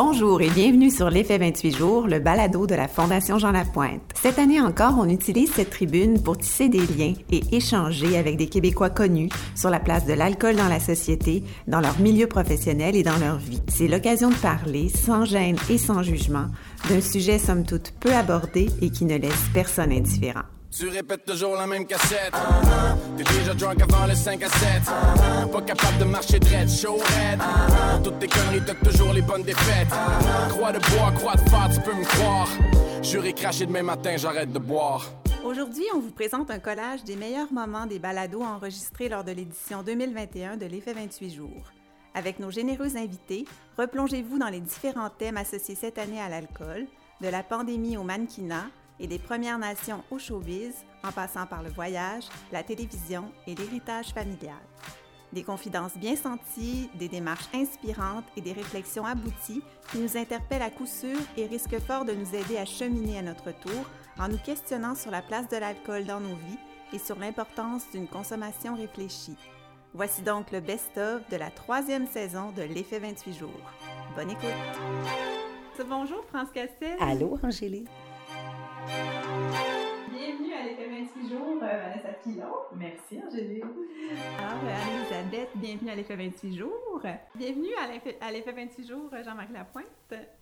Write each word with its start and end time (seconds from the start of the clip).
Bonjour 0.00 0.40
et 0.40 0.50
bienvenue 0.50 0.92
sur 0.92 1.10
l'effet 1.10 1.38
28 1.38 1.76
jours, 1.76 2.06
le 2.06 2.20
balado 2.20 2.68
de 2.68 2.76
la 2.76 2.86
Fondation 2.86 3.36
Jean 3.36 3.50
Lapointe. 3.50 4.00
Cette 4.14 4.38
année 4.38 4.60
encore, 4.60 4.94
on 4.96 5.08
utilise 5.08 5.50
cette 5.50 5.70
tribune 5.70 6.22
pour 6.22 6.38
tisser 6.38 6.68
des 6.68 6.86
liens 6.86 7.14
et 7.32 7.40
échanger 7.50 8.16
avec 8.16 8.36
des 8.36 8.46
Québécois 8.46 8.90
connus 8.90 9.28
sur 9.56 9.70
la 9.70 9.80
place 9.80 10.06
de 10.06 10.12
l'alcool 10.12 10.54
dans 10.54 10.68
la 10.68 10.78
société, 10.78 11.42
dans 11.66 11.80
leur 11.80 11.98
milieu 11.98 12.28
professionnel 12.28 12.94
et 12.94 13.02
dans 13.02 13.18
leur 13.18 13.38
vie. 13.38 13.60
C'est 13.66 13.88
l'occasion 13.88 14.30
de 14.30 14.36
parler, 14.36 14.88
sans 14.88 15.24
gêne 15.24 15.56
et 15.68 15.78
sans 15.78 16.04
jugement, 16.04 16.46
d'un 16.88 17.00
sujet 17.00 17.40
somme 17.40 17.64
toute 17.64 17.92
peu 17.98 18.14
abordé 18.14 18.68
et 18.80 18.90
qui 18.90 19.04
ne 19.04 19.16
laisse 19.16 19.50
personne 19.52 19.90
indifférent. 19.90 20.44
Tu 20.70 20.88
répètes 20.88 21.24
toujours 21.24 21.54
la 21.54 21.66
même 21.66 21.86
cassette. 21.86 22.34
T'es 23.16 23.24
déjà 23.24 23.54
drunk 23.54 23.80
avant 23.82 24.06
le 24.06 24.14
5 24.14 24.42
à 24.42 24.48
7. 24.48 25.50
Pas 25.50 25.62
capable 25.62 25.98
de 25.98 26.04
marcher 26.04 26.38
dread, 26.38 26.68
show 26.68 26.96
red. 26.96 27.40
Pour 27.90 28.02
toutes 28.02 28.18
tes 28.18 28.28
conneries, 28.28 28.62
t'as 28.64 28.74
toujours 28.74 29.12
les 29.14 29.22
bonnes 29.22 29.42
défaites. 29.42 29.88
Croix 30.50 30.72
de 30.72 30.78
bois, 30.78 31.12
croix 31.16 31.34
de 31.36 31.48
phare, 31.48 31.70
tu 31.72 31.80
peux 31.80 31.94
me 31.94 32.04
croire. 32.04 32.48
Juré 33.02 33.32
craché 33.32 33.64
demain 33.64 33.82
matin, 33.82 34.16
j'arrête 34.18 34.52
de 34.52 34.58
boire. 34.58 35.10
Aujourd'hui, 35.44 35.84
on 35.94 36.00
vous 36.00 36.10
présente 36.10 36.50
un 36.50 36.58
collage 36.58 37.02
des 37.04 37.16
meilleurs 37.16 37.52
moments 37.52 37.86
des 37.86 37.98
balados 37.98 38.42
enregistrés 38.42 39.08
lors 39.08 39.24
de 39.24 39.32
l'édition 39.32 39.82
2021 39.82 40.58
de 40.58 40.66
l'Effet 40.66 40.92
28 40.92 41.30
jours. 41.34 41.72
Avec 42.14 42.40
nos 42.40 42.50
généreux 42.50 42.96
invités, 42.96 43.46
replongez-vous 43.78 44.38
dans 44.38 44.48
les 44.48 44.60
différents 44.60 45.10
thèmes 45.10 45.36
associés 45.36 45.76
cette 45.76 45.98
année 45.98 46.20
à 46.20 46.28
l'alcool, 46.28 46.86
de 47.20 47.28
la 47.28 47.42
pandémie 47.42 47.96
au 47.96 48.02
mannequinat, 48.02 48.66
et 49.00 49.06
des 49.06 49.18
Premières 49.18 49.58
Nations 49.58 50.02
au 50.10 50.18
showbiz, 50.18 50.74
en 51.04 51.12
passant 51.12 51.46
par 51.46 51.62
le 51.62 51.70
voyage, 51.70 52.24
la 52.52 52.62
télévision 52.62 53.30
et 53.46 53.54
l'héritage 53.54 54.08
familial. 54.08 54.58
Des 55.32 55.42
confidences 55.42 55.96
bien 55.96 56.16
senties, 56.16 56.88
des 56.94 57.08
démarches 57.08 57.48
inspirantes 57.54 58.24
et 58.36 58.40
des 58.40 58.52
réflexions 58.52 59.04
abouties 59.04 59.62
qui 59.90 59.98
nous 59.98 60.16
interpellent 60.16 60.62
à 60.62 60.70
coup 60.70 60.86
sûr 60.86 61.18
et 61.36 61.46
risquent 61.46 61.80
fort 61.80 62.04
de 62.04 62.12
nous 62.12 62.34
aider 62.34 62.56
à 62.56 62.64
cheminer 62.64 63.18
à 63.18 63.22
notre 63.22 63.52
tour 63.52 63.84
en 64.18 64.28
nous 64.28 64.38
questionnant 64.38 64.94
sur 64.94 65.10
la 65.10 65.20
place 65.20 65.48
de 65.48 65.56
l'alcool 65.56 66.04
dans 66.06 66.20
nos 66.20 66.34
vies 66.34 66.58
et 66.92 66.98
sur 66.98 67.18
l'importance 67.18 67.90
d'une 67.92 68.08
consommation 68.08 68.74
réfléchie. 68.74 69.36
Voici 69.92 70.22
donc 70.22 70.50
le 70.50 70.60
best-of 70.60 71.28
de 71.28 71.36
la 71.36 71.50
troisième 71.50 72.06
saison 72.06 72.52
de 72.52 72.62
l'effet 72.62 72.98
28 72.98 73.32
jours. 73.38 73.50
Bonne 74.16 74.30
écoute! 74.30 74.48
Bonjour 75.88 76.24
France 76.28 76.48
Castel. 76.52 76.96
Allô 77.00 77.38
Angélique. 77.42 77.88
Bienvenue 78.88 80.54
à 80.54 80.64
l'effet 80.64 80.88
28 80.88 81.28
jours, 81.28 81.62
euh, 81.62 81.66
Vanessa 81.66 82.08
Pilon. 82.24 82.46
Merci, 82.74 83.20
Angélique. 83.26 83.62
Alors, 84.38 84.64
euh, 84.64 84.68
Anne-Elisabeth, 84.68 85.50
bienvenue 85.56 85.90
à 85.90 85.94
l'effet 85.94 86.16
28 86.16 86.56
jours. 86.56 87.02
Bienvenue 87.34 87.74
à 87.78 88.32
l'effet 88.32 88.52
28 88.52 88.88
jours, 88.88 89.10
Jean-Marc 89.22 89.52
Lapointe. 89.52 89.84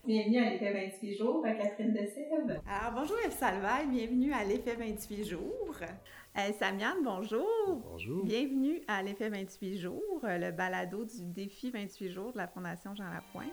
Bienvenue 0.05 0.39
à 0.39 0.51
l'effet 0.51 0.73
28 0.73 1.17
jours, 1.17 1.43
Catherine 1.43 1.93
Dessève. 1.93 2.61
Alors, 2.69 2.93
bonjour 3.01 3.17
Eve 3.25 3.33
Salvaille, 3.33 3.89
bienvenue 3.89 4.33
à 4.33 4.45
l'effet 4.45 4.77
28 4.77 5.25
jours. 5.25 5.77
Euh, 5.81 6.53
Samiane, 6.57 7.03
bonjour. 7.03 7.49
Bonjour. 7.83 8.25
Bienvenue 8.25 8.81
à 8.87 9.03
l'effet 9.03 9.29
28 9.29 9.79
jours, 9.81 10.21
le 10.23 10.53
balado 10.53 11.05
du 11.05 11.25
défi 11.25 11.71
28 11.71 12.11
jours 12.13 12.33
de 12.33 12.39
la 12.39 12.47
Fondation 12.47 12.95
Jean 12.95 13.11
Lapointe. 13.11 13.51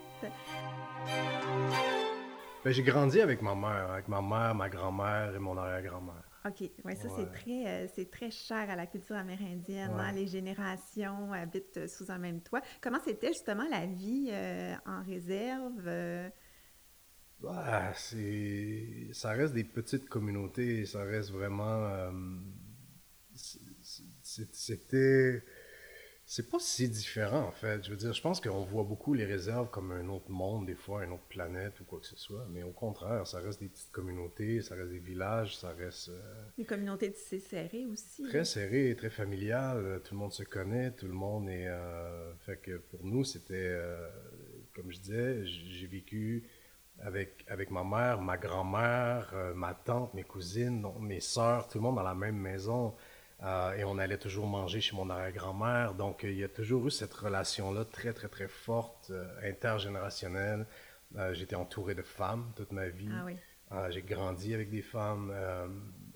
Ben, 2.64 2.72
j'ai 2.72 2.84
grandi 2.84 3.20
avec 3.20 3.42
ma 3.42 3.56
mère, 3.56 3.92
avec 3.92 4.08
ma 4.08 4.22
mère, 4.22 4.56
ma 4.56 4.70
grand-mère 4.70 5.36
et 5.36 5.40
mon 5.40 5.58
arrière-grand-mère. 5.58 6.24
OK. 6.46 6.70
Ouais, 6.86 6.96
ça, 6.96 7.10
c'est 7.16 7.32
très, 7.32 7.68
euh, 7.68 7.88
c'est 7.94 8.10
très 8.10 8.32
cher 8.32 8.70
à 8.70 8.76
la 8.76 8.86
culture 8.86 9.18
amérindienne. 9.18 9.92
Hein. 9.98 10.12
Les 10.14 10.28
générations 10.28 11.34
habitent 11.34 11.88
sous 11.88 12.10
un 12.10 12.18
même 12.18 12.42
toit. 12.42 12.62
Comment 12.82 13.00
c'était 13.04 13.30
justement 13.30 13.68
la 13.70 13.86
vie 13.86 14.30
euh, 14.32 14.76
en 14.86 15.04
réserve? 15.04 15.90
Bah, 17.42 17.94
c'est... 17.96 19.10
Ça 19.12 19.32
reste 19.32 19.54
des 19.54 19.66
petites 19.66 20.08
communautés. 20.08 20.86
Ça 20.86 21.04
reste 21.04 21.32
vraiment... 21.32 21.86
Euh, 21.86 22.12
c'était 24.22 25.44
c'est 26.36 26.50
pas 26.50 26.58
si 26.58 26.90
différent, 26.90 27.44
en 27.44 27.52
fait. 27.52 27.86
Je 27.86 27.92
veux 27.92 27.96
dire, 27.96 28.12
je 28.12 28.22
pense 28.24 28.42
qu'on 28.42 28.64
voit 28.64 28.82
beaucoup 28.82 29.14
les 29.14 29.24
réserves 29.24 29.70
comme 29.70 29.92
un 29.92 30.10
autre 30.10 30.32
monde, 30.32 30.66
des 30.66 30.74
fois, 30.74 31.04
une 31.04 31.12
autre 31.12 31.28
planète 31.30 31.80
ou 31.80 31.84
quoi 31.84 32.00
que 32.00 32.08
ce 32.08 32.18
soit. 32.18 32.48
Mais 32.50 32.64
au 32.64 32.72
contraire, 32.72 33.28
ça 33.28 33.38
reste 33.38 33.60
des 33.60 33.68
petites 33.68 33.92
communautés, 33.92 34.64
ça 34.64 34.74
reste 34.74 34.90
des 34.90 34.98
villages, 34.98 35.56
ça 35.56 35.70
reste. 35.74 36.10
Euh, 36.10 36.44
des 36.58 36.66
communautés 36.66 37.12
tissées 37.12 37.40
serrées 37.40 37.86
aussi. 37.86 38.24
Très 38.24 38.46
serrées, 38.46 38.96
très 38.96 39.12
familiales. 39.12 40.02
Tout 40.04 40.16
le 40.16 40.22
monde 40.22 40.34
se 40.34 40.42
connaît, 40.42 40.90
tout 40.90 41.06
le 41.06 41.14
monde 41.14 41.48
est. 41.50 41.68
Euh, 41.68 42.34
fait 42.48 42.58
que 42.58 42.78
pour 42.78 43.06
nous, 43.06 43.24
c'était. 43.24 43.54
Euh, 43.54 44.10
comme 44.74 44.92
je 44.92 44.98
disais, 45.02 45.46
j'ai 45.46 45.86
vécu 45.86 46.50
avec, 46.98 47.46
avec 47.48 47.70
ma 47.70 47.84
mère, 47.84 48.20
ma 48.22 48.38
grand-mère, 48.38 49.36
ma 49.56 49.76
tante, 49.76 50.16
mes 50.16 50.24
cousines, 50.24 50.84
mes 51.00 51.20
sœurs, 51.20 51.68
tout 51.68 51.78
le 51.78 51.84
monde 51.84 51.98
dans 51.98 52.02
la 52.02 52.16
même 52.16 52.38
maison. 52.38 52.96
Euh, 53.44 53.74
et 53.74 53.84
on 53.84 53.98
allait 53.98 54.18
toujours 54.18 54.48
manger 54.48 54.80
chez 54.80 54.96
mon 54.96 55.10
arrière-grand-mère. 55.10 55.96
Donc, 55.96 56.24
il 56.24 56.38
y 56.38 56.44
a 56.44 56.48
toujours 56.48 56.88
eu 56.88 56.92
cette 56.92 57.14
relation-là 57.14 57.84
très, 57.86 58.14
très, 58.14 58.30
très 58.30 58.48
forte, 58.48 59.10
euh, 59.12 59.28
intergénérationnelle. 59.44 60.66
Euh, 61.18 61.34
j'étais 61.34 61.56
entouré 61.56 61.94
de 61.94 62.02
femmes 62.02 62.52
toute 62.56 62.72
ma 62.72 62.88
vie. 62.88 63.10
Ah 63.70 63.90
j'ai 63.90 64.04
grandi 64.04 64.54
avec 64.54 64.70
des 64.70 64.84
femmes 64.84 65.34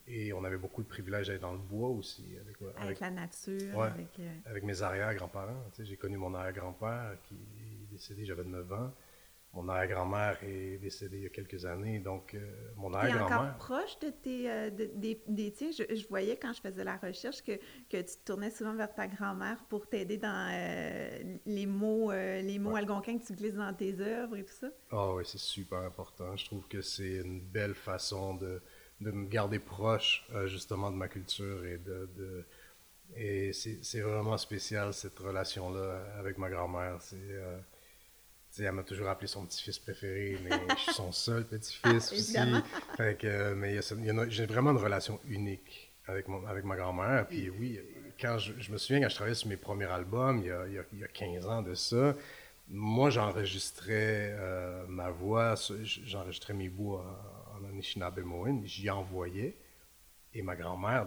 et 0.06 0.32
on 0.32 0.44
avait 0.44 0.60
beaucoup 0.60 0.84
de 0.84 0.88
privilèges 0.88 1.28
d'être 1.28 1.42
dans 1.42 1.54
le 1.54 1.58
bois 1.58 1.90
aussi. 1.90 2.38
Avec, 2.78 3.00
la 3.00 3.10
nature. 3.10 3.82
avec, 3.82 4.10
avec, 4.46 4.64
mes 4.64 4.84
arrière-grands-parents. 4.84 5.64
J'ai 5.80 5.98
connu 5.98 6.18
mon 6.18 6.36
arrière-grand-père 6.36 7.18
qui 7.24 7.34
est 7.34 7.92
décédé, 7.92 8.26
j'avais 8.26 8.44
9 8.44 8.74
ans. 8.74 8.94
Mon 9.58 9.70
arrière-grand-mère 9.70 10.38
est 10.44 10.78
décédée 10.78 11.18
il 11.18 11.24
y 11.24 11.26
a 11.26 11.30
quelques 11.30 11.66
années, 11.66 11.98
donc 11.98 12.36
euh, 12.36 12.40
mon 12.76 12.94
arrière-grand-mère... 12.94 13.56
encore 13.56 13.58
proche 13.58 13.98
de 13.98 14.12
tes... 14.12 14.52
Euh, 14.52 14.70
des 14.70 15.52
tiens? 15.52 15.72
Je, 15.72 16.08
voyais 16.08 16.38
quand 16.38 16.54
je 16.54 16.62
faisais 16.62 16.84
la 16.84 16.96
recherche 16.98 17.42
que, 17.42 17.54
que 17.90 17.98
tu 17.98 18.04
te 18.04 18.24
tournais 18.24 18.52
souvent 18.52 18.76
vers 18.76 18.94
ta 18.94 19.08
grand-mère 19.08 19.58
pour 19.68 19.90
t'aider 19.90 20.18
dans 20.18 20.52
euh, 20.54 21.38
les 21.48 21.66
mots, 21.66 22.12
les 22.12 22.60
mots 22.60 22.76
algonquins 22.76 23.18
que 23.18 23.26
tu 23.26 23.34
glisses 23.34 23.56
dans 23.56 23.74
tes 23.74 24.00
œuvres 24.00 24.38
et 24.38 24.46
tout 24.46 24.54
ça. 24.54 24.68
Ah 24.92 25.16
oui, 25.16 25.24
c'est 25.26 25.40
super 25.40 25.80
important. 25.80 26.38
Je 26.38 26.46
trouve 26.46 26.68
que 26.68 26.84
c'est 26.84 27.16
une 27.16 27.42
belle 27.42 27.74
façon 27.74 28.36
de, 28.36 28.62
de 29.02 29.10
me 29.10 29.26
garder 29.26 29.58
proche 29.58 30.30
justement 30.46 30.92
de 30.92 30.98
ma 30.98 31.08
culture 31.08 31.66
et 31.66 31.80
de... 31.80 32.08
de 32.16 32.46
et 33.16 33.54
c'est 33.54 34.02
vraiment 34.02 34.38
spécial 34.38 34.94
cette 34.94 35.18
relation-là 35.18 36.04
avec 36.20 36.38
ma 36.38 36.52
grand-mère. 36.52 36.98
C'est 37.02 37.18
elle 38.64 38.72
m'a 38.72 38.84
toujours 38.84 39.08
appelé 39.08 39.28
son 39.28 39.46
petit-fils 39.46 39.80
préféré, 39.80 40.38
mais 40.44 40.52
je 40.76 40.82
suis 40.82 40.94
son 40.94 41.12
seul 41.12 41.46
petit-fils 41.46 42.12
aussi. 42.14 42.36
Fait 42.96 43.18
que, 43.18 43.54
mais 43.54 43.80
j'ai 44.30 44.46
vraiment 44.46 44.72
une 44.72 44.78
relation 44.78 45.20
unique 45.28 45.92
avec, 46.08 46.28
mon, 46.28 46.46
avec 46.48 46.64
ma 46.64 46.76
grand-mère. 46.76 47.28
Puis 47.28 47.50
oui, 47.50 47.80
quand 48.20 48.38
je, 48.38 48.72
me 48.72 48.78
souviens 48.78 49.02
quand 49.02 49.10
je 49.10 49.16
travaillais 49.16 49.36
sur 49.36 49.50
mes 49.50 49.58
premiers 49.58 49.86
albums, 49.86 50.40
il 50.40 50.48
y 50.48 50.52
a, 50.52 50.66
il 50.94 51.00
y 51.00 51.04
a, 51.04 51.08
15 51.08 51.48
ans 51.48 51.62
de 51.62 51.74
ça, 51.74 52.16
moi 52.70 53.10
j'enregistrais 53.10 54.36
euh, 54.38 54.86
ma 54.88 55.10
voix, 55.10 55.56
j'enregistrais 55.84 56.54
mes 56.54 56.70
bouts 56.70 56.96
en, 56.96 57.60
en 57.60 57.70
Anishinaabe 57.70 58.20
j'y 58.66 58.90
envoyais. 58.90 59.56
Et 60.34 60.42
ma 60.44 60.56
grand-mère, 60.56 61.06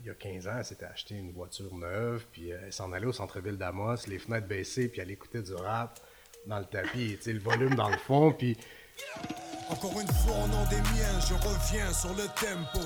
il, 0.00 0.06
y 0.06 0.10
a 0.10 0.14
15 0.14 0.46
ans, 0.46 0.58
elle 0.58 0.64
s'était 0.64 0.84
acheté 0.84 1.16
une 1.16 1.32
voiture 1.32 1.74
neuve, 1.74 2.26
puis 2.30 2.50
elle 2.50 2.72
s'en 2.72 2.92
allait 2.92 3.06
au 3.06 3.12
centre-ville 3.12 3.56
d'Amos, 3.56 4.06
les 4.06 4.18
fenêtres 4.18 4.46
baissées, 4.46 4.88
puis 4.88 5.00
elle 5.00 5.10
écoutait 5.10 5.42
du 5.42 5.54
rap 5.54 5.98
dans 6.48 6.58
le 6.58 6.64
tapis, 6.64 7.18
le 7.26 7.38
volume 7.38 7.74
dans 7.74 7.90
le 7.90 7.98
fond, 7.98 8.32
puis... 8.32 8.56
Encore 9.70 10.00
une 10.00 10.08
fois, 10.08 10.34
au 10.44 10.48
nom 10.48 10.64
des 10.70 10.76
miens, 10.76 11.20
je 11.28 11.34
reviens 11.34 11.92
sur 11.92 12.14
le 12.14 12.24
tempo. 12.40 12.80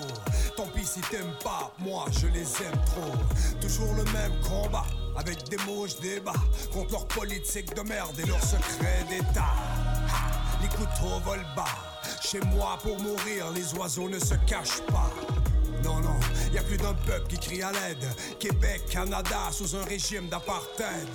Tant 0.57 0.67
pis 0.67 0.85
si 0.85 1.01
t'aimes 1.03 1.33
pas, 1.45 1.73
moi 1.79 2.07
je 2.21 2.27
les 2.27 2.41
aime 2.41 2.81
trop. 2.87 3.13
Toujours 3.61 3.95
le 3.95 4.03
même 4.13 4.33
combat, 4.43 4.85
avec 5.17 5.49
des 5.49 5.59
mots 5.59 5.87
je 5.87 5.97
débat. 6.03 6.35
Contre 6.73 6.91
leur 6.91 7.07
politique 7.07 7.73
de 7.77 7.83
merde 7.83 8.19
et 8.19 8.27
leur 8.27 8.43
secret 8.43 9.07
d'État. 9.09 9.55
Les 10.61 10.69
couteaux 10.69 11.21
volent 11.25 11.47
bas. 11.55 11.79
Chez 12.21 12.41
moi, 12.41 12.77
pour 12.83 12.99
mourir, 13.01 13.53
les 13.55 13.73
oiseaux 13.75 14.09
ne 14.09 14.19
se 14.19 14.35
cachent 14.49 14.83
pas. 14.89 15.11
Non, 15.85 16.01
non, 16.01 16.19
y 16.53 16.59
a 16.59 16.63
plus 16.63 16.79
d'un 16.79 16.95
peuple 16.95 17.29
qui 17.29 17.39
crie 17.39 17.63
à 17.63 17.71
l'aide. 17.71 18.09
Québec, 18.41 18.83
Canada, 18.91 19.51
sous 19.53 19.77
un 19.77 19.85
régime 19.85 20.29
d'apartheid. 20.29 21.09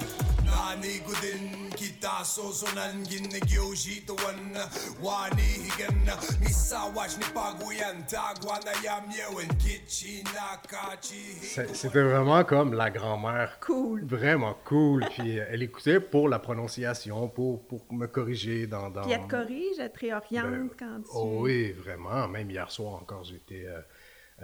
C'était 11.74 12.02
vraiment 12.02 12.44
comme 12.44 12.74
la 12.74 12.90
grand-mère. 12.90 13.60
Cool. 13.62 14.04
Vraiment 14.06 14.56
cool. 14.66 15.06
Puis 15.12 15.38
elle 15.38 15.64
écoutait 15.64 16.00
pour 16.00 16.28
la 16.30 16.40
prononciation, 16.40 17.28
pour, 17.30 17.66
pour 17.68 17.82
me 17.94 18.08
corriger 18.08 18.68
dans, 18.68 18.90
dans... 18.90 19.04
Puis 19.04 19.12
elle 19.12 19.22
te 19.22 19.30
corrige, 19.30 19.80
elle 19.80 19.92
te 19.92 20.00
réoriente 20.00 20.46
ben, 20.46 20.70
quand 20.78 21.02
tu... 21.02 21.10
Oh 21.14 21.38
oui, 21.42 21.72
vraiment. 21.72 22.28
Même 22.28 22.50
hier 22.50 22.70
soir 22.70 22.96
encore, 22.96 23.24
j'étais... 23.24 23.66
Euh, 23.66 23.78
euh, 23.78 23.82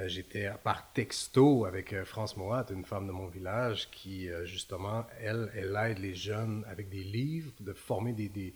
j'étais 0.08 0.52
par 0.64 0.92
texto 0.94 1.66
avec 1.66 1.94
euh, 1.94 2.04
France 2.06 2.36
Moat, 2.38 2.66
une 2.72 2.86
femme 2.86 3.08
de 3.08 3.12
mon 3.12 3.28
village, 3.28 3.90
qui 3.92 4.30
euh, 4.30 4.46
justement, 4.46 5.06
elle, 5.22 5.52
elle 5.56 5.76
aide 5.90 6.00
les 6.00 6.16
jeunes 6.16 6.66
avec 6.68 6.90
des 6.90 7.04
livres, 7.04 7.52
de 7.60 7.74
former 7.74 8.14
des, 8.14 8.30
des 8.30 8.54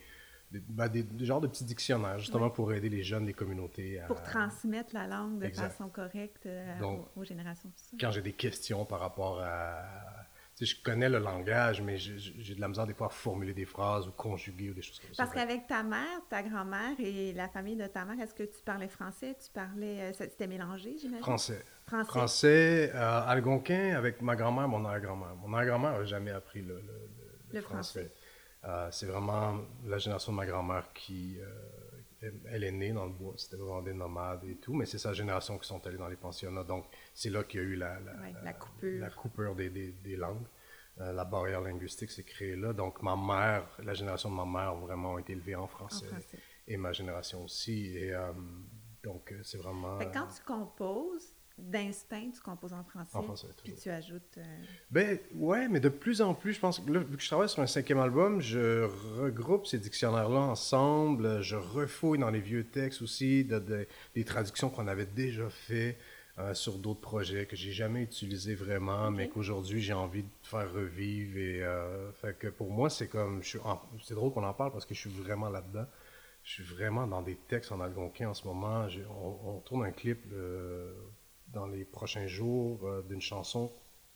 des, 0.50 0.62
ben, 0.62 0.88
des, 0.88 1.04
des 1.04 1.26
genres 1.26 1.42
de 1.42 1.48
petits 1.48 1.66
dictionnaires, 1.66 2.20
justement 2.20 2.50
pour 2.50 2.72
aider 2.72 2.88
les 2.88 3.04
jeunes 3.04 3.26
des 3.26 3.34
communautés 3.34 4.00
à... 4.00 4.08
Pour 4.08 4.22
transmettre 4.24 4.94
la 4.94 5.06
langue 5.06 5.40
de 5.40 5.46
Exact. 5.46 5.70
façon 5.72 5.90
correcte 5.90 6.46
euh, 6.46 6.80
Donc, 6.80 7.06
aux, 7.18 7.20
aux 7.22 7.24
générations 7.26 7.70
futures. 7.76 7.98
quand 8.00 8.12
j'ai 8.12 8.22
des 8.22 8.32
questions 8.32 8.86
par 8.86 9.02
rapport 9.02 9.42
à. 9.42 9.84
Tu 10.58 10.66
sais, 10.66 10.76
je 10.76 10.82
connais 10.84 11.08
le 11.08 11.20
langage, 11.20 11.82
mais 11.84 11.98
j'ai 12.00 12.56
de 12.56 12.60
la 12.60 12.68
misère 12.68 12.88
des 12.88 12.96
fois 12.96 13.08
à 13.08 13.10
formuler 13.12 13.54
des 13.54 13.66
phrases 13.66 14.08
ou 14.08 14.12
conjuguer 14.12 14.72
ou 14.72 14.74
des 14.74 14.82
choses 14.82 15.00
comme 15.00 15.14
ça. 15.14 15.24
Parce 15.24 15.36
qu'avec 15.36 15.68
ta 15.68 15.84
mère, 15.84 16.20
ta 16.32 16.42
grand-mère 16.42 16.96
et 17.00 17.32
la 17.34 17.48
famille 17.48 17.76
de 17.76 17.86
ta 17.86 18.06
mère, 18.06 18.20
est-ce 18.20 18.34
que 18.34 18.42
tu 18.42 18.60
parlais 18.66 18.88
français? 18.88 19.38
Tu 19.40 19.52
parlais... 19.52 20.02
euh, 20.02 20.14
C'était 20.14 20.48
mélangé, 20.48 20.98
j'imagine? 20.98 21.22
Français. 21.24 21.64
Français. 21.86 22.08
Français, 22.10 22.92
euh, 22.96 23.22
algonquin 23.28 23.96
avec 23.96 24.20
ma 24.24 24.36
grand-mère, 24.36 24.68
mon 24.68 24.84
arrière-grand-mère. 24.84 25.36
Mon 25.36 25.54
arrière-grand-mère 25.54 26.00
n'a 26.00 26.06
jamais 26.06 26.32
appris 26.32 26.64
le, 26.64 26.82
le- 26.82 27.10
le- 27.54 27.62
français. 27.62 28.10
français. 28.10 28.12
Euh, 28.66 28.90
c'est 28.92 29.06
vraiment 29.06 29.60
la 29.86 30.00
génération 30.00 30.32
de 30.32 30.38
ma 30.38 30.46
grand-mère 30.48 30.92
qui. 30.92 31.38
euh, 31.40 31.46
elle- 32.20 32.40
elle 32.50 32.64
est 32.64 32.72
née 32.72 32.92
dans 32.94 33.06
le 33.06 33.12
bois, 33.12 33.36
c'était 33.38 33.58
vraiment 33.58 33.84
des 33.84 33.94
nomades 33.94 34.44
et 34.46 34.56
tout, 34.56 34.74
mais 34.74 34.88
c'est 34.88 34.98
sa 34.98 35.14
génération 35.14 35.56
qui 35.60 35.68
sont 35.68 35.86
allés 35.86 35.98
dans 36.00 36.08
les 36.08 36.16
pensionnats. 36.16 36.64
Donc, 36.64 36.86
c'est 37.20 37.32
là 37.32 37.44
qu'il 37.44 37.60
y 37.60 37.64
a 37.64 37.66
eu 37.66 37.76
la, 37.76 38.00
la, 38.00 38.12
Ouais, 38.22 38.34
la 38.44 38.54
coupure. 38.54 39.00
la 39.02 39.10
coupure 39.10 39.56
des, 39.56 39.70
des- 39.72 39.92
des 39.92 40.16
langues. 40.16 40.46
Euh, 41.00 41.12
la 41.14 41.26
barrière 41.26 41.62
linguistique 41.62 42.12
s'est 42.12 42.24
créée 42.24 42.56
là. 42.56 42.74
Donc, 42.74 43.02
ma 43.02 43.16
mère, 43.16 43.68
la 43.84 43.94
génération 43.96 44.30
de 44.30 44.36
ma 44.36 44.46
mère, 44.46 44.76
ont 44.76 44.82
vraiment 44.82 45.18
été 45.18 45.34
élevée 45.34 45.56
en 45.56 45.64
En 45.64 45.68
français. 45.68 46.06
français. 46.06 46.38
Et 46.68 46.78
ma 46.78 46.92
génération 46.92 47.44
aussi. 47.44 47.88
Et 47.98 48.14
euh, 48.14 48.32
donc, 49.04 49.32
euh, 49.32 49.40
c'est 49.44 49.58
vraiment. 49.58 49.98
Fait 50.00 50.12
quand 50.14 50.28
tu 50.28 50.44
composes, 50.44 51.34
d'instinct, 51.58 52.30
tu 52.36 52.42
composes 52.42 52.74
en 52.74 52.84
français. 52.84 53.18
En 53.18 53.24
français, 53.24 53.48
Puis 53.64 53.74
tu 53.74 53.90
ajoutes... 53.90 54.38
euh, 54.38 54.44
Ben 54.92 55.18
ouais, 55.34 55.68
mais 55.68 55.80
de 55.80 55.90
plus 55.90 56.22
en 56.22 56.36
plus, 56.36 56.54
je 56.54 56.60
pense 56.60 56.80
que 56.80 56.92
là, 56.92 57.00
vu 57.00 57.18
que 57.18 57.24
je 57.24 57.28
travaille 57.28 57.50
sur 57.50 57.64
un 57.64 57.68
cinquième 57.68 57.98
album, 58.00 58.42
je 58.42 58.84
regroupe 59.20 59.66
ces 59.66 59.80
dictionnaires-là 59.80 60.40
ensemble, 60.40 61.42
je 61.42 61.56
refouille 61.56 62.20
dans 62.20 62.30
les 62.30 62.42
vieux 62.42 62.64
textes 62.66 63.02
aussi, 63.02 63.44
de, 63.44 63.58
de- 63.58 63.88
des 64.14 64.24
traductions 64.24 64.70
qu'on 64.70 64.88
avait 64.88 65.08
déjà 65.08 65.50
fait 65.50 65.98
euh, 66.40 66.54
sur 66.54 66.78
d'autres 66.78 67.02
projets 67.02 67.46
que 67.48 67.56
j'ai 67.56 67.72
jamais 67.72 68.04
utilisés 68.04 68.54
vraiment, 68.56 69.10
mais 69.12 69.28
qu'aujourd'hui 69.30 69.82
j'ai 69.82 69.94
envie 69.94 70.24
de 70.24 70.30
faire 70.44 70.72
revivre. 70.72 71.38
Et 71.38 71.64
euh, 71.64 72.12
fait 72.14 72.38
que 72.38 72.48
pour 72.48 72.70
moi, 72.72 72.90
c'est 72.90 73.08
comme, 73.08 73.42
je 73.42 73.50
suis 73.50 73.60
en- 73.60 73.82
c'est 74.04 74.14
drôle 74.14 74.32
qu'on 74.34 74.44
en 74.44 74.54
parle 74.54 74.72
parce 74.72 74.86
que 74.86 74.94
je 74.94 75.00
suis 75.00 75.10
vraiment 75.10 75.50
là-dedans. 75.50 75.86
Je 76.44 76.52
suis 76.54 76.64
vraiment 76.64 77.08
dans 77.08 77.22
des 77.22 77.36
textes 77.36 77.72
en 77.72 77.82
algonquin 77.82 78.30
en 78.30 78.34
ce 78.34 78.48
moment. 78.48 78.88
On, 79.10 79.50
on 79.56 79.60
tourne 79.62 79.84
un 79.84 79.92
clip 79.92 80.20
euh, 80.32 80.94
dans 81.50 81.68
les 81.68 81.84
prochains 81.86 82.28
jours 82.28 82.88
d'une 83.10 83.22
chanson 83.22 83.72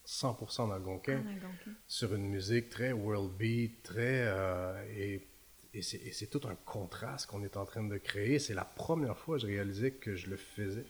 100% 0.05 0.61
en 0.61 0.71
algonquin 0.71 1.17
en 1.17 1.27
algonquin. 1.27 1.71
sur 1.87 2.13
une 2.15 2.25
musique 2.27 2.69
très 2.69 2.91
world 2.91 3.31
beat, 3.37 3.83
très 3.83 4.27
et, 4.95 5.27
et 5.73 5.81
c'est 5.81 5.97
et 5.97 6.11
c'est 6.11 6.27
tout 6.27 6.41
un 6.47 6.55
contraste 6.55 7.25
qu'on 7.27 7.43
est 7.43 7.57
en 7.57 7.65
train 7.65 7.83
de 7.83 7.97
créer. 7.97 8.39
C'est 8.39 8.53
la 8.53 8.65
première 8.65 9.17
fois 9.17 9.35
que 9.37 9.41
je 9.41 9.47
réalisais 9.47 9.91
que 9.91 10.15
je 10.15 10.29
le 10.29 10.37
faisais. 10.37 10.85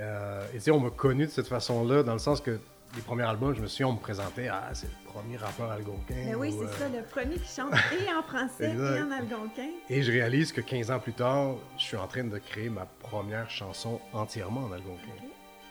Euh, 0.00 0.46
et 0.50 0.54
tu 0.54 0.60
sais, 0.60 0.70
on 0.70 0.80
m'a 0.80 0.90
connu 0.90 1.26
de 1.26 1.30
cette 1.30 1.48
façon-là, 1.48 2.02
dans 2.02 2.12
le 2.12 2.18
sens 2.18 2.40
que 2.40 2.58
les 2.94 3.02
premiers 3.02 3.24
albums, 3.24 3.54
je 3.54 3.60
me 3.60 3.66
souviens, 3.66 3.88
on 3.88 3.94
me 3.94 3.98
présentait, 3.98 4.48
ah, 4.48 4.70
c'est 4.72 4.86
le 4.86 5.10
premier 5.10 5.36
rappeur 5.36 5.70
algonquin. 5.70 6.14
Mais 6.14 6.34
oui, 6.34 6.52
ou, 6.52 6.62
c'est 6.62 6.68
euh, 6.68 6.78
ça, 6.78 6.88
le 6.88 7.02
premier 7.02 7.36
qui 7.36 7.48
chante 7.48 7.72
et 7.92 8.12
en 8.14 8.22
français 8.22 8.74
et 8.74 9.02
en 9.02 9.10
algonquin. 9.10 9.70
Et 9.88 10.02
je 10.02 10.12
réalise 10.12 10.52
que 10.52 10.60
15 10.60 10.90
ans 10.90 10.98
plus 10.98 11.12
tard, 11.12 11.54
je 11.78 11.82
suis 11.82 11.96
en 11.96 12.06
train 12.06 12.24
de 12.24 12.38
créer 12.38 12.68
ma 12.68 12.86
première 12.86 13.50
chanson 13.50 14.00
entièrement 14.12 14.62
en 14.62 14.72
algonquin. 14.72 15.12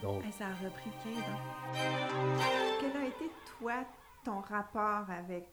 Donc, 0.01 0.23
Hey, 0.23 0.31
ça 0.31 0.45
a 0.45 0.63
repris 0.65 0.89
15 1.03 1.13
ans. 1.17 1.39
Quel 2.79 3.01
a 3.01 3.05
été, 3.05 3.31
toi, 3.59 3.73
ton 4.23 4.41
rapport 4.41 5.05
avec 5.09 5.47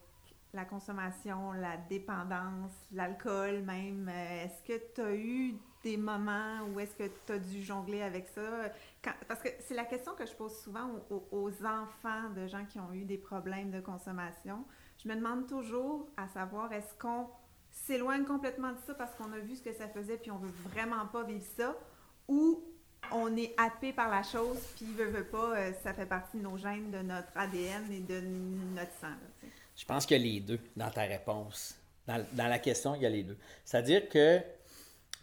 la 0.54 0.64
consommation, 0.64 1.52
la 1.52 1.76
dépendance, 1.76 2.72
l'alcool 2.93 3.62
même? 3.62 4.08
Euh, 4.08 4.44
Est-ce 4.44 4.62
que 4.62 4.81
tu 4.94 5.00
as 5.00 5.14
eu 5.14 5.54
des 5.82 5.96
moments 5.96 6.60
où 6.72 6.78
est-ce 6.78 6.94
que 6.94 7.10
tu 7.26 7.32
as 7.32 7.38
dû 7.38 7.62
jongler 7.62 8.02
avec 8.02 8.28
ça? 8.28 8.43
Parce 9.26 9.40
que 9.40 9.49
c'est 9.60 9.75
la 9.75 9.84
question 9.84 10.12
que 10.14 10.26
je 10.26 10.32
pose 10.32 10.56
souvent 10.60 10.88
aux, 11.10 11.50
enfants 11.64 12.31
de 12.37 12.46
gens 12.46 12.64
qui 12.66 12.78
ont 12.78 12.93
eu 12.93 13.04
des 13.04 13.19
problèmes 13.19 13.70
de 13.70 13.81
consommation. 13.81 14.64
Je 15.02 15.08
me 15.08 15.16
demande 15.16 15.49
toujours 15.49 16.08
à 16.16 16.28
savoir, 16.28 16.72
est-ce 16.72 16.94
qu'on 16.98 17.28
s'éloigne 17.70 18.25
complètement 18.25 18.72
de 18.72 18.78
ça 18.87 18.94
parce 18.94 19.14
qu'on 19.14 19.32
a 19.32 19.38
vu 19.38 19.56
ce 19.56 19.62
que 19.62 19.72
ça 19.72 19.88
faisait 19.88 20.19
puis 20.19 20.31
on 20.31 20.38
veut 20.38 20.52
vraiment 20.70 21.06
pas 21.06 21.25
vivre 21.25 21.44
ça? 21.56 21.75
Ou 22.28 22.62
on 23.10 23.37
est 23.37 23.55
happé 23.58 23.93
par 23.93 24.08
la 24.08 24.22
chose, 24.22 24.58
puis 24.76 24.87
veut, 24.93 25.06
veut 25.06 25.25
pas, 25.25 25.56
euh, 25.56 25.72
ça 25.82 25.93
fait 25.93 26.06
partie 26.06 26.37
de 26.37 26.43
nos 26.43 26.56
gènes, 26.56 26.90
de 26.93 26.98
notre 26.98 27.37
ADN 27.37 27.90
et 27.90 28.00
de 28.00 28.20
notre 28.76 28.93
sang. 29.00 29.16
Je 29.82 29.87
pense 29.88 30.06
qu'il 30.06 30.17
y 30.17 30.20
a 30.20 30.32
les 30.32 30.38
deux 30.38 30.61
dans 30.76 30.90
ta 30.90 31.02
réponse. 31.02 31.75
Dans, 32.06 32.25
dans 32.34 32.46
la 32.46 32.61
question, 32.61 32.94
il 32.94 33.02
y 33.02 33.06
a 33.06 33.11
les 33.11 33.25
deux. 33.25 33.37
C'est-à-dire 33.64 34.08
que 34.08 34.38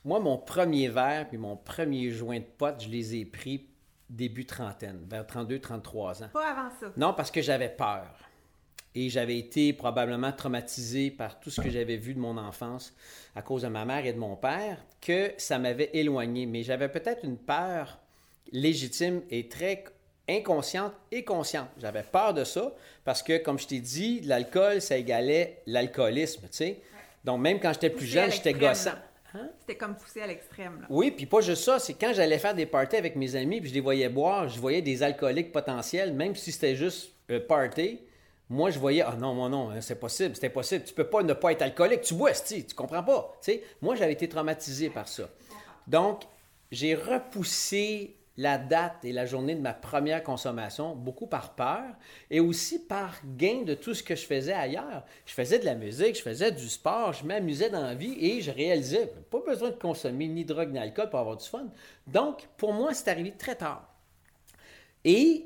moi, 0.03 0.19
mon 0.19 0.37
premier 0.37 0.89
verre 0.89 1.29
puis 1.29 1.37
mon 1.37 1.55
premier 1.55 2.11
joint 2.11 2.39
de 2.39 2.45
pote, 2.57 2.83
je 2.83 2.89
les 2.89 3.15
ai 3.15 3.23
pris 3.23 3.69
début 4.09 4.45
trentaine, 4.45 4.99
vers 5.09 5.25
32, 5.25 5.59
33 5.59 6.23
ans. 6.23 6.29
Pas 6.33 6.51
avant 6.51 6.69
ça. 6.77 6.91
Non, 6.97 7.13
parce 7.13 7.31
que 7.31 7.41
j'avais 7.41 7.69
peur. 7.69 8.13
Et 8.95 9.07
j'avais 9.09 9.37
été 9.37 9.71
probablement 9.71 10.33
traumatisé 10.33 11.09
par 11.09 11.39
tout 11.39 11.49
ce 11.49 11.61
que 11.61 11.69
j'avais 11.69 11.95
vu 11.95 12.13
de 12.13 12.19
mon 12.19 12.35
enfance 12.35 12.93
à 13.35 13.41
cause 13.41 13.61
de 13.61 13.69
ma 13.69 13.85
mère 13.85 14.05
et 14.05 14.11
de 14.11 14.19
mon 14.19 14.35
père, 14.35 14.83
que 14.99 15.31
ça 15.37 15.57
m'avait 15.57 15.91
éloigné. 15.93 16.45
Mais 16.45 16.63
j'avais 16.63 16.89
peut-être 16.89 17.23
une 17.23 17.37
peur 17.37 17.97
légitime 18.51 19.21
et 19.29 19.47
très 19.47 19.85
inconsciente 20.29 20.93
et 21.11 21.23
consciente. 21.23 21.67
J'avais 21.79 22.03
peur 22.03 22.33
de 22.33 22.43
ça 22.43 22.71
parce 23.03 23.23
que, 23.23 23.37
comme 23.37 23.59
je 23.59 23.67
t'ai 23.67 23.79
dit, 23.79 24.21
l'alcool, 24.21 24.81
ça 24.81 24.97
égalait 24.97 25.61
l'alcoolisme, 25.65 26.41
tu 26.43 26.47
sais. 26.51 26.81
Donc, 27.23 27.41
même 27.41 27.59
quand 27.59 27.73
j'étais 27.73 27.89
plus 27.89 28.05
jeune, 28.05 28.31
j'étais 28.31 28.53
gossant. 28.53 28.91
là. 29.33 29.41
C'était 29.59 29.75
comme 29.75 29.95
poussé 29.95 30.21
à 30.21 30.27
l'extrême. 30.27 30.85
Oui, 30.89 31.11
puis 31.11 31.25
pas 31.25 31.41
juste 31.41 31.63
ça, 31.63 31.77
c'est 31.77 31.93
quand 31.93 32.13
j'allais 32.13 32.39
faire 32.39 32.55
des 32.55 32.65
parties 32.65 32.95
avec 32.95 33.15
mes 33.15 33.35
amis, 33.35 33.59
puis 33.59 33.69
je 33.69 33.75
les 33.75 33.79
voyais 33.79 34.09
boire, 34.09 34.49
je 34.49 34.59
voyais 34.59 34.81
des 34.81 35.03
alcooliques 35.03 35.51
potentiels, 35.51 36.13
même 36.13 36.35
si 36.35 36.51
c'était 36.51 36.75
juste 36.75 37.11
euh, 37.29 37.39
party. 37.39 37.99
Moi, 38.49 38.71
je 38.71 38.79
voyais, 38.79 39.03
ah 39.05 39.15
non, 39.15 39.35
moi 39.35 39.47
non, 39.47 39.69
hein, 39.69 39.81
c'est 39.81 39.99
possible, 39.99 40.35
c'est 40.35 40.47
impossible, 40.47 40.83
tu 40.83 40.93
peux 40.95 41.03
pas 41.03 41.21
ne 41.21 41.33
pas 41.33 41.51
être 41.51 41.61
alcoolique, 41.61 42.01
tu 42.01 42.15
bois, 42.15 42.31
tu 42.31 42.63
comprends 42.75 43.03
pas. 43.03 43.37
Tu 43.43 43.51
sais, 43.51 43.63
moi, 43.81 43.93
j'avais 43.95 44.13
été 44.13 44.27
traumatisé 44.27 44.89
par 44.89 45.07
ça. 45.07 45.29
Donc, 45.85 46.23
j'ai 46.71 46.95
repoussé 46.95 48.15
la 48.39 48.57
date 48.57 49.03
et 49.03 49.11
la 49.11 49.25
journée 49.25 49.53
de 49.53 49.59
ma 49.59 49.73
première 49.73 50.23
consommation, 50.23 50.95
beaucoup 50.95 51.27
par 51.27 51.55
peur 51.55 51.83
et 52.31 52.39
aussi 52.39 52.79
par 52.79 53.19
gain 53.37 53.63
de 53.65 53.73
tout 53.73 53.93
ce 53.93 54.01
que 54.01 54.15
je 54.15 54.25
faisais 54.25 54.53
ailleurs. 54.53 55.03
Je 55.25 55.33
faisais 55.33 55.59
de 55.59 55.65
la 55.65 55.75
musique, 55.75 56.15
je 56.15 56.21
faisais 56.21 56.49
du 56.49 56.69
sport, 56.69 57.11
je 57.11 57.25
m'amusais 57.25 57.69
dans 57.69 57.83
la 57.83 57.95
vie 57.95 58.15
et 58.17 58.39
je 58.39 58.49
réalisais, 58.49 59.11
pas 59.29 59.41
besoin 59.45 59.71
de 59.71 59.75
consommer 59.75 60.29
ni 60.29 60.45
drogue 60.45 60.71
ni 60.71 60.79
alcool 60.79 61.09
pour 61.09 61.19
avoir 61.19 61.35
du 61.35 61.45
fun. 61.45 61.67
Donc, 62.07 62.47
pour 62.55 62.71
moi, 62.71 62.93
c'est 62.93 63.09
arrivé 63.09 63.33
très 63.37 63.55
tard. 63.55 63.93
Et 65.03 65.45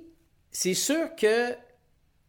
c'est 0.52 0.76
sûr 0.76 1.16
que, 1.16 1.56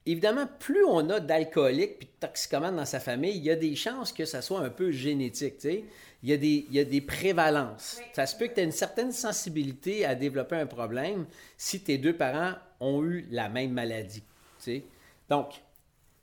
évidemment, 0.06 0.46
plus 0.58 0.84
on 0.84 1.08
a 1.10 1.20
d'alcooliques 1.20 1.98
puis 1.98 2.06
de 2.06 2.26
toxicomanes 2.26 2.76
dans 2.76 2.84
sa 2.84 3.00
famille, 3.00 3.36
il 3.36 3.44
y 3.44 3.50
a 3.50 3.56
des 3.56 3.74
chances 3.74 4.12
que 4.12 4.24
ça 4.24 4.42
soit 4.42 4.60
un 4.60 4.70
peu 4.70 4.90
génétique, 4.90 5.58
tu 5.58 5.68
sais. 5.68 5.84
Il 6.22 6.30
y 6.30 6.32
a 6.32 6.38
des, 6.38 6.66
il 6.70 6.74
y 6.74 6.80
a 6.80 6.84
des 6.84 7.02
prévalences. 7.02 8.00
Ça 8.14 8.24
se 8.24 8.34
peut 8.34 8.46
que 8.46 8.54
tu 8.54 8.60
aies 8.60 8.64
une 8.64 8.72
certaine 8.72 9.12
sensibilité 9.12 10.06
à 10.06 10.14
développer 10.14 10.56
un 10.56 10.66
problème 10.66 11.26
si 11.58 11.80
tes 11.80 11.98
deux 11.98 12.16
parents 12.16 12.54
ont 12.80 13.02
eu 13.02 13.26
la 13.30 13.50
même 13.50 13.72
maladie, 13.72 14.22
tu 14.58 14.64
sais. 14.64 14.84
Donc, 15.28 15.62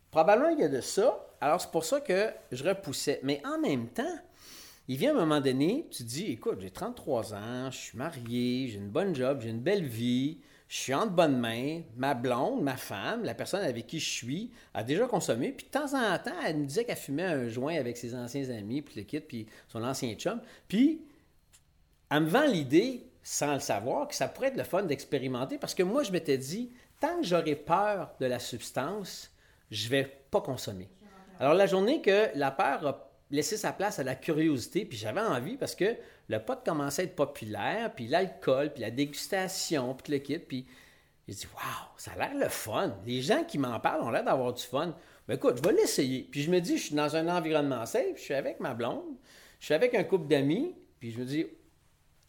probablement, 0.10 0.50
il 0.50 0.60
y 0.60 0.64
a 0.64 0.70
de 0.70 0.82
ça. 0.82 1.28
Alors, 1.40 1.62
c'est 1.62 1.72
pour 1.72 1.86
ça 1.86 2.02
que 2.02 2.30
je 2.52 2.64
repoussais. 2.64 3.20
Mais 3.24 3.42
en 3.46 3.60
même 3.60 3.90
temps, 3.90 4.18
il 4.88 4.98
vient 4.98 5.12
un 5.12 5.20
moment 5.20 5.40
donné, 5.40 5.88
tu 5.92 6.04
te 6.04 6.10
dis, 6.10 6.32
écoute, 6.32 6.60
j'ai 6.62 6.72
33 6.72 7.34
ans, 7.34 7.72
je 7.72 7.78
suis 7.78 7.98
marié, 7.98 8.68
j'ai 8.70 8.78
une 8.78 8.90
bonne 8.90 9.16
job, 9.16 9.40
j'ai 9.42 9.50
une 9.50 9.62
belle 9.62 9.86
vie, 9.86 10.40
je 10.72 10.78
suis 10.78 10.94
en 10.94 11.06
de 11.06 11.12
bonnes 11.12 11.38
mains, 11.38 11.82
ma 11.98 12.13
blonde, 12.13 12.63
ma 12.63 12.78
femme, 12.78 13.25
la 13.25 13.34
personne 13.34 13.62
avec 13.62 13.88
qui 13.88 14.00
je 14.00 14.10
suis, 14.10 14.51
a 14.74 14.86
déjà 14.86 15.06
consommé, 15.06 15.51
puis 15.51 15.66
de 15.66 15.70
temps 15.70 15.94
en 15.94 16.18
temps, 16.18 16.32
elle 16.46 16.60
me 16.60 16.66
disait 16.66 16.86
qu'elle 16.86 16.96
fumait 16.96 17.25
un 17.25 17.50
joint 17.50 17.75
avec 17.75 17.98
ses 17.98 18.16
anciens 18.16 18.50
amis, 18.51 18.82
puis 18.82 18.96
le 18.96 19.04
kit, 19.04 19.20
puis 19.20 19.48
son 19.68 19.84
ancien 19.84 20.13
chum, 20.13 20.40
puis 20.70 21.01
elle 22.10 22.22
me 22.22 22.30
vend 22.30 22.46
l'idée, 22.46 23.06
sans 23.22 23.56
le 23.56 23.60
savoir, 23.60 24.08
que 24.08 24.16
ça 24.16 24.30
pourrait 24.30 24.48
être 24.48 24.56
le 24.56 24.63
fun 24.63 24.84
d'expérimenter, 24.84 25.58
parce 25.58 25.75
que 25.75 25.84
moi, 25.84 26.04
je 26.04 26.13
m'étais 26.13 26.38
dit, 26.38 26.72
tant 27.01 27.18
que 27.18 27.28
j'aurai 27.28 27.58
peur 27.58 28.13
de 28.22 28.25
la 28.28 28.40
substance, 28.40 29.30
je 29.72 29.90
vais 29.90 30.10
pas 30.32 30.40
consommer. 30.40 30.90
Alors, 31.42 31.54
la 31.54 31.66
journée 31.66 32.01
que 32.01 32.30
la 32.34 32.50
peur 32.50 32.88
a 32.88 33.11
laissé 33.32 33.58
sa 33.58 33.72
place 33.72 34.00
à 34.00 34.04
la 34.04 34.16
curiosité, 34.16 34.86
puis 34.86 34.98
j'avais 34.98 35.22
envie 35.22 35.58
parce 35.58 35.76
que 35.76 35.96
le 36.28 36.40
pot 36.40 36.64
commençait 36.64 37.04
à 37.04 37.06
être 37.06 37.16
populaire, 37.16 37.94
puis 37.96 38.08
l'alcool, 38.08 38.74
puis 38.74 38.82
la 38.82 38.92
dégustation, 38.92 39.96
puis 39.96 40.14
le 40.14 40.20
kit, 40.20 40.40
puis 40.40 40.66
j'ai 41.28 41.36
dit, 41.36 41.48
waouh, 41.54 41.88
ça 41.98 42.12
a 42.12 42.18
l'air 42.18 42.36
le 42.36 42.50
fun. 42.50 42.98
Les 43.06 43.22
gens 43.22 43.44
qui 43.44 43.58
m'en 43.58 43.80
parlent 43.80 44.02
ont 44.02 44.10
l'air 44.10 44.24
d'avoir 44.24 44.54
du 44.54 44.64
fun. 44.64 44.96
Ben 45.28 45.36
écoute, 45.36 45.58
je 45.58 45.70
vais 45.70 45.76
l'essayer. 45.76 46.28
Puis 46.30 46.42
je 46.42 46.52
me 46.52 46.60
dis, 46.60 46.78
je 46.78 46.84
suis 46.88 46.96
dans 46.96 47.16
un 47.16 47.28
environnement 47.28 47.86
safe, 47.86 48.18
je 48.18 48.22
suis 48.22 48.34
avec 48.34 48.60
ma 48.60 48.74
blonde, 48.74 49.16
je 49.60 49.66
suis 49.66 49.74
avec 49.74 49.96
un 49.96 50.04
couple 50.04 50.28
d'amis, 50.28 50.76
puis 51.00 51.12
je 51.12 51.20
me 51.20 51.26
dis, 51.26 51.46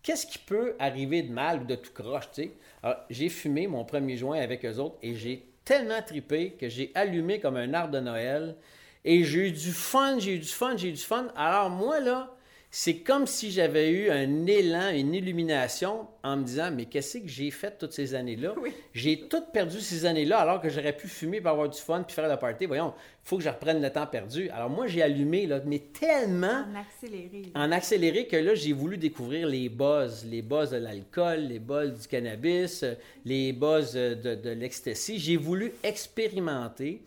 qu'est-ce 0.02 0.26
qui 0.26 0.38
peut 0.38 0.76
arriver 0.78 1.22
de 1.22 1.32
mal 1.32 1.62
ou 1.62 1.64
de 1.64 1.74
tout 1.74 1.92
croche, 1.92 2.30
tu 2.32 2.42
sais? 2.42 2.52
Alors, 2.82 2.98
j'ai 3.10 3.28
fumé 3.28 3.66
mon 3.66 3.84
premier 3.84 4.16
joint 4.16 4.38
avec 4.38 4.64
eux 4.64 4.76
autres 4.76 4.98
et 5.02 5.14
j'ai 5.14 5.48
tellement 5.64 6.02
tripé 6.02 6.52
que 6.52 6.68
j'ai 6.68 6.90
allumé 6.94 7.40
comme 7.40 7.56
un 7.56 7.72
arbre 7.72 7.92
de 7.92 8.00
Noël 8.00 8.56
Et 9.04 9.24
j'ai 9.24 9.48
eu 9.48 9.52
du 9.52 9.72
fun, 9.72 10.18
j'ai 10.18 10.36
eu 10.36 10.38
du 10.38 10.48
fun, 10.48 10.76
j'ai 10.76 10.88
eu 10.88 10.92
du 10.92 11.02
fun. 11.02 11.28
Alors 11.36 11.70
moi, 11.70 11.98
là, 11.98 12.36
c'est 12.74 12.98
comme 12.98 13.26
si 13.26 13.50
j'avais 13.50 13.90
eu 13.90 14.10
un 14.10 14.46
élan, 14.46 14.90
une 14.94 15.12
illumination 15.12 16.06
en 16.22 16.38
me 16.38 16.44
disant, 16.44 16.70
mais 16.70 16.86
qu'est-ce 16.86 17.18
que 17.18 17.28
j'ai 17.28 17.50
fait 17.50 17.76
toutes 17.78 17.92
ces 17.92 18.14
années-là? 18.14 18.54
J'ai 18.94 19.28
tout 19.28 19.42
perdu 19.52 19.78
ces 19.80 20.06
années-là 20.06 20.38
alors 20.38 20.60
que 20.60 20.70
j'aurais 20.70 20.96
pu 20.96 21.06
fumer 21.06 21.42
pour 21.42 21.50
avoir 21.50 21.68
du 21.68 21.78
fun 21.78 22.02
puis 22.02 22.14
faire 22.14 22.28
la 22.28 22.38
party. 22.38 22.64
Voyons, 22.64 22.94
il 22.96 23.28
faut 23.28 23.36
que 23.36 23.42
je 23.42 23.50
reprenne 23.50 23.82
le 23.82 23.90
temps 23.90 24.06
perdu. 24.06 24.48
Alors 24.48 24.70
moi, 24.70 24.86
j'ai 24.86 25.02
allumé, 25.02 25.46
là, 25.46 25.60
mais 25.66 25.80
tellement... 25.80 26.64
En 26.72 26.80
accéléré. 26.80 27.42
En 27.54 27.72
accéléré 27.72 28.26
que 28.26 28.36
là, 28.36 28.54
j'ai 28.54 28.72
voulu 28.72 28.96
découvrir 28.96 29.48
les 29.48 29.68
buzz. 29.68 30.24
Les 30.24 30.40
buzz 30.40 30.70
de 30.70 30.78
l'alcool, 30.78 31.40
les 31.40 31.58
buzz 31.58 32.00
du 32.00 32.08
cannabis, 32.08 32.86
les 33.26 33.52
buzz 33.52 33.92
de, 33.92 34.14
de 34.14 34.50
l'ecstasy. 34.50 35.18
J'ai 35.18 35.36
voulu 35.36 35.74
expérimenter 35.82 37.02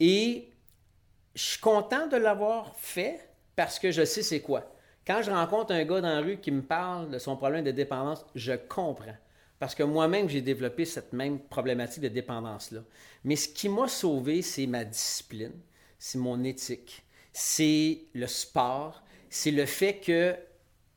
et 0.00 0.48
je 1.38 1.44
suis 1.44 1.60
content 1.60 2.08
de 2.08 2.16
l'avoir 2.16 2.74
fait 2.74 3.20
parce 3.54 3.78
que 3.78 3.92
je 3.92 4.04
sais 4.04 4.24
c'est 4.24 4.40
quoi. 4.40 4.74
Quand 5.06 5.22
je 5.22 5.30
rencontre 5.30 5.72
un 5.72 5.84
gars 5.84 6.00
dans 6.00 6.08
la 6.08 6.20
rue 6.20 6.38
qui 6.38 6.50
me 6.50 6.62
parle 6.62 7.10
de 7.10 7.18
son 7.20 7.36
problème 7.36 7.64
de 7.64 7.70
dépendance, 7.70 8.26
je 8.34 8.54
comprends. 8.54 9.16
Parce 9.60 9.76
que 9.76 9.84
moi-même, 9.84 10.28
j'ai 10.28 10.42
développé 10.42 10.84
cette 10.84 11.12
même 11.12 11.38
problématique 11.38 12.02
de 12.02 12.08
dépendance-là. 12.08 12.80
Mais 13.22 13.36
ce 13.36 13.48
qui 13.48 13.68
m'a 13.68 13.86
sauvé, 13.86 14.42
c'est 14.42 14.66
ma 14.66 14.84
discipline, 14.84 15.52
c'est 16.00 16.18
mon 16.18 16.42
éthique, 16.42 17.04
c'est 17.32 18.00
le 18.14 18.26
sport, 18.26 19.04
c'est 19.30 19.52
le 19.52 19.64
fait 19.64 20.00
que 20.00 20.34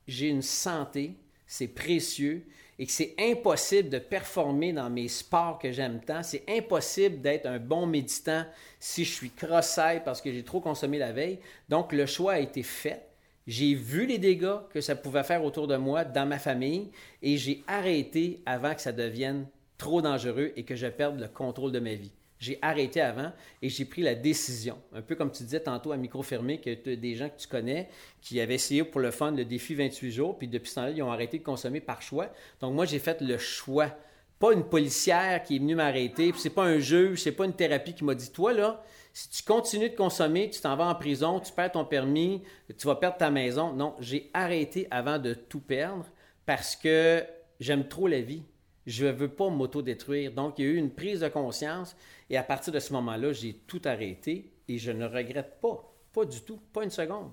j'ai 0.08 0.28
une 0.28 0.42
santé, 0.42 1.20
c'est 1.46 1.68
précieux, 1.68 2.48
et 2.82 2.88
que 2.88 2.92
c'est 2.92 3.14
impossible 3.20 3.90
de 3.90 4.00
performer 4.00 4.74
dans 4.74 4.90
mes 4.90 5.08
sports 5.08 5.60
que 5.60 5.72
j'aime 5.72 6.00
tant. 6.04 6.24
C'est 6.24 6.44
impossible 6.50 7.22
d'être 7.22 7.46
un 7.46 7.60
bon 7.60 7.86
méditant 7.86 8.44
si 8.80 9.06
je 9.06 9.14
suis 9.14 9.30
cross 9.30 9.80
parce 10.04 10.20
que 10.20 10.34
j'ai 10.34 10.42
trop 10.42 10.62
consommé 10.62 10.98
la 10.98 11.12
veille. 11.12 11.38
Donc, 11.70 11.94
le 11.94 12.08
choix 12.08 12.34
a 12.34 12.40
été 12.40 12.64
fait. 12.64 13.06
J'ai 13.46 13.76
vu 13.76 14.08
les 14.08 14.18
dégâts 14.18 14.62
que 14.74 14.82
ça 14.82 14.96
pouvait 14.96 15.22
faire 15.22 15.46
autour 15.46 15.68
de 15.68 15.78
moi, 15.78 16.04
dans 16.06 16.26
ma 16.26 16.40
famille, 16.40 16.90
et 17.22 17.38
j'ai 17.38 17.64
arrêté 17.68 18.42
avant 18.48 18.74
que 18.74 18.82
ça 18.82 18.92
devienne 18.92 19.46
trop 19.78 20.02
dangereux 20.02 20.52
et 20.56 20.64
que 20.64 20.76
je 20.76 20.88
perde 20.88 21.20
le 21.20 21.28
contrôle 21.28 21.72
de 21.72 21.80
ma 21.80 21.94
vie. 21.94 22.12
J'ai 22.42 22.58
arrêté 22.64 23.00
avant 23.02 23.32
et 23.62 23.70
j'ai 23.70 23.86
pris 23.86 24.02
la 24.02 24.16
décision. 24.16 24.80
Un 24.96 25.04
peu 25.04 25.14
comme 25.14 25.32
tu 25.32 25.44
disais 25.44 25.60
tantôt 25.60 25.92
à 25.92 25.98
micro 25.98 26.24
fermé 26.24 26.60
que 26.60 26.96
des 26.96 27.16
gens 27.16 27.30
que 27.30 27.40
tu 27.40 27.48
connais 27.48 27.88
qui 28.20 28.42
avaient 28.42 28.56
essayé 28.56 28.84
pour 28.84 29.00
le 29.00 29.12
fun 29.12 29.30
le 29.30 29.46
défi 29.46 29.76
28 29.76 30.12
jours, 30.12 30.38
puis 30.40 30.48
depuis 30.48 30.70
ce 30.70 30.76
temps-là, 30.76 30.90
ils 30.90 31.04
ont 31.04 31.12
arrêté 31.12 31.38
de 31.38 31.44
consommer 31.44 31.82
par 31.82 32.02
choix. 32.02 32.30
Donc 32.60 32.74
moi, 32.74 32.86
j'ai 32.86 32.98
fait 32.98 33.22
le 33.22 33.38
choix. 33.38 33.96
Pas 34.40 34.54
une 34.54 34.64
policière 34.64 35.44
qui 35.44 35.58
est 35.58 35.60
venue 35.60 35.76
m'arrêter, 35.76 36.32
puis 36.32 36.42
c'est 36.42 36.50
pas 36.50 36.64
un 36.64 36.80
juge, 36.80 37.22
c'est 37.22 37.32
pas 37.32 37.46
une 37.46 37.54
thérapie 37.54 37.94
qui 37.94 38.04
m'a 38.04 38.16
dit 38.16 38.32
Toi, 38.32 38.54
là, 38.54 38.84
si 39.14 39.30
tu 39.30 39.44
continues 39.44 39.92
de 39.92 39.96
consommer, 39.96 40.50
tu 40.50 40.60
t'en 40.62 40.76
vas 40.76 40.88
en 40.88 40.96
prison, 40.96 41.40
tu 41.40 41.52
perds 41.52 41.74
ton 41.74 41.86
permis, 41.86 42.42
tu 42.76 42.88
vas 42.88 42.96
perdre 42.96 43.18
ta 43.18 43.30
maison. 43.30 43.72
Non, 43.72 43.94
j'ai 44.00 44.32
arrêté 44.34 44.88
avant 44.90 45.20
de 45.20 45.36
tout 45.36 45.60
perdre 45.60 46.08
parce 46.48 46.76
que 46.76 47.24
j'aime 47.60 47.88
trop 47.88 48.08
la 48.08 48.22
vie. 48.22 48.42
Je 48.88 49.06
ne 49.06 49.12
veux 49.12 49.30
pas 49.30 49.50
m'auto-détruire. 49.50 50.32
Donc, 50.32 50.58
il 50.58 50.66
y 50.66 50.68
a 50.68 50.72
eu 50.72 50.76
une 50.76 50.92
prise 50.92 51.20
de 51.20 51.28
conscience 51.28 51.96
et 52.30 52.38
à 52.38 52.44
partir 52.44 52.74
de 52.74 52.80
ce 52.80 52.94
moment-là, 52.94 53.32
j'ai 53.34 53.54
tout 53.54 53.82
arrêté 53.86 54.52
et 54.68 54.78
je 54.78 54.92
ne 54.92 55.06
regrette 55.06 55.60
pas. 55.60 55.94
Pas 56.14 56.26
du 56.26 56.42
tout, 56.42 56.58
pas 56.74 56.84
une 56.84 56.90
seconde. 56.90 57.32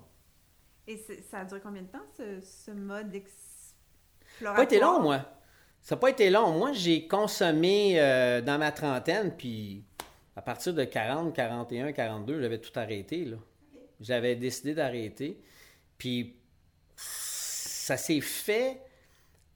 Et 0.87 0.97
ça 1.29 1.39
a 1.39 1.45
duré 1.45 1.59
combien 1.61 1.81
de 1.83 1.87
temps, 1.87 2.05
ce, 2.17 2.71
mode 2.71 3.09
d'exploration? 3.11 3.75
Ça 4.39 4.45
n'a 4.45 4.53
pas 4.55 4.63
été 4.63 4.79
long, 4.79 5.01
moi. 5.01 5.25
Ça 5.81 5.95
n'a 5.95 5.99
pas 5.99 6.09
été 6.09 6.29
long. 6.29 6.51
Moi, 6.51 6.71
j'ai 6.73 7.07
consommé 7.07 7.99
euh, 7.99 8.41
dans 8.41 8.57
ma 8.57 8.71
trentaine, 8.71 9.33
puis 9.35 9.83
à 10.35 10.41
partir 10.41 10.73
de 10.73 10.83
40, 10.83 11.35
41, 11.35 11.91
42, 11.91 12.41
j'avais 12.41 12.59
tout 12.59 12.77
arrêté. 12.79 13.25
Là. 13.25 13.37
J'avais 13.99 14.35
décidé 14.35 14.73
d'arrêter. 14.73 15.39
Puis 15.97 16.37
ça 16.95 17.97
s'est 17.97 18.21
fait. 18.21 18.81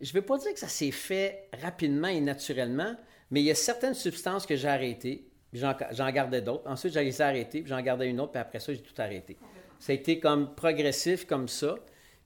Je 0.03 0.09
ne 0.09 0.13
vais 0.15 0.21
pas 0.21 0.37
dire 0.37 0.53
que 0.53 0.59
ça 0.59 0.67
s'est 0.67 0.91
fait 0.91 1.47
rapidement 1.61 2.09
et 2.09 2.19
naturellement, 2.19 2.93
mais 3.31 3.39
il 3.39 3.45
y 3.45 3.51
a 3.51 3.55
certaines 3.55 3.93
substances 3.93 4.45
que 4.45 4.57
j'ai 4.57 4.67
arrêtées, 4.67 5.29
j'en 5.53 6.11
gardais 6.11 6.41
d'autres. 6.41 6.67
Ensuite, 6.69 6.93
j'ai 6.93 7.05
les 7.05 7.21
arrêtées, 7.21 7.61
puis 7.61 7.69
j'en 7.69 7.81
gardais 7.81 8.09
une 8.09 8.19
autre, 8.19 8.33
puis 8.33 8.41
après 8.41 8.59
ça, 8.59 8.73
j'ai 8.73 8.81
tout 8.81 9.01
arrêté. 9.01 9.37
Ça 9.79 9.93
a 9.93 9.95
été 9.95 10.19
comme 10.19 10.55
progressif 10.55 11.25
comme 11.25 11.47
ça. 11.47 11.75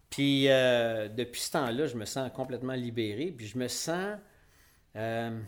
Puis 0.10 0.50
euh, 0.50 1.08
depuis 1.08 1.40
ce 1.40 1.52
temps-là, 1.52 1.86
je 1.86 1.98
me 1.98 2.06
sens 2.06 2.32
complètement 2.34 2.74
libéré, 2.74 3.32
puis 3.32 3.46
je 3.46 3.60
me 3.60 3.68
sens. 3.68 4.18
Euh, 4.96 5.40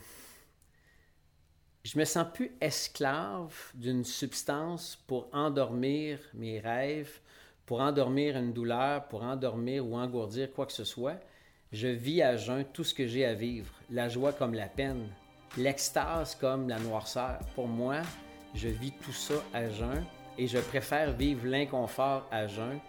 je 1.83 1.97
me 1.97 2.05
sens 2.05 2.27
plus 2.31 2.51
esclave 2.61 3.55
d'une 3.73 4.03
substance 4.03 4.97
pour 5.07 5.29
endormir 5.33 6.19
mes 6.35 6.59
rêves, 6.59 7.21
pour 7.65 7.79
endormir 7.79 8.37
une 8.37 8.53
douleur, 8.53 9.07
pour 9.07 9.23
endormir 9.23 9.87
ou 9.87 9.95
engourdir 9.95 10.51
quoi 10.51 10.67
que 10.67 10.73
ce 10.73 10.83
soit. 10.83 11.19
Je 11.71 11.87
vis 11.87 12.23
à 12.23 12.35
jeun 12.35 12.65
tout 12.73 12.83
ce 12.83 12.95
que 12.95 13.05
j'ai 13.05 13.25
à 13.25 13.35
vivre, 13.35 13.71
la 13.91 14.09
joie 14.09 14.33
comme 14.33 14.55
la 14.55 14.65
peine, 14.65 15.07
l'extase 15.55 16.33
comme 16.33 16.67
la 16.67 16.79
noirceur. 16.79 17.37
Pour 17.53 17.67
moi, 17.67 17.97
je 18.55 18.69
vis 18.69 18.91
tout 19.03 19.11
ça 19.11 19.35
à 19.53 19.69
jeun 19.69 20.03
et 20.39 20.47
je 20.47 20.57
préfère 20.57 21.11
vivre 21.11 21.45
l'inconfort 21.45 22.25
à 22.31 22.47
jeun 22.47 22.79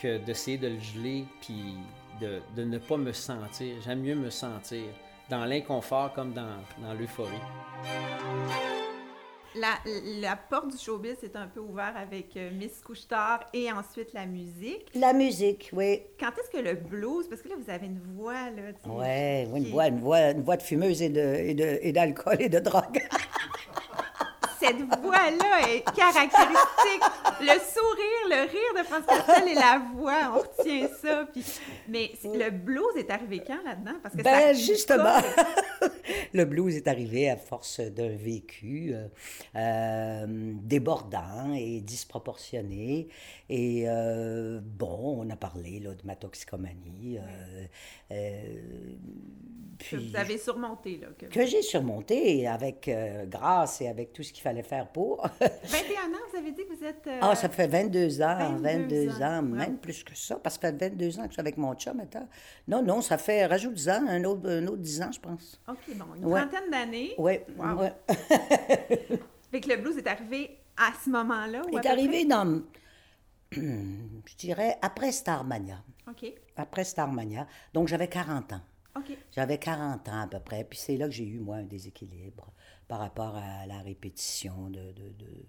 que 0.00 0.16
d'essayer 0.16 0.56
de 0.56 0.68
le 0.68 0.80
geler 0.80 1.26
puis 1.42 1.76
de, 2.18 2.64
ne 2.64 2.78
pas 2.78 2.96
me 2.96 3.12
sentir. 3.12 3.76
J'aime 3.84 4.00
mieux 4.00 4.16
me 4.16 4.30
sentir 4.30 4.84
dans 5.28 5.44
l'inconfort 5.44 6.14
comme 6.14 6.32
dans 6.32 6.94
l'euphorie. 6.98 7.30
La, 9.54 9.78
la, 10.20 10.36
porte 10.36 10.72
du 10.72 10.78
showbiz 10.78 11.22
est 11.22 11.36
un 11.36 11.46
peu 11.46 11.60
ouverte 11.60 11.96
avec 11.96 12.36
euh, 12.36 12.50
Miss 12.50 12.80
Couchetard 12.84 13.40
et 13.52 13.70
ensuite 13.70 14.12
la 14.12 14.26
musique. 14.26 14.90
La 14.94 15.12
musique, 15.12 15.70
oui. 15.72 16.02
Quand 16.18 16.30
est-ce 16.38 16.50
que 16.50 16.62
le 16.62 16.74
blues, 16.74 17.28
parce 17.28 17.40
que 17.40 17.48
là, 17.48 17.54
vous 17.56 17.70
avez 17.70 17.86
une 17.86 18.00
voix, 18.16 18.50
là. 18.50 18.62
Oui, 18.86 19.58
une, 19.58 19.70
voix, 19.70 19.86
une, 19.86 20.00
voix, 20.00 20.30
une 20.30 20.42
voix 20.42 20.56
de 20.56 20.62
fumeuse 20.62 21.02
et 21.02 21.92
d'alcool 21.92 22.36
et, 22.40 22.46
et 22.46 22.48
de 22.48 22.58
drogue. 22.58 23.00
cette 24.64 25.00
voix-là 25.00 25.68
est 25.68 25.84
caractéristique. 25.94 27.02
Le 27.40 27.58
sourire, 27.60 28.28
le 28.28 28.50
rire 28.50 28.82
de 28.82 28.84
France 28.84 29.04
Castel 29.06 29.48
et 29.48 29.54
la 29.54 29.80
voix, 29.94 30.32
on 30.34 30.38
retient 30.38 30.88
ça. 31.02 31.26
Mais 31.88 32.12
le 32.24 32.50
blues 32.50 32.96
est 32.96 33.10
arrivé 33.10 33.42
quand 33.46 33.62
là-dedans? 33.64 33.98
Parce 34.02 34.14
que 34.14 34.22
ben, 34.22 34.54
justement, 34.54 35.20
le 36.32 36.44
blues 36.44 36.76
est 36.76 36.88
arrivé 36.88 37.30
à 37.30 37.36
force 37.36 37.80
d'un 37.80 38.08
vécu 38.08 38.92
euh, 38.92 39.08
euh, 39.56 40.52
débordant 40.62 41.52
et 41.54 41.80
disproportionné. 41.80 43.08
Et 43.48 43.84
euh, 43.86 44.60
bon, 44.62 45.22
on 45.22 45.30
a 45.30 45.36
parlé 45.36 45.80
là, 45.80 45.94
de 45.94 46.06
ma 46.06 46.16
toxicomanie. 46.16 47.18
que 48.10 49.96
vous 49.96 50.16
avez 50.16 50.38
surmonté. 50.38 50.98
Là, 50.98 51.08
que, 51.18 51.46
j'ai 51.46 51.62
surmonté 51.62 52.46
avec 52.46 52.90
grâce 53.28 53.80
et 53.80 53.88
avec 53.88 54.12
tout 54.12 54.22
ce 54.22 54.32
qu'il 54.32 54.42
fallait 54.42 54.62
faire 54.62 54.88
pour. 54.88 55.26
21 55.40 55.50
ans, 55.50 56.24
vous 56.30 56.38
avez 56.38 56.52
dit 56.52 56.64
que 56.64 56.74
vous 56.74 56.84
êtes... 56.84 57.08
Ah, 57.20 57.34
ça 57.34 57.48
fait 57.48 57.66
22 57.66 58.22
ans, 58.22 58.56
22, 58.56 59.22
ans, 59.22 59.42
même 59.42 59.78
plus 59.78 60.02
que 60.04 60.16
ça, 60.16 60.36
parce 60.36 60.56
que 60.56 60.66
ça 60.66 60.72
fait 60.72 60.88
22 60.90 61.18
ans 61.18 61.22
que 61.22 61.28
je 61.28 61.32
suis 61.34 61.40
avec 61.40 61.56
mon 61.56 61.74
chum 61.74 61.96
maintenant. 61.96 62.28
Non, 62.66 62.82
non, 62.82 63.00
ça 63.02 63.18
fait, 63.18 63.46
rajoute 63.46 63.74
10 63.74 63.88
ans, 63.90 64.04
un 64.08 64.24
autre, 64.24 64.48
un 64.48 64.66
autre 64.66 64.78
10 64.78 65.02
ans, 65.02 65.12
je 65.12 65.20
pense. 65.20 65.60
OK, 65.68 65.93
bon, 65.94 66.14
une 66.16 66.22
trentaine 66.22 66.70
d'années. 66.70 67.14
Oui, 67.18 67.38
oui. 67.58 67.88
fait 69.50 69.60
que 69.60 69.68
le 69.68 69.76
blues 69.76 69.96
est 69.96 70.06
arrivé 70.06 70.58
à 70.76 70.92
ce 71.02 71.10
moment-là? 71.10 71.62
Il 71.70 71.78
est 71.78 71.86
arrivé 71.86 72.24
dans, 72.24 72.62
je 73.52 74.36
dirais, 74.36 74.76
après 74.82 75.12
Starmania. 75.12 75.82
OK. 76.08 76.32
Après 76.56 76.84
Starmania. 76.84 77.46
Donc, 77.72 77.88
j'avais 77.88 78.08
40 78.08 78.52
ans. 78.52 78.60
OK. 78.96 79.16
J'avais 79.32 79.58
40 79.58 80.08
ans 80.08 80.20
à 80.22 80.26
peu 80.26 80.40
près, 80.40 80.64
puis 80.64 80.78
c'est 80.78 80.96
là 80.96 81.06
que 81.06 81.14
j'ai 81.14 81.26
eu, 81.26 81.40
moi, 81.40 81.56
un 81.56 81.64
déséquilibre 81.64 82.52
par 82.88 83.00
rapport 83.00 83.36
à 83.36 83.66
la 83.66 83.80
répétition 83.80 84.70
de, 84.70 84.92
de, 84.92 85.08
de, 85.18 85.46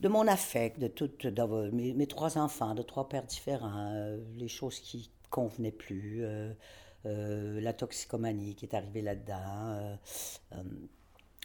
de 0.00 0.08
mon 0.08 0.26
affect, 0.28 0.78
de 0.78 0.88
toutes 0.88 1.24
mes, 1.72 1.94
mes, 1.94 2.06
trois 2.06 2.38
enfants, 2.38 2.74
de 2.74 2.82
trois 2.82 3.08
pères 3.08 3.24
différents, 3.24 3.92
euh, 3.92 4.18
les 4.36 4.48
choses 4.48 4.78
qui 4.78 5.10
convenaient 5.30 5.72
plus, 5.72 6.24
euh, 6.24 6.52
la 7.60 7.72
toxicomanie 7.72 8.54
qui 8.54 8.66
est 8.66 8.74
arrivée 8.74 9.02
là-dedans. 9.02 9.98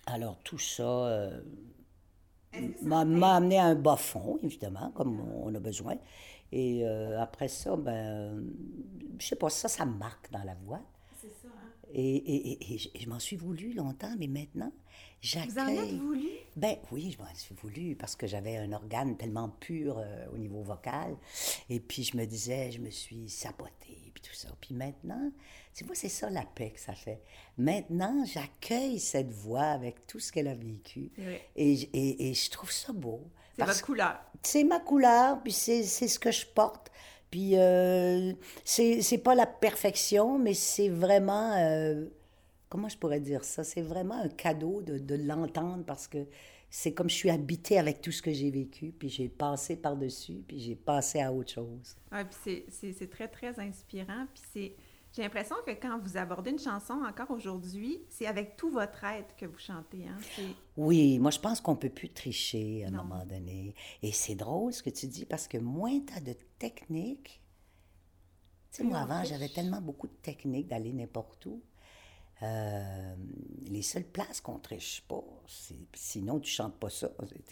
alors 0.05 0.38
tout 0.43 0.60
ça 0.60 1.32
m'a 2.82 3.01
amené 3.01 3.58
à 3.58 3.65
un 3.65 3.75
bas 3.75 3.96
fond, 3.96 4.39
évidemment, 4.43 4.91
comme 4.91 5.20
on 5.20 5.53
a 5.55 5.60
besoin. 5.60 5.96
Et 6.51 6.86
après 6.86 7.48
ça, 7.48 7.75
ben, 7.75 8.43
je 9.20 9.25
sais 9.25 9.36
pas, 9.36 9.50
ça, 9.50 9.67
ça 9.67 9.86
marque 9.86 10.32
dans 10.32 10.43
la 10.43 10.55
voix. 10.55 10.82
Et, 11.93 12.74
et, 12.74 12.77
je 12.77 13.08
m'en 13.08 13.20
suis 13.20 13.36
voulu 13.36 13.74
longtemps, 13.74 14.13
mais 14.17 14.27
maintenant, 14.27 14.72
j'accueille... 15.22 15.51
Vous 15.51 15.60
en 15.60 15.67
êtes 15.67 15.93
voulu? 15.93 16.27
Ben 16.55 16.77
oui, 16.91 17.12
je 17.12 17.24
m'en 17.24 17.36
suis 17.36 17.53
voulu 17.55 17.96
parce 17.96 18.15
que 18.15 18.25
j'avais 18.25 18.58
un 18.58 18.72
organe 18.74 19.15
tellement 19.15 19.50
pur 19.50 20.00
euh, 20.00 20.25
au 20.34 20.38
niveau 20.38 20.62
vocal. 20.62 21.15
Et 21.70 21.79
puis 21.79 22.03
je 22.03 22.17
me 22.17 22.25
disais, 22.25 22.72
je 22.72 22.79
me 22.79 22.89
suis 22.89 23.29
sabotée, 23.29 24.02
tout 24.24 24.34
ça. 24.34 24.50
Puis 24.60 24.74
maintenant, 24.74 25.32
tu 25.74 25.84
vois, 25.84 25.96
c'est 25.96 26.10
ça 26.10 26.30
la 26.30 26.44
paix 26.44 26.72
que 26.72 26.80
ça 26.80 26.94
fait. 26.94 27.22
Maintenant, 27.58 28.24
j'accueille 28.25 29.00
cette 29.00 29.32
voix 29.32 29.65
avec 29.65 30.08
tout 30.08 30.20
ce 30.20 30.32
qu'elle 30.32 30.48
a 30.48 30.56
vécu. 30.56 31.12
Et, 31.56 32.30
et, 32.30 32.34
je 32.34 32.50
trouve 32.50 32.72
ça 32.72 32.94
beau 32.94 33.22
C'est 33.58 33.65
votre 33.65 33.86
couleur. 33.86 34.20
C'est 34.42 34.63
ma 34.63 34.80
couleur, 34.80 35.42
puis 35.44 35.51
c'est 35.51 35.84
ce 35.84 36.20
que 36.20 36.32
je 36.32 36.46
porte. 36.46 36.92
Puis 37.30 37.58
euh, 37.58 38.34
c'est 38.63 39.22
pas 39.24 39.36
la 39.36 39.48
perfection, 39.48 40.39
mais 40.39 40.53
c'est 40.53 40.89
vraiment... 40.89 41.53
Euh, 41.58 42.06
comment 42.70 42.89
je 42.89 42.98
pourrais 42.98 43.20
dire 43.20 43.44
ça? 43.44 43.63
C'est 43.63 43.82
vraiment 43.82 44.20
un 44.22 44.30
cadeau 44.30 44.82
de, 44.82 44.98
de 44.98 45.15
l'entendre 45.15 45.84
parce 45.86 46.08
que 46.08 46.25
c'est 46.75 46.92
comme 46.92 47.08
je 47.08 47.13
suis 47.13 47.30
habitée 47.30 47.77
avec 47.77 48.01
tout 48.01 48.12
ce 48.12 48.24
que 48.24 48.34
j'ai 48.34 48.50
vécu, 48.50 48.92
puis 48.98 49.08
j'ai 49.08 49.30
passé 49.30 49.75
par-dessus, 49.75 50.44
puis 50.48 50.60
j'ai 50.60 50.75
passé 50.75 51.22
à 51.22 51.32
autre 51.32 51.51
chose. 51.51 51.96
Oui, 52.12 52.20
puis 52.24 52.65
c'est 52.72 53.10
très, 53.12 53.27
très 53.27 53.60
inspirant. 53.60 54.25
Puis 54.34 54.44
c'est 54.51 54.75
j'ai 55.15 55.22
l'impression 55.22 55.56
que 55.68 55.70
quand 55.70 56.00
vous 56.00 56.18
abordez 56.18 56.50
une 56.50 56.58
chanson 56.58 56.96
encore 57.08 57.30
aujourd'hui, 57.30 58.01
c'est 58.10 58.25
avec 58.25 58.56
tout 58.58 58.72
votre 58.72 59.03
être 59.03 59.36
que 59.36 59.46
vous 59.46 59.60
chantez. 59.60 60.08
Hein? 60.08 60.18
Oui, 60.75 61.20
moi 61.20 61.30
je 61.30 61.38
pense 61.38 61.62
qu'on 61.62 61.75
peut 61.75 61.92
plus 61.92 62.10
tricher 62.10 62.86
à 62.86 62.88
un 62.88 62.92
moment 62.92 63.24
donné. 63.24 63.75
Et 64.01 64.12
c'est 64.12 64.34
drôle 64.34 64.74
ce 64.74 64.82
que 64.82 64.89
tu 64.89 65.06
dis 65.06 65.25
parce 65.25 65.48
que 65.48 65.60
moins 65.60 66.00
tu 66.00 66.12
as 66.15 66.22
de 66.22 66.36
technique. 66.58 67.39
Tu 68.72 68.77
sais, 68.77 68.84
moi 68.84 69.01
avant, 69.01 69.24
j'avais 69.24 69.50
tellement 69.50 69.80
beaucoup 69.80 70.08
de 70.08 70.15
techniques 70.24 70.70
d'aller 70.70 70.92
n'importe 70.92 71.46
où. 71.46 71.62
Euh, 72.43 73.15
les 73.67 73.81
seules 73.81 74.03
places 74.03 74.41
qu'on 74.41 74.59
triche 74.59 75.01
pas, 75.07 75.23
sinon 75.93 76.39
tu 76.39 76.51
chantes 76.51 76.75
pas 76.75 76.89
ça. 76.89 77.09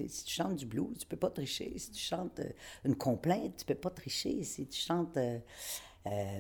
Si 0.08 0.26
tu 0.26 0.34
chantes 0.34 0.58
du 0.58 0.66
blues, 0.66 0.98
tu 1.00 1.06
peux 1.06 1.18
pas 1.18 1.30
tricher. 1.30 1.74
Si 1.78 1.92
tu 1.92 2.02
chantes 2.02 2.40
euh, 2.40 2.50
une 2.84 2.96
complainte, 2.96 3.58
tu 3.58 3.66
peux 3.66 3.76
pas 3.76 3.90
tricher. 3.90 4.44
Si 4.44 4.68
tu 4.68 4.80
chantes 4.80 5.18
euh, 5.18 5.40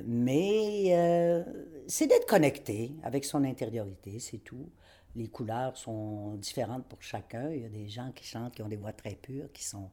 mais 0.05 1.65
c'est 1.87 2.07
d'être 2.07 2.27
connecté 2.27 2.93
avec 3.03 3.23
son 3.23 3.43
intériorité, 3.43 4.19
c'est 4.19 4.39
tout. 4.39 4.69
Les 5.15 5.27
couleurs 5.27 5.77
sont 5.77 6.35
différentes 6.35 6.87
pour 6.87 7.01
chacun. 7.01 7.51
Il 7.51 7.61
y 7.61 7.65
a 7.65 7.69
des 7.69 7.87
gens 7.87 8.11
qui 8.11 8.25
chantent, 8.25 8.55
qui 8.55 8.63
ont 8.63 8.69
des 8.69 8.77
voix 8.77 8.93
très 8.93 9.15
pures, 9.15 9.51
qui 9.53 9.63
sont 9.63 9.91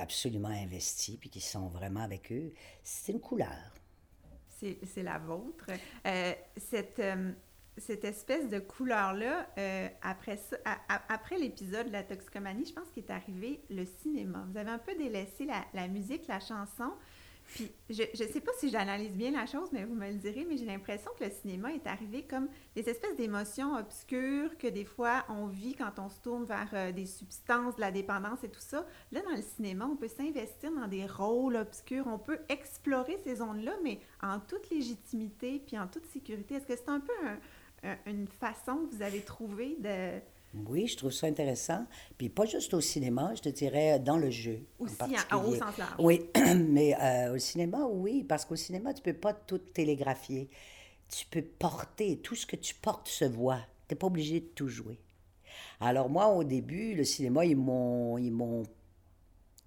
absolument 0.00 0.48
investis, 0.48 1.16
puis 1.16 1.30
qui 1.30 1.40
sont 1.40 1.68
vraiment 1.68 2.00
avec 2.00 2.32
eux. 2.32 2.52
C'est 2.82 3.12
une 3.12 3.20
couleur. 3.20 3.72
C'est 4.58 5.02
la 5.02 5.18
vôtre. 5.18 5.66
cette, 6.56 7.00
cette 7.76 8.04
espèce 8.04 8.48
de 8.48 8.58
couleur-là, 8.58 9.48
après, 10.02 10.38
après 11.08 11.38
l'épisode 11.38 11.88
de 11.88 11.92
la 11.92 12.02
toxicomanie, 12.02 12.66
je 12.66 12.72
pense 12.72 12.88
qu'il 12.90 13.04
est 13.04 13.10
arrivé 13.10 13.60
le 13.70 13.84
cinéma. 13.84 14.44
Vous 14.50 14.56
avez 14.56 14.70
un 14.70 14.78
peu 14.78 14.94
délaissé 14.94 15.46
la, 15.72 15.88
musique, 15.88 16.26
la 16.28 16.40
chanson. 16.40 16.92
Puis, 17.46 17.70
je 17.90 18.02
ne 18.02 18.28
sais 18.28 18.40
pas 18.40 18.52
si 18.58 18.70
j'analyse 18.70 19.12
bien 19.12 19.30
la 19.30 19.44
chose, 19.44 19.68
mais 19.70 19.84
vous 19.84 19.94
me 19.94 20.08
le 20.08 20.14
direz, 20.14 20.46
mais 20.48 20.56
j'ai 20.56 20.64
l'impression 20.64 21.10
que 21.18 21.24
le 21.24 21.30
cinéma 21.30 21.74
est 21.74 21.86
arrivé 21.86 22.22
comme 22.22 22.48
des 22.74 22.88
espèces 22.88 23.16
d'émotions 23.16 23.76
obscures 23.76 24.56
que 24.56 24.66
des 24.66 24.86
fois 24.86 25.26
on 25.28 25.46
vit 25.46 25.74
quand 25.74 25.98
on 25.98 26.08
se 26.08 26.18
tourne 26.20 26.44
vers 26.44 26.70
euh, 26.72 26.90
des 26.90 27.04
substances, 27.04 27.76
de 27.76 27.82
la 27.82 27.90
dépendance 27.90 28.42
et 28.44 28.48
tout 28.48 28.62
ça. 28.62 28.86
Là, 29.12 29.20
dans 29.20 29.36
le 29.36 29.42
cinéma, 29.42 29.86
on 29.86 29.96
peut 29.96 30.08
s'investir 30.08 30.72
dans 30.72 30.88
des 30.88 31.06
rôles 31.06 31.56
obscurs, 31.56 32.06
on 32.06 32.18
peut 32.18 32.38
explorer 32.48 33.18
ces 33.22 33.36
zones-là, 33.36 33.74
mais 33.82 34.00
en 34.22 34.40
toute 34.40 34.70
légitimité 34.70 35.62
puis 35.66 35.78
en 35.78 35.86
toute 35.86 36.06
sécurité. 36.06 36.54
Est-ce 36.54 36.66
que 36.66 36.76
c'est 36.76 36.88
un 36.88 37.00
peu 37.00 37.12
une 38.06 38.26
façon 38.26 38.86
que 38.86 38.96
vous 38.96 39.02
avez 39.02 39.20
trouvé 39.20 39.76
de 39.80 40.20
oui, 40.66 40.86
je 40.86 40.96
trouve 40.96 41.10
ça 41.10 41.26
intéressant. 41.26 41.84
Puis 42.16 42.28
pas 42.28 42.46
juste 42.46 42.74
au 42.74 42.80
cinéma, 42.80 43.32
je 43.34 43.42
te 43.42 43.48
dirais 43.48 43.98
dans 43.98 44.16
le 44.16 44.30
jeu. 44.30 44.64
Aussi, 44.78 44.94
en, 45.32 45.44
au 45.44 45.54
sens 45.54 45.76
large. 45.76 45.94
Oui, 45.98 46.30
mais 46.68 46.96
euh, 47.00 47.34
au 47.34 47.38
cinéma, 47.38 47.86
oui, 47.90 48.24
parce 48.24 48.44
qu'au 48.44 48.56
cinéma, 48.56 48.94
tu 48.94 49.02
peux 49.02 49.14
pas 49.14 49.32
tout 49.32 49.58
télégraphier. 49.58 50.48
Tu 51.08 51.26
peux 51.26 51.42
porter, 51.42 52.18
tout 52.18 52.34
ce 52.34 52.46
que 52.46 52.56
tu 52.56 52.74
portes 52.74 53.08
se 53.08 53.24
voit. 53.24 53.60
Tu 53.88 53.94
n'es 53.94 53.98
pas 53.98 54.06
obligé 54.06 54.40
de 54.40 54.46
tout 54.46 54.68
jouer. 54.68 55.00
Alors 55.80 56.08
moi, 56.08 56.28
au 56.28 56.44
début, 56.44 56.94
le 56.94 57.04
cinéma, 57.04 57.44
ils 57.44 57.56
m'ont, 57.56 58.16
ils 58.18 58.32
m'ont 58.32 58.62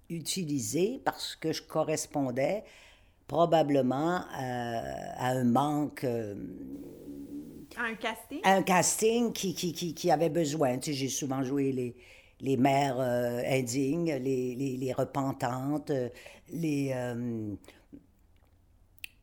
utilisé 0.08 1.00
parce 1.04 1.36
que 1.36 1.52
je 1.52 1.62
correspondais 1.62 2.64
probablement 3.26 4.22
à, 4.32 5.28
un 5.30 5.44
manque... 5.44 6.06
Euh, 7.76 7.82
un 7.82 7.94
casting? 7.94 8.40
Un 8.44 8.62
casting 8.62 9.32
qui, 9.32 9.54
qui, 9.54 9.72
qui, 9.72 9.94
qui 9.94 10.10
avait 10.10 10.30
besoin. 10.30 10.78
Tu 10.78 10.92
sais, 10.92 10.96
j'ai 10.96 11.08
souvent 11.08 11.42
joué 11.42 11.72
les, 11.72 11.96
les 12.40 12.56
mères 12.56 12.98
euh, 12.98 13.42
indignes, 13.46 14.14
les, 14.14 14.54
les, 14.54 14.76
les, 14.76 14.92
repentantes, 14.92 15.90
euh, 15.90 16.08
les, 16.50 16.92
euh, 16.94 17.54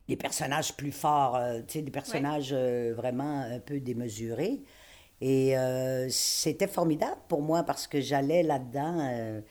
les 0.07 0.15
personnages 0.15 0.75
plus 0.75 0.91
forts, 0.91 1.39
tu 1.67 1.79
sais, 1.79 1.81
des 1.81 1.91
personnages 1.91 2.53
vraiment 2.53 3.41
un 3.41 3.59
peu 3.59 3.79
démesurés. 3.79 4.61
Et 5.21 5.55
c'était 6.09 6.67
formidable 6.67 7.21
pour 7.27 7.41
moi 7.41 7.63
parce 7.63 7.87
que 7.87 7.99
j'allais 8.01 8.43
là-dedans. 8.43 9.41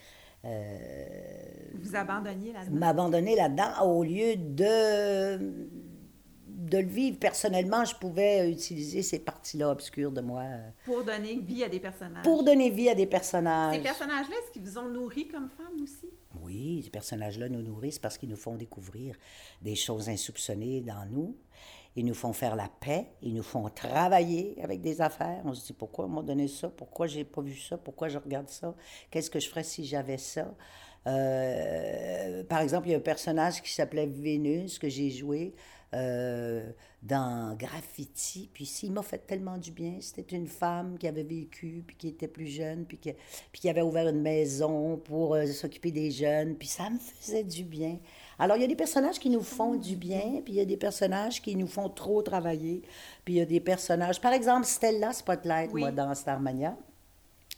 Vous 0.44 1.96
abandonniez 1.96 2.52
là-dedans? 2.52 2.78
M'abandonner 2.78 3.34
là-dedans 3.34 3.82
au 3.82 4.04
lieu 4.04 4.36
de 4.36 5.66
de 6.54 6.78
le 6.78 6.86
vivre 6.86 7.18
personnellement, 7.18 7.84
je 7.84 7.94
pouvais 7.96 8.48
utiliser 8.50 9.02
ces 9.02 9.18
parties-là 9.18 9.70
obscures 9.70 10.12
de 10.12 10.20
moi. 10.20 10.44
Pour 10.84 11.02
donner 11.04 11.36
vie 11.36 11.64
à 11.64 11.68
des 11.68 11.80
personnages. 11.80 12.22
Pour 12.22 12.44
donner 12.44 12.70
vie 12.70 12.88
à 12.88 12.94
des 12.94 13.06
personnages. 13.06 13.74
Ces 13.74 13.82
personnages-là, 13.82 14.36
est-ce 14.42 14.52
qu'ils 14.52 14.62
vous 14.62 14.78
ont 14.78 14.88
nourri 14.88 15.26
comme 15.26 15.48
femme 15.48 15.82
aussi? 15.82 16.08
Oui, 16.40 16.82
ces 16.84 16.90
personnages-là 16.90 17.48
nous 17.48 17.62
nourrissent 17.62 17.98
parce 17.98 18.16
qu'ils 18.16 18.28
nous 18.28 18.36
font 18.36 18.54
découvrir 18.54 19.16
des 19.62 19.74
choses 19.74 20.08
insoupçonnées 20.08 20.80
dans 20.80 21.06
nous. 21.10 21.36
Ils 21.96 22.04
nous 22.04 22.14
font 22.14 22.32
faire 22.32 22.56
la 22.56 22.68
paix, 22.80 23.06
ils 23.22 23.34
nous 23.34 23.44
font 23.44 23.68
travailler 23.68 24.56
avec 24.62 24.80
des 24.80 25.00
affaires. 25.00 25.42
On 25.44 25.54
se 25.54 25.66
dit 25.66 25.72
pourquoi 25.72 26.06
on 26.06 26.08
m'a 26.08 26.22
donné 26.22 26.48
ça, 26.48 26.68
pourquoi 26.68 27.06
j'ai 27.06 27.24
pas 27.24 27.40
vu 27.40 27.56
ça, 27.56 27.78
pourquoi 27.78 28.08
je 28.08 28.18
regarde 28.18 28.48
ça, 28.48 28.74
qu'est-ce 29.10 29.30
que 29.30 29.38
je 29.38 29.48
ferais 29.48 29.62
si 29.62 29.84
j'avais 29.84 30.18
ça? 30.18 30.54
Euh, 31.06 32.42
par 32.44 32.60
exemple, 32.60 32.88
il 32.88 32.92
y 32.92 32.94
a 32.94 32.96
un 32.96 33.00
personnage 33.00 33.62
qui 33.62 33.72
s'appelait 33.72 34.06
Vénus 34.06 34.78
que 34.78 34.88
j'ai 34.88 35.10
joué. 35.10 35.54
Euh, 35.94 36.72
dans 37.02 37.54
Graffiti. 37.54 38.48
Puis 38.52 38.64
il 38.82 38.90
m'a 38.90 39.02
fait 39.02 39.18
tellement 39.18 39.58
du 39.58 39.70
bien. 39.70 39.98
C'était 40.00 40.34
une 40.34 40.46
femme 40.46 40.96
qui 40.96 41.06
avait 41.06 41.22
vécu, 41.22 41.84
puis 41.86 41.96
qui 41.96 42.08
était 42.08 42.28
plus 42.28 42.46
jeune, 42.46 42.86
puis 42.86 42.96
qui, 42.96 43.12
puis 43.52 43.60
qui 43.60 43.68
avait 43.68 43.82
ouvert 43.82 44.08
une 44.08 44.22
maison 44.22 44.96
pour 44.96 45.34
euh, 45.34 45.46
s'occuper 45.46 45.90
des 45.90 46.10
jeunes. 46.10 46.56
Puis 46.56 46.68
ça 46.68 46.88
me 46.88 46.98
faisait 46.98 47.44
du 47.44 47.64
bien. 47.64 47.98
Alors, 48.38 48.56
il 48.56 48.62
y 48.62 48.64
a 48.64 48.68
des 48.68 48.74
personnages 48.74 49.18
qui 49.18 49.28
nous 49.28 49.42
font 49.42 49.74
du 49.74 49.96
bien, 49.96 50.40
puis 50.42 50.54
il 50.54 50.56
y 50.56 50.60
a 50.60 50.64
des 50.64 50.78
personnages 50.78 51.42
qui 51.42 51.54
nous 51.56 51.66
font 51.66 51.90
trop 51.90 52.22
travailler. 52.22 52.82
Puis 53.24 53.34
il 53.34 53.36
y 53.36 53.42
a 53.42 53.46
des 53.46 53.60
personnages... 53.60 54.20
Par 54.20 54.32
exemple, 54.32 54.66
Stella 54.66 55.12
Spotlight, 55.12 55.74
moi, 55.74 55.92
dans 55.92 56.14
Starmania, 56.14 56.74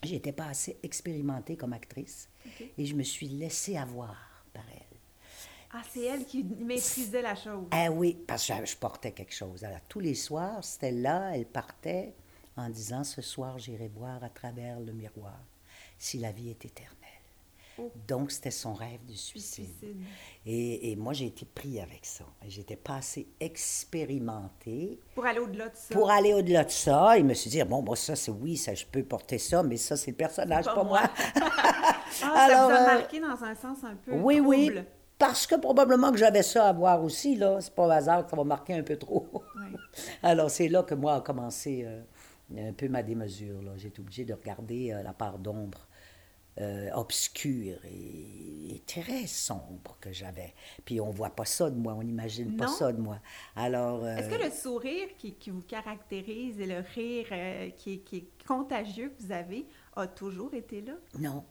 j'étais 0.03 0.33
pas 0.33 0.47
assez 0.47 0.77
expérimentée 0.83 1.57
comme 1.57 1.73
actrice. 1.73 2.29
Et 2.77 2.85
je 2.85 2.95
me 2.97 3.05
suis 3.05 3.29
laissée 3.29 3.77
avoir 3.77 4.45
par 4.53 4.65
elle. 4.75 4.86
Ah, 5.79 5.83
c'est 5.93 6.05
elle 6.05 6.25
qui 6.25 6.43
maîtrisait 6.43 7.21
la 7.21 7.35
chose. 7.35 7.67
Ah 7.71 7.91
oui, 7.91 8.17
parce 8.27 8.47
que 8.47 8.65
je 8.65 8.77
portais 8.77 9.13
quelque 9.13 9.35
chose. 9.35 9.63
Alors, 9.63 9.81
tous 9.89 10.01
les 10.01 10.15
soirs, 10.15 10.65
c'était 10.65 10.91
là, 10.91 11.33
elle 11.35 11.45
partait 11.45 12.15
en 12.57 12.71
disant 12.71 13.05
Ce 13.05 13.21
soir, 13.21 13.59
j'irai 13.59 13.89
boire 13.89 14.25
à 14.25 14.31
travers 14.31 14.81
le 14.81 14.93
miroir 14.93 15.39
si 15.99 16.19
la 16.19 16.33
vie 16.33 16.49
est 16.49 16.65
éternelle. 16.65 16.95
Oh. 17.79 17.93
Donc, 18.09 18.31
c'était 18.33 18.51
son 18.51 18.73
rêve 18.73 19.05
du 19.05 19.17
suicide. 19.17 19.69
Et, 20.47 20.93
et, 20.93 20.97
moi, 20.97 21.13
j'ai 21.13 21.27
été 21.27 21.45
pris 21.45 21.79
avec 21.79 22.07
ça. 22.07 22.25
J'étais 22.47 22.77
pas 22.77 22.97
assez 22.97 23.29
expérimentée. 23.39 24.99
Pour 25.15 25.27
aller 25.27 25.41
au-delà 25.41 25.69
de 25.69 25.77
ça. 25.77 25.95
Pour 25.95 26.11
aller 26.11 26.33
au-delà 26.33 26.65
de 26.65 26.71
ça. 26.71 27.19
Il 27.19 27.27
me 27.27 27.35
suis 27.35 27.51
dit, 27.51 27.63
bon, 27.65 27.83
moi, 27.83 27.97
ça, 27.97 28.17
c'est 28.17 28.31
oui, 28.31 28.57
ça, 28.57 28.75
je 28.75 28.87
peux 28.87 29.03
porter 29.05 29.37
ça, 29.37 29.63
mais 29.63 29.77
ça, 29.77 29.99
c'est 29.99 30.13
le 30.13 30.17
personnage, 30.17 30.65
pas, 30.65 30.85
moi. 30.85 31.03
ah, 31.35 31.43
Alors, 32.23 32.49
ça 32.49 32.65
vous 32.65 32.73
a 32.73 32.81
euh, 32.81 32.99
marqué 32.99 33.21
dans 33.21 33.45
un 33.45 33.55
sens 33.55 33.85
un 33.85 33.97
peu 33.97 34.13
Oui, 34.13 34.37
trouble. 34.37 34.49
oui. 34.49 34.81
Parce 35.19 35.47
que 35.47 35.55
probablement 35.55 36.13
que 36.13 36.19
j'avais 36.19 36.43
ça 36.43 36.69
à 36.69 36.73
voir 36.73 37.03
aussi, 37.03 37.37
là. 37.37 37.61
C'est 37.61 37.75
pas 37.75 37.87
au 37.87 37.91
hasard 37.91 38.25
que 38.25 38.31
ça 38.31 38.37
va 38.37 38.45
marquer 38.45 38.75
un 38.75 38.83
peu 38.83 38.97
trop. 38.97 39.27
Alors, 40.23 40.51
c'est 40.51 40.69
là 40.69 40.83
que 40.83 40.95
moi 40.95 41.15
a 41.17 41.21
commencé 41.23 41.85
euh, 41.87 42.69
un 42.69 42.73
peu 42.73 42.89
ma 42.89 43.03
démesure, 43.03 43.63
là. 43.63 43.73
J'ai 43.77 43.89
été 43.89 44.01
obligée 44.01 44.25
de 44.25 44.35
regarder 44.35 44.93
euh, 44.93 45.03
la 45.03 45.15
part 45.15 45.39
d'ombre 45.39 45.89
euh, 46.61 46.91
obscure 46.93 47.79
et, 47.87 48.83
très 48.87 49.27
sombre 49.27 49.97
que 50.01 50.13
j'avais. 50.13 50.55
Puis 50.85 51.01
on 51.01 51.11
voit 51.11 51.31
pas 51.31 51.45
ça 51.45 51.71
de 51.71 51.77
moi, 51.77 51.95
on 51.95 52.03
n'imagine 52.03 52.57
pas 52.57 52.69
ça 52.69 52.93
de 52.93 53.01
moi. 53.01 53.19
Alors... 53.57 54.07
Est-ce 54.07 54.29
que 54.29 54.43
le 54.43 54.51
sourire 54.51 55.09
qui, 55.19 55.35
qui, 55.35 55.51
vous 55.51 55.63
caractérise 55.63 56.61
et 56.61 56.67
le 56.67 56.85
rire 56.95 57.27
qui, 57.77 58.01
qui 58.01 58.17
est 58.17 58.47
contagieux 58.47 59.09
que 59.09 59.23
vous 59.25 59.33
avez 59.33 59.67
a 59.97 60.07
toujours 60.07 60.55
été 60.55 60.83
là? 60.83 60.93
Non, 61.19 61.45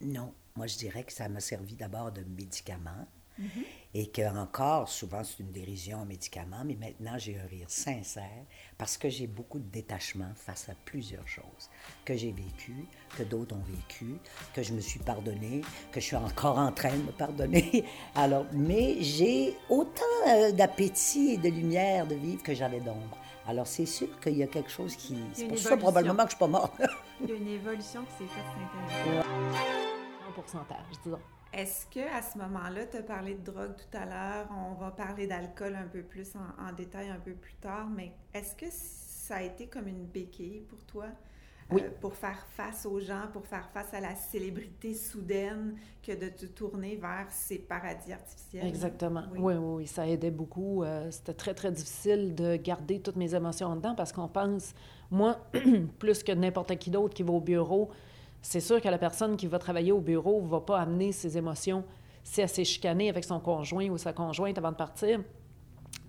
non. 0.00 0.32
Moi, 0.56 0.68
je 0.68 0.78
dirais 0.78 1.02
que 1.02 1.12
ça 1.12 1.28
m'a 1.28 1.40
servi 1.40 1.74
d'abord 1.74 2.12
de 2.12 2.22
médicament 2.22 3.08
Mhm. 3.38 3.64
et 3.94 4.06
que 4.10 4.22
encore 4.36 4.88
souvent 4.88 5.24
c'est 5.24 5.40
une 5.40 5.50
dérision 5.50 5.98
en 5.98 6.04
médicament, 6.04 6.62
mais 6.64 6.76
maintenant 6.76 7.18
j'ai 7.18 7.36
un 7.36 7.46
rire 7.46 7.68
sincère 7.68 8.44
parce 8.78 8.96
que 8.96 9.08
j'ai 9.08 9.26
beaucoup 9.26 9.58
de 9.58 9.68
détachement 9.68 10.32
face 10.36 10.68
à 10.68 10.74
plusieurs 10.84 11.26
choses 11.26 11.68
que 12.04 12.16
j'ai 12.16 12.30
vécues, 12.30 12.86
que 13.18 13.24
d'autres 13.24 13.56
ont 13.56 13.62
vécues, 13.66 14.18
que 14.54 14.62
je 14.62 14.72
me 14.72 14.80
suis 14.80 15.00
pardonné, 15.00 15.62
que 15.90 15.98
je 15.98 16.06
suis 16.06 16.16
encore 16.16 16.58
en 16.58 16.70
train 16.70 16.92
de 16.92 17.02
me 17.02 17.10
pardonner. 17.10 17.84
Alors, 18.14 18.46
mais 18.52 19.02
j'ai 19.02 19.56
autant 19.68 20.02
euh, 20.28 20.52
d'appétit 20.52 21.30
et 21.32 21.38
de 21.38 21.48
lumière 21.48 22.06
de 22.06 22.14
vivre 22.14 22.42
que 22.44 22.54
j'avais 22.54 22.78
d'ombre. 22.78 23.18
Alors, 23.48 23.66
c'est 23.66 23.86
sûr 23.86 24.20
qu'il 24.20 24.36
y 24.36 24.44
a 24.44 24.46
quelque 24.46 24.70
chose 24.70 24.94
qui. 24.94 25.18
C'est 25.32 25.48
pour 25.48 25.58
ça 25.58 25.76
probablement 25.76 26.22
que 26.24 26.30
je 26.30 26.36
suis 26.36 26.38
pas 26.38 26.46
morte. 26.46 26.80
Il 27.20 27.28
y 27.28 27.32
a 27.32 27.34
une 27.34 27.48
évolution 27.48 28.04
qui 28.04 28.12
s'est 28.12 28.32
faite, 28.32 28.44
c'est 28.54 29.08
intéressant. 29.18 30.03
Pourcentage, 30.34 30.84
disons. 31.02 31.20
Est-ce 31.52 31.86
que 31.86 32.00
à 32.00 32.20
ce 32.20 32.36
moment-là, 32.38 32.86
tu 32.86 32.96
as 32.96 33.02
parlé 33.02 33.34
de 33.34 33.52
drogue 33.52 33.76
tout 33.76 33.96
à 33.96 34.04
l'heure, 34.06 34.48
on 34.50 34.74
va 34.74 34.90
parler 34.90 35.28
d'alcool 35.28 35.76
un 35.76 35.86
peu 35.86 36.02
plus 36.02 36.32
en, 36.34 36.72
détail 36.72 37.10
un 37.10 37.20
peu 37.20 37.32
plus 37.32 37.54
tard, 37.54 37.88
mais 37.88 38.12
est-ce 38.32 38.56
que 38.56 38.66
ça 38.70 39.36
a 39.36 39.42
été 39.42 39.68
comme 39.68 39.86
une 39.86 40.04
béquille 40.04 40.62
pour 40.68 40.82
toi? 40.84 41.06
Oui. 41.70 41.80
Euh, 41.82 41.90
pour 42.00 42.14
faire 42.14 42.44
face 42.56 42.84
aux 42.84 43.00
gens, 43.00 43.28
pour 43.32 43.46
faire 43.46 43.70
face 43.70 43.94
à 43.94 44.00
la 44.00 44.14
célébrité 44.14 44.94
soudaine 44.94 45.76
que 46.02 46.12
de 46.12 46.28
te 46.28 46.44
tourner 46.44 46.96
vers 46.96 47.26
ces 47.30 47.58
paradis 47.58 48.12
artificiels? 48.12 48.66
Exactement. 48.66 49.22
Oui, 49.32 49.54
oui, 49.54 49.54
oui, 49.54 49.86
ça 49.86 50.06
aidait 50.06 50.30
beaucoup. 50.30 50.82
Euh, 50.82 51.10
c'était 51.10 51.32
très, 51.32 51.54
très 51.54 51.72
difficile 51.72 52.34
de 52.34 52.56
garder 52.56 53.00
toutes 53.00 53.16
mes 53.16 53.34
émotions 53.34 53.74
dedans 53.76 53.94
parce 53.94 54.12
qu'on 54.12 54.28
pense, 54.28 54.74
moi, 55.10 55.38
plus 55.98 56.22
que 56.22 56.32
n'importe 56.32 56.76
qui 56.76 56.90
d'autre 56.90 57.14
qui 57.14 57.22
va 57.22 57.32
au 57.32 57.40
bureau, 57.40 57.90
c'est 58.44 58.60
sûr 58.60 58.78
que 58.78 58.88
la 58.88 58.98
personne 58.98 59.38
qui 59.38 59.46
va 59.46 59.58
travailler 59.58 59.90
au 59.90 60.00
bureau 60.00 60.42
ne 60.42 60.48
va 60.48 60.60
pas 60.60 60.78
amener 60.78 61.12
ses 61.12 61.38
émotions 61.38 61.82
si 62.22 62.42
elle 62.42 62.48
s'est 62.48 62.64
chicanée 62.64 63.08
avec 63.08 63.24
son 63.24 63.40
conjoint 63.40 63.88
ou 63.88 63.96
sa 63.96 64.12
conjointe 64.12 64.58
avant 64.58 64.70
de 64.70 64.76
partir. 64.76 65.20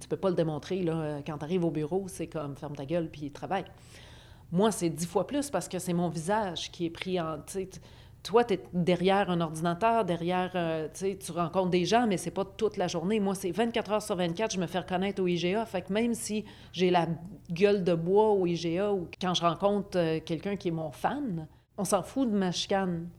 Tu 0.02 0.08
peux 0.10 0.18
pas 0.18 0.30
le 0.30 0.36
démontrer, 0.36 0.84
là. 0.84 1.22
Quand 1.26 1.38
tu 1.38 1.46
arrives 1.46 1.64
au 1.64 1.72
bureau, 1.72 2.06
c'est 2.08 2.28
comme 2.28 2.58
ferme 2.58 2.76
ta 2.76 2.86
gueule 2.86 3.10
puis 3.10 3.32
travaille. 3.32 3.64
Moi, 4.52 4.72
c'est 4.74 4.90
dix 4.90 5.06
fois 5.06 5.26
plus 5.26 5.50
parce 5.50 5.70
que 5.70 5.80
c'est 5.80 5.94
mon 5.94 6.10
visage 6.10 6.72
qui 6.72 6.86
est 6.86 6.90
pris 6.90 7.22
en. 7.22 7.38
Toi, 8.22 8.44
tu 8.44 8.56
es 8.56 8.64
derrière 8.74 9.30
un 9.30 9.40
ordinateur, 9.40 10.04
derrière. 10.04 10.52
Euh, 10.56 10.90
tu 10.94 11.32
rencontres 11.32 11.70
des 11.70 11.86
gens, 11.86 12.06
mais 12.06 12.18
c'est 12.18 12.32
pas 12.32 12.44
toute 12.44 12.76
la 12.76 12.90
journée. 12.90 13.22
Moi, 13.22 13.34
c'est 13.36 13.52
24 13.52 13.92
heures 13.94 14.02
sur 14.02 14.18
24, 14.18 14.56
je 14.56 14.60
me 14.60 14.68
fais 14.68 14.80
reconnaître 14.80 15.22
au 15.22 15.28
IGA. 15.28 15.66
Fait 15.66 15.84
que 15.84 15.94
même 15.94 16.14
si 16.14 16.44
j'ai 16.74 16.90
la 16.90 17.08
gueule 17.50 17.86
de 17.86 17.94
bois 17.94 18.32
au 18.32 18.46
IGA 18.46 18.92
ou 18.92 19.08
quand 19.22 19.34
je 19.34 19.42
rencontre 19.42 19.98
euh, 19.98 20.20
quelqu'un 20.20 20.58
qui 20.58 20.68
est 20.68 20.72
mon 20.72 20.92
fan, 20.92 21.48
on 21.78 21.86
s'en 21.86 22.04
fout 22.04 22.30
de 22.30 22.36
ma 22.36 22.52
chicane. 22.52 23.10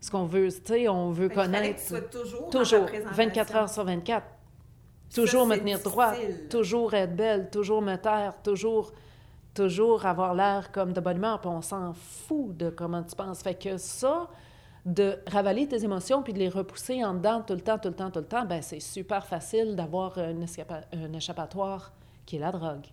Ce 0.00 0.10
qu'on 0.10 0.24
veut, 0.24 0.48
tu 0.48 0.60
sais, 0.64 0.88
on 0.88 1.10
veut 1.10 1.28
connaître. 1.28 2.10
toujours. 2.10 2.50
Toujours. 2.50 2.86
24 3.12 3.56
heures 3.56 3.68
sur 3.68 3.84
24. 3.84 4.26
Toujours 5.14 5.46
me 5.46 5.56
tenir 5.56 5.80
droit. 5.80 6.14
Toujours 6.48 6.94
être 6.94 7.14
belle. 7.14 7.50
Toujours 7.50 7.82
me 7.82 7.96
taire. 7.96 8.34
Toujours, 8.42 8.92
toujours 9.54 10.06
avoir 10.06 10.34
l'air 10.34 10.72
comme 10.72 10.92
de 10.92 11.00
bonne 11.00 11.18
humeur. 11.18 11.40
Puis 11.40 11.50
on 11.50 11.60
s'en 11.60 11.92
fout 11.92 12.56
de 12.56 12.70
comment 12.70 13.02
tu 13.02 13.14
penses. 13.14 13.42
Fait 13.42 13.54
que 13.54 13.76
ça, 13.76 14.28
de 14.86 15.18
ravaler 15.26 15.68
tes 15.68 15.84
émotions 15.84 16.22
puis 16.22 16.32
de 16.32 16.38
les 16.38 16.48
repousser 16.48 17.04
en 17.04 17.14
dedans 17.14 17.42
tout 17.46 17.54
le 17.54 17.60
temps, 17.60 17.78
tout 17.78 17.88
le 17.88 17.94
temps, 17.94 18.10
tout 18.10 18.20
le 18.20 18.26
temps, 18.26 18.46
ben 18.46 18.62
c'est 18.62 18.80
super 18.80 19.26
facile 19.26 19.76
d'avoir 19.76 20.16
un 20.16 21.12
échappatoire 21.12 21.92
qui 22.24 22.36
est 22.36 22.40
la 22.40 22.52
drogue 22.52 22.86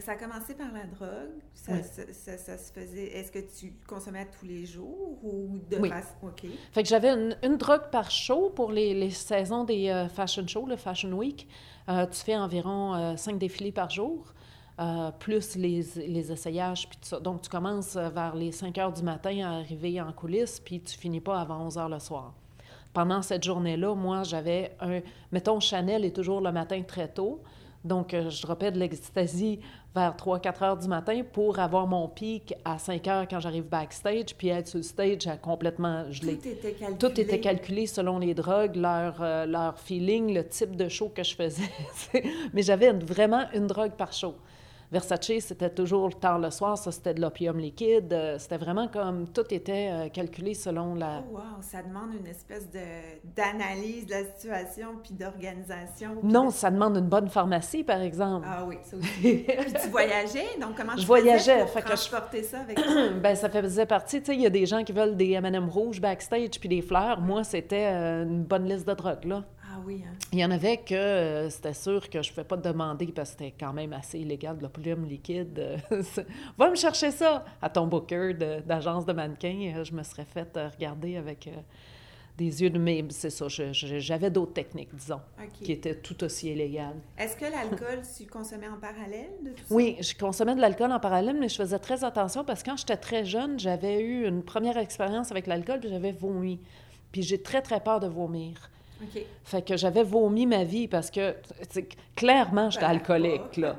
ça 0.00 0.12
a 0.12 0.16
commencé 0.16 0.54
par 0.54 0.72
la 0.72 0.84
drogue. 0.84 1.38
Ça, 1.54 1.82
ça, 1.82 2.58
se 2.58 2.72
faisait. 2.72 3.16
Est-ce 3.16 3.30
que 3.30 3.38
tu 3.38 3.74
consommais 3.86 4.26
tous 4.38 4.46
les 4.46 4.64
jours 4.64 5.18
ou 5.22 5.58
de 5.70 5.76
oui. 5.76 5.90
OK. 6.22 6.46
Fait 6.72 6.82
que 6.82 6.88
j'avais 6.88 7.10
une, 7.10 7.56
drogue 7.56 7.90
par 7.90 8.10
show 8.10 8.50
pour 8.50 8.72
les, 8.72 8.94
les 8.94 9.10
saisons 9.10 9.64
des 9.64 9.90
euh, 9.90 10.08
fashion 10.08 10.46
shows, 10.46 10.66
le 10.66 10.76
Fashion 10.76 11.12
Week. 11.12 11.46
Euh, 11.88 12.06
tu 12.06 12.20
fais 12.20 12.36
environ 12.36 12.94
euh, 12.94 13.16
cinq 13.16 13.38
défilés 13.38 13.72
par 13.72 13.90
jour, 13.90 14.32
plus 15.18 15.56
les, 15.56 15.82
les 15.96 16.32
essayages, 16.32 16.88
puis 16.88 16.98
tout 16.98 17.08
ça. 17.08 17.20
Donc, 17.20 17.42
tu 17.42 17.50
commences 17.50 17.94
vers 17.94 18.34
les 18.34 18.50
5 18.50 18.76
heures 18.78 18.92
du 18.92 19.02
matin 19.02 19.38
à 19.44 19.58
arriver 19.58 20.00
en 20.00 20.12
coulisses, 20.12 20.58
puis 20.58 20.80
tu 20.80 20.98
finis 20.98 21.20
pas 21.20 21.40
avant 21.40 21.66
11 21.66 21.78
heures 21.78 21.88
le 21.88 22.00
soir. 22.00 22.34
Pendant 22.92 23.22
cette 23.22 23.44
journée-là, 23.44 23.94
moi, 23.94 24.22
j'avais 24.24 24.74
un. 24.80 25.00
Mettons, 25.30 25.60
Chanel 25.60 26.04
est 26.04 26.16
toujours 26.16 26.40
le 26.40 26.50
matin 26.50 26.82
très 26.82 27.08
tôt. 27.08 27.42
Donc, 27.84 28.10
je 28.12 28.42
dropais 28.42 28.70
de 28.70 28.78
l'ecstasy 28.78 29.58
vers 29.94 30.14
3-4 30.16 30.64
heures 30.64 30.76
du 30.76 30.88
matin 30.88 31.22
pour 31.32 31.58
avoir 31.58 31.86
mon 31.86 32.08
pic 32.08 32.54
à 32.64 32.78
5 32.78 33.06
heures 33.08 33.28
quand 33.28 33.40
j'arrive 33.40 33.64
backstage, 33.64 34.34
puis 34.36 34.48
être 34.48 34.68
sur 34.68 34.78
le 34.78 34.82
stage 34.84 35.26
à 35.26 35.36
complètement 35.36 36.10
gelé. 36.10 36.38
Tout 36.38 36.48
était 36.48 36.72
calculé. 36.72 36.98
Tout 36.98 37.20
était 37.20 37.40
calculé 37.40 37.86
selon 37.86 38.18
les 38.18 38.34
drogues, 38.34 38.76
leur, 38.76 39.16
euh, 39.20 39.46
leur 39.46 39.78
feeling, 39.78 40.32
le 40.32 40.46
type 40.46 40.76
de 40.76 40.88
show 40.88 41.10
que 41.14 41.22
je 41.22 41.34
faisais. 41.34 41.70
Mais 42.54 42.62
j'avais 42.62 42.92
vraiment 42.92 43.44
une 43.54 43.66
drogue 43.66 43.92
par 43.92 44.12
show. 44.12 44.34
Versace, 44.92 45.38
c'était 45.38 45.70
toujours 45.70 46.18
tard 46.20 46.38
le 46.38 46.50
soir, 46.50 46.76
ça 46.76 46.92
c'était 46.92 47.14
de 47.14 47.22
l'opium 47.22 47.58
liquide. 47.58 48.12
Euh, 48.12 48.36
c'était 48.38 48.58
vraiment 48.58 48.88
comme 48.88 49.26
tout 49.26 49.46
était 49.48 49.88
euh, 49.90 50.08
calculé 50.10 50.52
selon 50.52 50.94
la. 50.94 51.24
Oh, 51.30 51.36
wow, 51.36 51.62
ça 51.62 51.82
demande 51.82 52.10
une 52.20 52.26
espèce 52.26 52.68
d'analyse 53.24 54.04
de, 54.04 54.10
la 54.10 54.24
situation 54.26 54.88
puis 55.02 55.14
d'organisation. 55.14 56.18
Non, 56.22 56.50
ça 56.50 56.70
demande 56.70 56.98
une 56.98 57.08
bonne 57.08 57.30
pharmacie, 57.30 57.84
par 57.84 58.02
exemple. 58.02 58.46
Ah 58.46 58.66
oui, 58.66 58.76
ça 58.82 58.98
aussi. 58.98 59.08
puis 59.22 59.72
tu 59.82 59.88
voyageais, 59.88 60.58
donc 60.60 60.76
comment 60.76 60.94
je 60.94 61.06
voyageais, 61.06 61.60
pour 61.60 61.70
fait 61.70 61.80
transporter 61.80 62.42
ça 62.42 62.60
avec 62.60 62.78
ben 63.22 63.34
ça 63.34 63.48
faisait 63.48 63.86
partie, 63.86 64.20
tu 64.20 64.26
sais, 64.26 64.34
il 64.34 64.42
y 64.42 64.46
a 64.46 64.50
des 64.50 64.66
gens 64.66 64.84
qui 64.84 64.92
veulent 64.92 65.16
des 65.16 65.30
M&M 65.30 65.70
rouges 65.70 66.02
backstage 66.02 66.60
puis 66.60 66.68
des 66.68 66.82
fleurs. 66.82 67.18
Moi, 67.18 67.44
c'était 67.44 67.86
euh, 67.86 68.24
une 68.24 68.44
bonne 68.44 68.68
liste 68.68 68.86
de 68.86 68.92
drogues, 68.92 69.24
là. 69.24 69.42
Oui, 69.86 70.02
hein? 70.06 70.14
Il 70.32 70.38
y 70.38 70.44
en 70.44 70.50
avait 70.50 70.78
que 70.78 70.94
euh, 70.94 71.50
c'était 71.50 71.74
sûr 71.74 72.08
que 72.08 72.22
je 72.22 72.28
ne 72.30 72.34
pouvais 72.34 72.46
pas 72.46 72.56
demander 72.56 73.06
parce 73.06 73.32
que 73.32 73.38
c'était 73.38 73.54
quand 73.58 73.72
même 73.72 73.92
assez 73.92 74.18
illégal 74.18 74.58
de 74.58 74.62
la 74.62 74.68
plume 74.68 75.04
liquide. 75.04 75.80
Va 76.58 76.70
me 76.70 76.76
chercher 76.76 77.10
ça 77.10 77.44
à 77.60 77.68
ton 77.68 77.86
booker 77.86 78.34
d'agence 78.66 79.04
de, 79.04 79.12
mannequin. 79.12 79.74
Euh, 79.76 79.84
je 79.84 79.92
me 79.92 80.02
serais 80.02 80.24
fait 80.24 80.56
euh, 80.56 80.68
regarder 80.68 81.16
avec 81.16 81.48
des 82.38 82.62
yeux 82.62 82.70
de 82.70 82.78
mais 82.78 83.04
c'est 83.10 83.30
ça. 83.30 83.46
J'avais 83.48 84.30
d'autres 84.30 84.54
techniques, 84.54 84.94
disons, 84.94 85.20
qui 85.52 85.72
étaient 85.72 85.96
tout 85.96 86.24
aussi 86.24 86.50
illégales. 86.50 86.96
Est-ce 87.18 87.36
que 87.36 87.44
l'alcool, 87.44 88.00
tu 88.16 88.26
consommais 88.26 88.68
en 88.68 88.78
parallèle 88.78 89.32
de 89.42 89.50
tout 89.50 89.64
ça? 89.66 89.74
Oui, 89.74 89.96
je 90.00 90.14
consommais 90.14 90.54
de 90.54 90.60
l'alcool 90.60 90.92
en 90.92 91.00
parallèle, 91.00 91.36
mais 91.38 91.48
je 91.48 91.56
faisais 91.56 91.78
très 91.78 92.04
attention 92.04 92.44
parce 92.44 92.62
que 92.62 92.70
quand 92.70 92.76
j'étais 92.76 92.96
très 92.96 93.24
jeune, 93.24 93.58
j'avais 93.58 94.00
eu 94.00 94.26
une 94.26 94.42
première 94.42 94.78
expérience 94.78 95.30
avec 95.30 95.46
l'alcool 95.46 95.80
puis 95.80 95.90
j'avais 95.90 96.12
vomi. 96.12 96.58
Puis 97.12 97.22
j'ai 97.22 97.42
très, 97.42 97.60
très 97.60 97.80
peur 97.80 98.00
de 98.00 98.06
vomir. 98.06 98.70
Fait 99.44 99.62
que 99.62 99.76
j'avais 99.76 100.02
vomi 100.02 100.46
ma 100.46 100.64
vie 100.64 100.88
parce 100.88 101.10
que, 101.10 101.34
clairement, 102.14 102.70
j'étais 102.70 102.84
alcoolique, 102.84 103.56
là. 103.56 103.76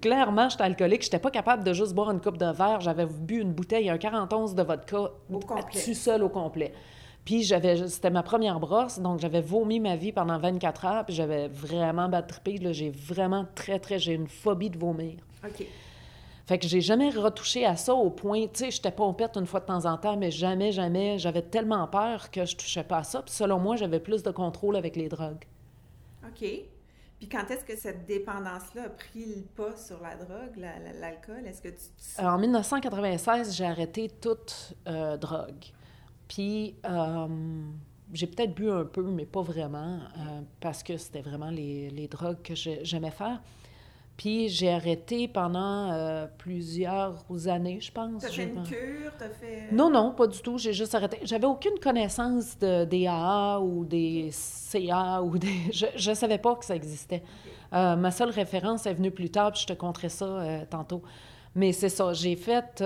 clairement, 0.00 0.48
j'étais 0.48 0.64
alcoolique. 0.64 1.02
J'étais 1.02 1.18
pas 1.18 1.30
capable 1.30 1.64
de 1.64 1.72
juste 1.72 1.94
boire 1.94 2.10
une 2.10 2.20
coupe 2.20 2.38
de 2.38 2.50
verre. 2.52 2.80
J'avais 2.80 3.06
bu 3.06 3.40
une 3.40 3.52
bouteille, 3.52 3.90
un 3.90 3.98
41 3.98 4.54
de 4.54 4.62
vodka, 4.62 5.10
au 5.32 5.40
tout 5.40 5.94
seul 5.94 6.22
au 6.22 6.28
complet. 6.28 6.72
Puis 7.24 7.44
j'avais, 7.44 7.86
c'était 7.88 8.10
ma 8.10 8.22
première 8.24 8.58
brosse, 8.58 8.98
donc 8.98 9.20
j'avais 9.20 9.40
vomi 9.40 9.78
ma 9.78 9.94
vie 9.94 10.10
pendant 10.10 10.38
24 10.38 10.84
heures, 10.86 11.04
puis 11.04 11.14
j'avais 11.14 11.46
vraiment 11.48 12.08
battrippé. 12.08 12.58
J'ai 12.72 12.90
vraiment 12.90 13.46
très, 13.54 13.78
très, 13.78 13.98
j'ai 13.98 14.14
une 14.14 14.26
phobie 14.26 14.70
de 14.70 14.78
vomir. 14.78 15.14
Fait 16.46 16.58
que 16.58 16.66
j'ai 16.66 16.80
jamais 16.80 17.10
retouché 17.10 17.64
à 17.64 17.76
ça 17.76 17.94
au 17.94 18.10
point, 18.10 18.42
tu 18.42 18.50
sais, 18.54 18.70
j'étais 18.70 18.90
pompette 18.90 19.36
une 19.36 19.46
fois 19.46 19.60
de 19.60 19.66
temps 19.66 19.84
en 19.84 19.96
temps, 19.96 20.16
mais 20.16 20.30
jamais, 20.30 20.72
jamais, 20.72 21.18
j'avais 21.18 21.42
tellement 21.42 21.86
peur 21.86 22.30
que 22.30 22.44
je 22.44 22.56
touchais 22.56 22.82
pas 22.84 22.98
à 22.98 23.04
ça. 23.04 23.22
Puis 23.22 23.34
selon 23.34 23.58
moi, 23.58 23.76
j'avais 23.76 24.00
plus 24.00 24.22
de 24.22 24.30
contrôle 24.30 24.76
avec 24.76 24.96
les 24.96 25.08
drogues. 25.08 25.44
OK. 26.26 26.44
Puis 27.18 27.28
quand 27.28 27.48
est-ce 27.52 27.64
que 27.64 27.76
cette 27.76 28.04
dépendance-là 28.06 28.86
a 28.86 28.88
pris 28.88 29.24
le 29.26 29.42
pas 29.42 29.76
sur 29.76 30.00
la 30.02 30.16
drogue, 30.16 30.56
l'alcool? 31.00 31.46
Est-ce 31.46 31.62
que 31.62 31.68
tu... 31.68 32.24
en 32.24 32.36
1996, 32.36 33.54
j'ai 33.56 33.64
arrêté 33.64 34.08
toute 34.20 34.74
euh, 34.88 35.16
drogue. 35.16 35.64
Puis 36.26 36.74
euh, 36.84 37.28
j'ai 38.12 38.26
peut-être 38.26 38.54
bu 38.54 38.68
un 38.68 38.84
peu, 38.84 39.02
mais 39.02 39.26
pas 39.26 39.42
vraiment, 39.42 40.00
euh, 40.18 40.40
parce 40.58 40.82
que 40.82 40.96
c'était 40.96 41.20
vraiment 41.20 41.50
les, 41.50 41.90
les 41.90 42.08
drogues 42.08 42.42
que 42.42 42.54
j'aimais 42.56 43.12
faire. 43.12 43.40
Puis 44.22 44.48
j'ai 44.50 44.70
arrêté 44.70 45.26
pendant 45.26 45.90
euh, 45.90 46.28
plusieurs 46.38 47.24
années, 47.48 47.80
je 47.80 47.90
pense. 47.90 48.22
T'as 48.22 48.28
fait 48.28 48.44
une 48.44 48.62
cure? 48.62 49.10
T'as 49.18 49.28
fait... 49.28 49.72
Non, 49.72 49.90
non, 49.90 50.12
pas 50.12 50.28
du 50.28 50.40
tout. 50.40 50.58
J'ai 50.58 50.72
juste 50.72 50.94
arrêté. 50.94 51.18
J'avais 51.24 51.48
aucune 51.48 51.76
connaissance 51.82 52.56
de, 52.56 52.84
des 52.84 53.08
AA 53.08 53.58
ou 53.58 53.84
des 53.84 54.28
CA 54.30 55.20
ou 55.20 55.38
des... 55.38 55.72
Je 55.72 56.10
ne 56.10 56.14
savais 56.14 56.38
pas 56.38 56.54
que 56.54 56.64
ça 56.64 56.76
existait. 56.76 57.24
Euh, 57.72 57.96
ma 57.96 58.12
seule 58.12 58.30
référence 58.30 58.86
est 58.86 58.94
venue 58.94 59.10
plus 59.10 59.28
tard, 59.28 59.50
puis 59.50 59.62
je 59.62 59.66
te 59.66 59.72
conterai 59.72 60.08
ça 60.08 60.24
euh, 60.24 60.64
tantôt. 60.70 61.02
Mais 61.56 61.72
c'est 61.72 61.88
ça, 61.88 62.12
j'ai 62.12 62.36
fait, 62.36 62.80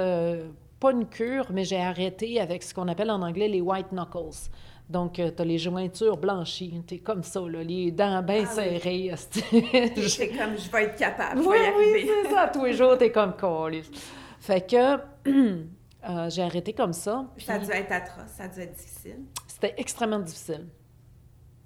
pas 0.80 0.90
une 0.90 1.06
cure, 1.06 1.48
mais 1.50 1.64
j'ai 1.64 1.82
arrêté 1.82 2.40
avec 2.40 2.62
ce 2.62 2.72
qu'on 2.72 2.88
appelle 2.88 3.10
en 3.10 3.20
anglais 3.20 3.48
les 3.48 3.60
white 3.60 3.92
knuckles. 3.92 4.48
Donc, 4.88 5.18
euh, 5.18 5.30
tu 5.34 5.42
as 5.42 5.44
les 5.44 5.58
jointures 5.58 6.16
blanchies. 6.16 6.82
Tu 6.86 6.94
es 6.94 6.98
comme 6.98 7.22
ça, 7.22 7.40
là, 7.40 7.62
les 7.62 7.90
dents 7.90 8.22
bien 8.22 8.44
ah 8.46 8.54
serrées. 8.54 9.12
C'est 9.16 10.28
comme, 10.28 10.56
je 10.56 10.70
vais 10.70 10.84
être 10.84 10.96
capable, 10.96 11.42
je 11.42 11.48
vais 11.48 11.58
y 11.58 11.66
arriver. 11.66 12.04
Oui, 12.04 12.10
c'est 12.24 12.30
ça. 12.30 12.48
Tous 12.52 12.64
les 12.64 12.72
jours, 12.72 12.96
tu 12.96 13.04
es 13.04 13.10
comme 13.10 13.36
colis. 13.36 13.90
Fait 14.38 14.64
que 14.64 14.76
euh, 15.26 16.30
j'ai 16.30 16.42
arrêté 16.42 16.72
comme 16.72 16.92
ça. 16.92 17.26
Ça 17.38 17.54
a 17.54 17.58
dû 17.58 17.70
être 17.70 17.90
atroce, 17.90 18.30
ça 18.36 18.44
a 18.44 18.48
dû 18.48 18.60
être 18.60 18.76
difficile. 18.76 19.24
C'était 19.48 19.74
extrêmement 19.76 20.20
difficile. 20.20 20.66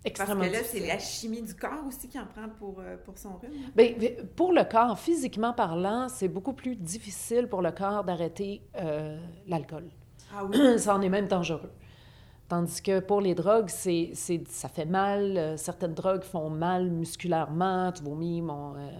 Extrêmement 0.02 0.40
Parce 0.40 0.52
que 0.52 0.56
là, 0.56 0.64
c'est 0.64 0.86
la 0.86 0.98
chimie 0.98 1.42
du 1.42 1.54
corps 1.54 1.84
aussi 1.86 2.08
qui 2.08 2.18
en 2.18 2.24
prend 2.24 2.48
pour, 2.58 2.80
euh, 2.80 2.96
pour 3.04 3.18
son 3.18 3.36
rhume. 3.36 3.52
Bien, 3.76 3.92
pour 4.34 4.54
le 4.54 4.64
corps, 4.64 4.98
physiquement 4.98 5.52
parlant, 5.52 6.08
c'est 6.08 6.28
beaucoup 6.28 6.54
plus 6.54 6.74
difficile 6.74 7.48
pour 7.48 7.60
le 7.60 7.70
corps 7.70 8.02
d'arrêter 8.02 8.62
l'alcool. 9.46 9.90
Ah 10.34 10.44
oui? 10.50 10.78
ça 10.78 10.94
en 10.94 11.02
est 11.02 11.10
même 11.10 11.28
dangereux. 11.28 11.70
Tandis 12.50 12.82
que 12.82 12.98
pour 12.98 13.20
les 13.20 13.36
drogues, 13.36 13.68
c'est, 13.68 14.10
ça 14.48 14.68
fait 14.68 14.84
mal. 14.84 15.36
Euh, 15.38 15.56
certaines 15.56 15.94
drogues 15.94 16.24
font 16.24 16.50
mal 16.50 16.90
musculairement. 16.90 17.92
Tu 17.92 18.02
vomis, 18.02 18.42
euh, 18.42 18.90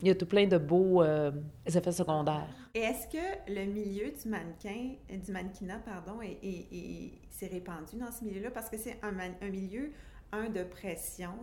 il 0.00 0.08
y 0.08 0.10
a 0.10 0.14
tout 0.14 0.24
plein 0.24 0.46
de 0.46 0.56
beaux 0.56 1.02
euh, 1.02 1.30
effets 1.66 1.92
secondaires. 1.92 2.48
Et 2.74 2.78
est-ce 2.80 3.06
que 3.08 3.52
le 3.52 3.66
milieu 3.70 4.06
du 4.10 4.28
mannequin, 4.30 4.94
du 5.10 5.30
mannequinat, 5.30 5.80
pardon, 5.84 6.22
est, 6.22 6.38
est- 6.42 6.68
est- 6.72 7.12
s'est 7.28 7.48
répandu 7.48 7.96
dans 8.00 8.10
ce 8.10 8.24
milieu-là? 8.24 8.50
Parce 8.50 8.70
que 8.70 8.78
c'est 8.78 8.98
un, 9.02 9.12
milieu, 9.50 9.92
un, 10.32 10.48
de 10.48 10.62
pression, 10.64 11.34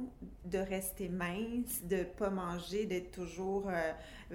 de 0.46 0.58
rester 0.58 1.08
mince, 1.08 1.84
de 1.88 2.02
pas 2.18 2.32
manger, 2.32 2.88
d'être 2.88 3.12
toujours 3.12 3.70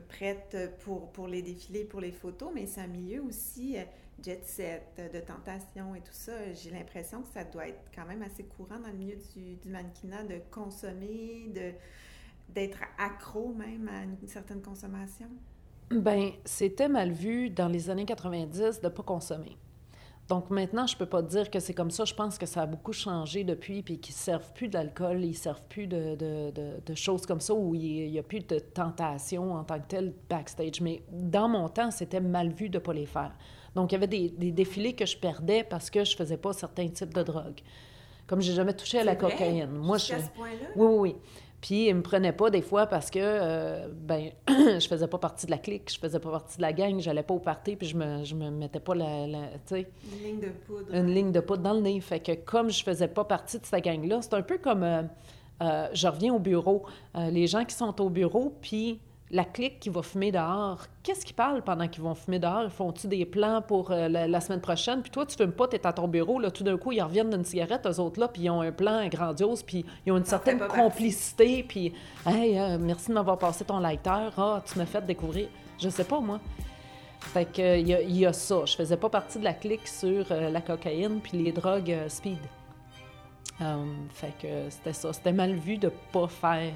prête 0.09 0.57
pour, 0.85 1.11
pour 1.11 1.27
les 1.27 1.43
défilés, 1.43 1.83
pour 1.85 2.01
les 2.01 2.13
photos, 2.13 2.51
mais 2.55 2.67
c'est 2.67 2.81
un 2.83 2.87
milieu 2.87 3.25
aussi 3.25 3.77
jet 4.25 4.45
set, 4.45 4.83
euh, 4.99 5.09
de 5.09 5.21
tentation 5.21 5.95
et 5.95 6.01
tout 6.01 6.13
ça. 6.13 6.33
J'ai 6.55 6.71
l'impression 6.71 7.23
que 7.23 7.29
ça 7.29 7.45
doit 7.45 7.69
être 7.69 7.81
quand 7.95 8.07
même 8.07 8.23
assez 8.23 8.45
courant 8.45 8.79
dans 8.79 8.89
le 8.89 8.95
milieu 8.97 9.17
du, 9.35 9.69
mannequinat 9.71 10.25
de 10.25 10.41
consommer, 10.51 11.51
de 11.55 11.73
d'être 12.55 12.79
accro 12.99 13.53
même 13.53 13.89
à 13.89 14.05
une 14.05 14.27
certaine 14.27 14.63
consommation. 14.63 15.27
Ben, 15.91 16.31
c'était 16.47 16.89
mal 16.89 17.13
vu 17.13 17.51
dans 17.51 17.69
les 17.69 17.91
années 17.91 18.07
90 18.07 18.81
de 18.81 18.87
ne 18.87 18.93
pas 18.93 19.03
consommer. 19.03 19.57
Donc 20.29 20.51
maintenant, 20.51 20.87
je 20.87 20.97
peux 20.97 21.07
pas 21.07 21.23
te 21.23 21.29
dire 21.29 21.51
que 21.51 21.61
c'est 21.61 21.73
comme 21.75 21.91
ça. 21.91 22.05
Je 22.07 22.15
pense 22.15 22.37
que 22.39 22.45
ça 22.47 22.63
a 22.63 22.67
beaucoup 22.67 22.93
changé 22.93 23.45
depuis, 23.45 23.83
puis 23.83 23.99
qu'ils 23.99 24.15
servent 24.15 24.53
plus 24.55 24.69
d'alcool, 24.69 25.25
ils 25.25 25.35
servent 25.35 25.63
plus 25.69 25.87
de, 25.87 26.15
de- 26.17 26.51
de- 26.51 26.81
de 26.85 26.95
choses 26.95 27.25
comme 27.27 27.41
ça, 27.41 27.55
où 27.55 27.75
il 27.75 28.11
n'y 28.11 28.19
a 28.19 28.23
plus 28.23 28.41
de 28.41 28.59
tentation 28.59 29.55
en 29.55 29.65
tant 29.65 29.79
que 29.81 29.87
telle 29.89 30.15
backstage. 30.29 30.81
Mais 30.83 31.03
dans 31.11 31.49
mon 31.49 31.69
temps, 31.69 31.91
c'était 31.91 32.21
mal 32.21 32.51
vu 32.53 32.69
de 32.69 32.79
pas 32.79 32.93
les 32.93 33.07
faire. 33.07 33.35
Donc 33.79 33.93
il 33.93 33.95
y 33.95 33.97
avait 33.97 34.07
des, 34.09 34.29
des 34.31 34.51
défilés 34.51 34.93
que 34.95 35.07
je 35.07 35.17
perdais 35.17 35.63
parce 35.63 35.89
que 35.89 36.05
je 36.05 36.17
faisais 36.17 36.37
pas 36.37 36.53
certains 36.53 36.89
types 36.89 37.15
de 37.15 37.23
drogues. 37.23 37.61
Comme 38.27 38.41
j'ai 38.41 38.53
jamais 38.53 38.73
touché 38.75 38.99
à 38.99 39.05
la 39.05 39.15
vrai? 39.15 39.31
cocaïne. 39.31 39.71
Moi, 39.71 39.99
je... 39.99 40.07
Jusqu'à 40.07 40.23
ce 40.23 40.31
point-là? 40.31 40.67
Oui, 40.75 40.87
oui, 40.87 40.97
oui. 40.99 41.17
Puis 41.61 41.89
ils 41.89 41.95
me 41.95 42.03
prenaient 42.03 42.33
pas 42.33 42.51
des 42.51 42.61
fois 42.63 42.87
parce 42.87 43.09
que 43.11 43.19
euh, 43.23 43.87
ben 43.93 44.31
je 44.49 44.87
faisais 44.89 45.07
pas 45.07 45.19
partie 45.19 45.47
de 45.47 45.51
la 45.53 45.59
clique, 45.59 45.93
je 45.93 45.99
faisais 45.99 46.19
pas 46.21 46.31
partie 46.31 46.57
de 46.57 46.63
la 46.63 46.73
gang, 46.73 46.99
j'allais 47.01 47.23
pas 47.25 47.35
au 47.35 47.39
party 47.41 47.75
puis 47.77 47.87
je 47.89 47.97
me 47.97 48.23
je 48.25 48.35
me 48.37 48.51
mettais 48.51 48.79
pas 48.81 48.95
la, 48.95 49.27
la- 49.27 49.49
tu 49.67 49.75
sais 49.77 49.89
Une 50.13 50.23
ligne 50.25 50.41
de 50.41 50.49
poudre. 50.51 50.95
une 50.95 51.07
ligne 51.15 51.33
de 51.33 51.41
poudre 51.41 51.63
dans 51.63 51.73
le 51.75 51.81
nez. 51.81 52.01
Fait 52.01 52.21
que 52.21 52.33
comme 52.33 52.71
je 52.71 52.83
faisais 52.85 53.09
pas 53.09 53.25
partie 53.25 53.59
de 53.59 53.67
cette 53.67 53.83
gang-là, 53.85 54.21
c'est 54.23 54.35
un 54.35 54.43
peu 54.43 54.59
comme 54.59 54.83
euh, 54.85 55.03
euh, 55.63 55.89
je 55.93 56.07
reviens 56.09 56.33
au 56.35 56.39
bureau, 56.41 56.85
Euh, 57.17 57.31
les 57.31 57.47
gens 57.49 57.65
qui 57.65 57.75
sont 57.75 58.01
au 58.01 58.09
bureau 58.11 58.55
puis 58.61 59.01
la 59.31 59.45
clique 59.45 59.79
qui 59.81 59.91
va 59.91 60.03
fumer 60.03 60.33
dehors, 60.33 60.87
qu'est-ce 61.03 61.25
qu'ils 61.27 61.35
parlent 61.37 61.63
pendant 61.63 61.87
qu'ils 61.87 62.03
vont 62.03 62.15
fumer 62.15 62.39
dehors? 62.39 62.63
Ils 62.65 62.71
font-tu 62.71 63.09
des 63.09 63.27
plans 63.27 63.61
pour 63.61 63.91
euh, 63.91 64.09
la, 64.09 64.27
la 64.27 64.41
semaine 64.41 64.61
prochaine? 64.61 65.03
Puis 65.03 65.11
toi, 65.11 65.27
tu 65.27 65.37
fumes 65.37 65.53
pas, 65.53 65.69
tu 65.69 65.77
es 65.77 65.87
à 65.87 65.93
ton 65.93 66.09
bureau, 66.09 66.39
là, 66.41 66.51
tout 66.51 66.65
d'un 66.65 66.79
coup, 66.79 66.93
ils 66.93 67.03
reviennent 67.03 67.31
d'une 67.31 67.45
cigarette, 67.45 67.87
eux 67.87 68.01
autres 68.01 68.19
là, 68.19 68.29
puis 68.29 68.43
ils 68.43 68.51
ont 68.51 68.63
un 68.63 68.73
plan 68.73 69.07
grandiose, 69.09 69.63
puis 69.63 69.85
ils 70.07 70.13
ont 70.13 70.17
une 70.17 70.25
Ça 70.25 70.39
fait 70.39 70.53
certaine 70.53 70.69
complicité, 70.69 71.63
puis 71.63 71.93
«Hey, 72.27 72.59
euh, 72.59 72.79
merci 72.81 73.09
de 73.09 73.15
m'avoir 73.15 73.39
passé 73.39 73.65
ton 73.65 73.79
lighter. 73.81 74.31
Ah, 74.39 74.63
tu 74.65 74.79
m'as 74.79 74.87
fait 74.87 75.05
découvrir.» 75.05 75.49
Je 75.79 75.89
sais 75.91 76.05
pas, 76.05 76.21
moi. 76.21 76.41
Fait 77.21 77.45
que 77.45 77.61
euh, 77.61 77.77
y, 77.79 77.95
a- 77.95 78.01
il 78.01 78.17
y 78.17 78.25
a 78.27 78.33
ça. 78.33 78.65
Je 78.65 78.75
faisais 78.77 78.97
pas 78.97 79.09
partie 79.11 79.39
de 79.39 79.45
la 79.45 79.53
clique 79.53 79.87
sur 79.87 80.25
la 80.31 80.61
cocaïne 80.61 81.21
puis 81.21 81.37
les 81.37 81.53
drogues 81.53 81.95
speed. 82.09 82.39
Um, 83.61 84.07
fait 84.11 84.33
que 84.41 84.71
c'était 84.71 84.93
ça. 84.93 85.13
C'était 85.13 85.33
mal 85.33 85.53
vu 85.55 85.79
de 85.79 85.91
pas 86.13 86.29
faire. 86.29 86.73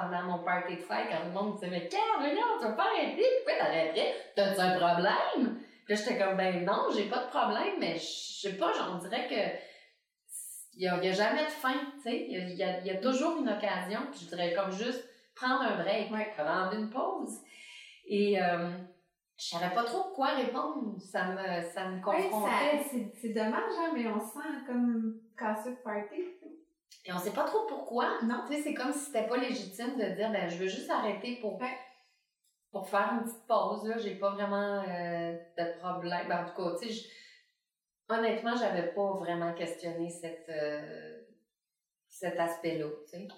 Pendant 0.00 0.22
mon 0.22 0.44
party 0.44 0.76
de 0.76 0.82
fête, 0.82 1.08
quand 1.10 1.24
le 1.24 1.32
monde 1.32 1.54
me 1.54 1.54
disait, 1.54 1.70
mais 1.70 1.88
Carl, 1.88 2.22
mais 2.22 2.34
non, 2.34 2.58
tu 2.58 2.64
vas 2.64 2.72
pas 2.72 2.84
arrêter, 2.84 3.24
pourquoi 3.44 3.64
t'arrêterais? 3.64 4.14
T'as-tu 4.34 4.60
un 4.60 4.78
problème? 4.78 5.58
Puis 5.84 5.94
là, 5.94 6.02
j'étais 6.02 6.18
comme, 6.18 6.36
ben 6.36 6.64
non, 6.64 6.88
j'ai 6.94 7.08
pas 7.08 7.24
de 7.24 7.28
problème, 7.28 7.74
mais 7.78 7.96
je 7.96 8.40
sais 8.40 8.56
pas, 8.56 8.72
genre, 8.72 8.94
on 8.96 8.98
dirait 8.98 9.26
que 9.26 9.68
il 10.74 10.82
y 10.82 10.88
a, 10.88 11.02
y 11.02 11.08
a 11.08 11.12
jamais 11.12 11.44
de 11.44 11.50
fin, 11.50 11.74
tu 11.96 12.02
sais, 12.02 12.26
il 12.28 12.54
y 12.54 12.62
a, 12.62 12.80
y 12.84 13.00
toujours 13.00 13.38
une 13.40 13.48
occasion, 13.48 14.00
puis 14.12 14.20
je 14.22 14.28
dirais 14.28 14.54
comme 14.54 14.70
juste 14.70 15.04
prendre 15.34 15.62
un 15.62 15.82
break, 15.82 16.08
prendre 16.36 16.72
une 16.72 16.88
pause. 16.88 17.40
Et 18.06 18.40
euh, 18.40 18.70
je 19.36 19.44
savais 19.44 19.74
pas 19.74 19.84
trop 19.84 20.12
quoi 20.14 20.28
répondre, 20.28 21.00
ça 21.00 21.26
me, 21.26 21.62
ça 21.62 21.88
me 21.88 22.00
confrontait. 22.00 23.10
c'est 23.20 23.28
dommage, 23.30 23.72
hein, 23.78 23.90
mais 23.94 24.06
on 24.06 24.20
se 24.20 24.34
sent 24.34 24.48
comme 24.66 25.20
cassé 25.36 25.70
de 25.70 25.76
party. 25.76 26.22
Et 27.08 27.12
on 27.12 27.18
sait 27.18 27.32
pas 27.32 27.44
trop 27.44 27.64
pourquoi. 27.66 28.18
Non. 28.22 28.44
Tu 28.46 28.54
sais, 28.56 28.62
c'est 28.62 28.74
comme 28.74 28.92
si 28.92 29.06
c'était 29.06 29.26
pas 29.26 29.38
légitime 29.38 29.96
de 29.96 30.10
dire, 30.14 30.30
ben, 30.30 30.46
je 30.48 30.56
veux 30.58 30.68
juste 30.68 30.90
arrêter 30.90 31.36
pour, 31.40 31.58
Ouais. 31.58 31.76
pour 32.70 32.86
faire 32.88 33.14
une 33.14 33.24
petite 33.24 33.46
pause, 33.46 33.88
là. 33.88 33.96
J'ai 33.96 34.16
pas 34.16 34.30
vraiment 34.30 34.82
euh, 34.86 35.32
de 35.56 35.78
problème. 35.80 36.28
Ben, 36.28 36.44
en 36.44 36.48
tout 36.48 36.54
cas, 36.62 36.78
tu 36.78 36.86
sais, 36.88 36.92
je- 36.94 38.14
honnêtement, 38.14 38.54
j'avais 38.56 38.88
pas 38.92 39.12
vraiment 39.14 39.54
questionné 39.54 40.10
cette, 40.10 40.50
euh, 40.50 41.22
cet 42.08 42.38
aspect-là, 42.38 42.88
tu 43.06 43.10
sais. 43.18 43.28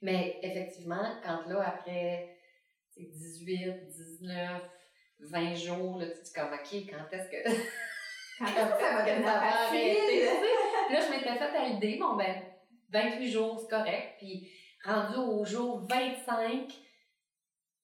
Mais 0.00 0.38
effectivement, 0.42 1.04
quand 1.22 1.44
là, 1.48 1.62
après 1.68 2.34
tu 2.94 3.02
sais, 3.04 3.10
18, 3.10 3.86
19, 3.88 4.62
20 5.20 5.54
jours, 5.54 5.98
là, 5.98 6.06
tu 6.06 6.18
te 6.18 6.24
dis 6.24 6.32
comme, 6.32 6.52
OK, 6.54 6.72
quand 6.90 7.14
est-ce 7.16 7.28
que... 7.28 7.44
Quand 8.38 8.46
est-ce 8.46 8.74
que 8.74 8.80
ça 8.80 8.94
va 8.96 9.02
que 9.04 9.10
ça 9.10 9.20
va 9.20 9.64
arrêter? 9.66 10.24
Là, 10.90 11.00
je 11.00 11.10
m'étais 11.10 11.34
fait 11.34 11.56
à 11.56 11.64
l'idée, 11.68 11.98
bon, 12.00 12.14
ben, 12.16 12.40
28 12.90 13.30
jours, 13.30 13.60
c'est 13.60 13.68
correct. 13.76 14.14
Puis, 14.18 14.48
rendu 14.84 15.16
au 15.16 15.44
jour 15.44 15.86
25, 15.88 16.72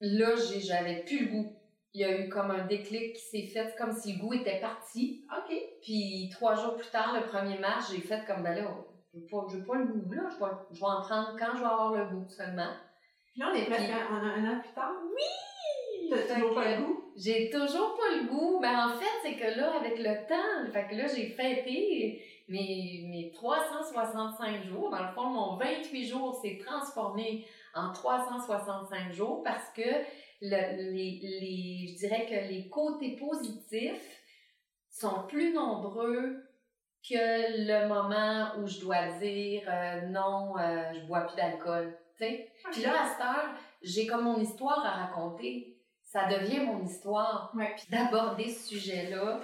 là, 0.01 0.35
j'ai- 0.37 0.61
j'avais 0.61 1.03
plus 1.05 1.27
le 1.27 1.31
goût. 1.33 1.57
Il 1.93 2.01
y 2.01 2.05
a 2.05 2.19
eu 2.19 2.29
comme 2.29 2.51
un 2.51 2.67
déclic 2.67 3.15
qui 3.15 3.23
s'est 3.23 3.47
fait, 3.47 3.75
comme 3.79 3.93
si 3.93 4.15
le 4.15 4.19
goût 4.21 4.33
était 4.33 4.61
parti. 4.61 5.25
OK. 5.31 5.55
Puis, 5.83 6.29
trois 6.33 6.55
jours 6.57 6.77
plus 6.77 6.91
tard, 6.91 7.15
le 7.15 7.27
1er 7.27 7.59
mars, 7.59 7.93
j'ai 7.93 8.01
fait 8.01 8.25
comme, 8.27 8.43
ben 8.43 8.55
là, 8.55 8.77
je 9.13 9.21
veux 9.21 9.27
pas, 9.27 9.47
je 9.51 9.59
veux 9.59 9.65
pas 9.65 9.77
le 9.77 9.87
goût, 9.87 10.13
là. 10.13 10.23
Je 10.29 10.39
vais, 10.45 10.51
je 10.73 10.81
vais 10.81 10.87
en 10.87 11.03
prendre 11.03 11.37
quand 11.39 11.55
je 11.55 11.61
vais 11.61 11.67
avoir 11.67 11.93
le 11.95 12.05
goût 12.07 12.29
seulement. 12.29 12.73
Puis 13.31 13.41
là, 13.41 13.51
on 13.53 13.55
est 13.57 13.65
presque 13.67 13.91
un, 13.91 14.53
an 14.57 14.61
plus 14.61 14.73
tard. 14.73 14.93
Oui! 15.05 16.11
T'as 16.11 16.35
toujours 16.35 16.55
pas 16.55 16.71
le 16.77 16.83
goût? 16.83 17.13
J'ai 17.17 17.49
toujours 17.51 17.97
pas 17.97 18.17
le 18.17 18.25
goût. 18.29 18.59
Mais 18.61 18.69
en 18.69 18.91
fait, 18.91 19.07
c'est 19.23 19.37
que 19.37 19.57
là, 19.59 19.77
avec 19.77 19.99
le 19.99 20.27
temps, 20.29 20.73
fait 20.73 20.89
que 20.89 20.95
là, 20.97 21.07
j'ai 21.07 21.29
fêté 21.29 22.21
mes, 22.49 23.07
mes 23.09 23.31
365 23.33 24.65
jours. 24.65 24.91
Dans 24.91 25.03
le 25.03 25.13
fond, 25.13 25.25
mon 25.27 25.57
28 25.57 26.07
jours 26.07 26.35
s'est 26.43 26.59
transformé 26.65 27.47
en 27.75 27.93
365 27.93 29.13
jours 29.13 29.43
parce 29.43 29.69
que 29.75 29.83
le- 30.43 30.93
les, 30.93 31.21
les, 31.23 31.87
je 31.89 31.97
dirais 31.97 32.27
que 32.27 32.53
les 32.53 32.69
côtés 32.69 33.17
positifs 33.17 34.21
sont 34.91 35.23
plus 35.29 35.53
nombreux 35.53 36.45
que 37.09 37.67
le 37.67 37.89
moment 37.89 38.53
où 38.59 38.67
je 38.67 38.81
dois 38.81 39.19
dire 39.19 39.63
euh, 39.69 40.03
non, 40.09 40.57
euh, 40.59 40.93
je 40.95 41.01
bois 41.07 41.23
plus 41.23 41.37
d'alcool. 41.37 41.97
sais. 42.19 42.51
Puis 42.73 42.83
là, 42.83 42.93
à 43.05 43.09
cette 43.11 43.21
heure, 43.21 43.51
j'ai 43.83 44.07
comme 44.07 44.25
mon 44.25 44.39
histoire 44.41 44.85
à 44.85 45.07
raconter. 45.07 45.71
Ça 46.03 46.29
devient 46.29 46.61
mon 46.61 46.83
histoire. 46.85 47.51
Ouais. 47.57 47.75
Puis 47.77 47.87
d'aborder 47.91 48.49
ce 48.51 48.69
sujet-là 48.69 49.41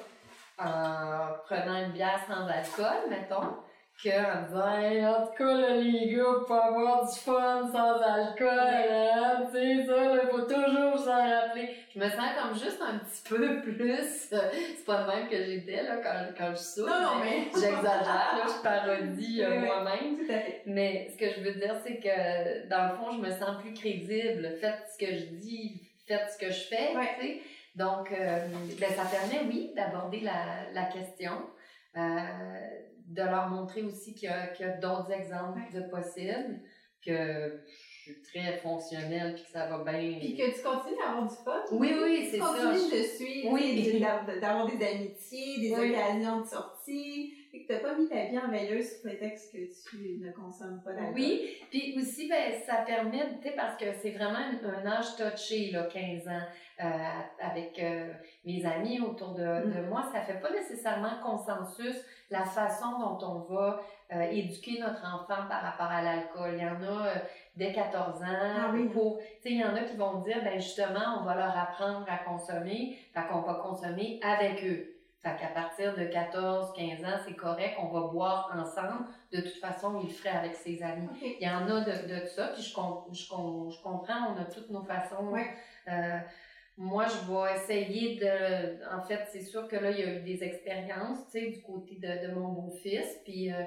en 0.60 1.34
prenant 1.46 1.84
une 1.86 1.92
bière 1.92 2.20
sans 2.26 2.46
alcool, 2.46 3.08
mettons, 3.10 3.56
qu'en 4.02 4.46
disant 4.46 4.78
Hey, 4.78 5.04
en 5.06 5.26
tout 5.26 5.32
cas, 5.36 5.54
là, 5.54 5.74
les 5.76 6.14
gars, 6.14 6.22
pour 6.46 6.56
avoir 6.56 7.04
du 7.10 7.18
fun 7.18 7.68
sans 7.70 8.00
alcool, 8.00 8.48
hein, 8.58 9.46
tu 9.46 9.52
sais, 9.52 9.86
ça, 9.86 9.94
il 10.22 10.28
faut 10.30 10.42
toujours 10.42 10.98
s'en 10.98 11.28
rappeler. 11.30 11.74
Je 11.94 11.98
me 11.98 12.08
sens 12.08 12.30
comme 12.40 12.54
juste 12.58 12.80
un 12.80 12.98
petit 12.98 13.22
peu 13.28 13.60
plus. 13.62 14.32
euh, 14.32 14.38
c'est 14.52 14.84
pas 14.86 15.02
le 15.02 15.06
même 15.06 15.28
que 15.28 15.36
j'étais 15.44 15.82
là, 15.82 15.96
quand, 16.02 16.34
quand 16.38 16.50
je 16.52 16.56
souffre. 16.60 16.88
Non, 16.88 17.00
non, 17.18 17.24
mais- 17.24 17.48
J'exagère, 17.52 18.04
là, 18.04 18.46
je 18.46 18.62
parodie 18.62 19.42
euh, 19.42 19.50
Oui, 19.50 19.58
moi-même. 19.66 20.18
Mais 20.66 21.08
ce 21.12 21.16
que 21.18 21.30
je 21.34 21.40
veux 21.40 21.54
dire, 21.54 21.74
c'est 21.84 21.96
que 21.98 22.68
dans 22.68 22.88
le 22.90 22.96
fond, 22.96 23.12
je 23.12 23.18
me 23.18 23.30
sens 23.30 23.60
plus 23.60 23.74
crédible. 23.74 24.56
Faites 24.60 24.84
ce 24.92 24.98
que 25.04 25.12
je 25.14 25.24
dis, 25.36 25.82
faites 26.06 26.30
ce 26.30 26.38
que 26.38 26.50
je 26.50 26.60
fais. 26.68 26.92
Tu 27.18 27.26
sais. 27.26 27.40
Donc, 27.76 28.12
euh, 28.12 28.46
ben, 28.80 28.90
ça 28.90 29.04
permet, 29.04 29.46
oui, 29.48 29.72
d'aborder 29.76 30.20
la, 30.20 30.70
la 30.72 30.84
question, 30.86 31.32
euh, 31.96 32.00
de 33.06 33.22
leur 33.22 33.48
montrer 33.48 33.82
aussi 33.82 34.14
qu'il 34.14 34.28
y 34.28 34.32
a, 34.32 34.48
qu'il 34.48 34.66
y 34.66 34.68
a 34.68 34.76
d'autres 34.76 35.12
exemples 35.12 35.60
de 35.72 35.80
possibles, 35.82 36.60
que 37.04 37.62
je 38.06 38.12
suis 38.12 38.22
très 38.22 38.58
fonctionnelle 38.58 39.34
puis 39.34 39.44
que 39.44 39.50
ça 39.50 39.66
va 39.66 39.78
bien. 39.84 40.18
Puis 40.18 40.36
que 40.36 40.54
tu 40.54 40.62
continues 40.62 41.00
à 41.06 41.10
avoir 41.12 41.28
du 41.28 41.36
fun. 41.36 41.62
Oui, 41.72 41.94
oui, 42.02 42.20
Tu 42.24 42.30
c'est 42.32 42.38
ça. 42.38 42.44
continues 42.46 42.90
de 43.00 43.04
suivre, 43.06 43.52
Oui. 43.52 43.90
tu 43.92 44.00
d'avoir 44.40 44.66
des 44.66 44.84
amitiés, 44.86 45.60
des 45.60 45.74
Oui. 45.78 45.90
occasions 45.90 46.40
de 46.40 46.46
sortie. 46.46 47.34
Et 47.52 47.64
que 47.64 47.72
t'as 47.72 47.80
pas 47.80 47.94
mis 47.96 48.08
ta 48.08 48.26
vie 48.26 48.38
en 48.38 48.48
veilleuse 48.48 48.92
sous 48.92 49.00
prétexte 49.08 49.52
que 49.52 49.58
tu 49.90 50.18
ne 50.20 50.30
consommes 50.30 50.80
pas 50.84 50.92
d'alcool. 50.92 51.14
Oui, 51.14 51.56
puis 51.70 51.94
aussi, 51.98 52.28
ben, 52.28 52.52
ça 52.64 52.76
permet, 52.86 53.22
tu 53.42 53.48
sais, 53.48 53.54
parce 53.56 53.76
que 53.76 53.86
c'est 54.00 54.10
vraiment 54.12 54.38
un, 54.38 54.86
âge 54.86 55.16
touché, 55.16 55.70
là, 55.72 55.84
15 55.92 56.28
ans, 56.28 56.42
euh, 56.80 56.84
avec 57.40 57.76
euh, 57.82 58.12
mes 58.44 58.64
amis 58.64 59.00
autour 59.00 59.34
de, 59.34 59.42
de 59.42 59.80
Mm. 59.80 59.88
moi, 59.88 60.04
ça 60.12 60.20
fait 60.20 60.40
pas 60.40 60.50
nécessairement 60.52 61.20
consensus 61.22 61.96
la 62.30 62.44
façon 62.44 62.98
dont 63.00 63.18
on 63.26 63.52
va 63.52 63.80
euh, 64.14 64.20
éduquer 64.30 64.78
notre 64.78 65.04
enfant 65.04 65.48
par 65.48 65.62
rapport 65.62 65.90
à 65.90 66.02
l'alcool. 66.02 66.52
Il 66.56 66.62
y 66.62 66.66
en 66.66 66.80
a 66.82 67.08
dès 67.56 67.72
14 67.72 68.22
ans, 68.22 68.26
Ah 68.28 68.70
oui. 68.72 68.88
pour, 68.88 69.18
tu 69.18 69.24
sais, 69.24 69.50
il 69.50 69.58
y 69.58 69.64
en 69.64 69.74
a 69.74 69.80
qui 69.80 69.96
vont 69.96 70.20
dire, 70.20 70.42
ben 70.44 70.54
justement, 70.60 71.18
on 71.20 71.24
va 71.24 71.34
leur 71.34 71.56
apprendre 71.58 72.06
à 72.08 72.18
consommer, 72.18 72.96
fait 73.12 73.26
qu'on 73.28 73.40
va 73.40 73.54
consommer 73.54 74.20
avec 74.22 74.64
eux. 74.64 74.86
Fait 75.22 75.36
qu'à 75.38 75.48
partir 75.48 75.94
de 75.96 76.04
14, 76.04 76.72
15 76.74 77.04
ans, 77.04 77.18
c'est 77.26 77.34
correct, 77.34 77.76
on 77.78 77.88
va 77.88 78.08
boire 78.08 78.50
ensemble. 78.56 79.04
De 79.30 79.42
toute 79.42 79.60
façon, 79.60 80.00
il 80.00 80.06
le 80.08 80.12
ferait 80.14 80.30
avec 80.30 80.54
ses 80.56 80.82
amis. 80.82 81.08
Il 81.22 81.46
y 81.46 81.50
en 81.50 81.68
a 81.68 81.80
de, 81.82 82.20
de 82.22 82.26
ça, 82.26 82.48
puis 82.54 82.62
je, 82.62 82.74
com- 82.74 83.04
je, 83.12 83.28
com- 83.28 83.70
je 83.70 83.82
comprends, 83.82 84.32
on 84.34 84.40
a 84.40 84.46
toutes 84.46 84.70
nos 84.70 84.82
façons. 84.82 85.34
Euh, 85.88 86.18
moi, 86.78 87.04
je 87.06 87.30
vais 87.30 87.54
essayer 87.56 88.16
de. 88.18 88.96
En 88.96 89.02
fait, 89.02 89.26
c'est 89.30 89.42
sûr 89.42 89.68
que 89.68 89.76
là, 89.76 89.90
il 89.90 89.98
y 90.00 90.02
a 90.02 90.14
eu 90.14 90.22
des 90.22 90.42
expériences, 90.42 91.18
tu 91.30 91.38
sais, 91.38 91.50
du 91.50 91.60
côté 91.60 91.96
de, 91.96 92.26
de 92.28 92.32
mon 92.34 92.52
beau-fils, 92.52 93.18
puis 93.24 93.52
euh, 93.52 93.62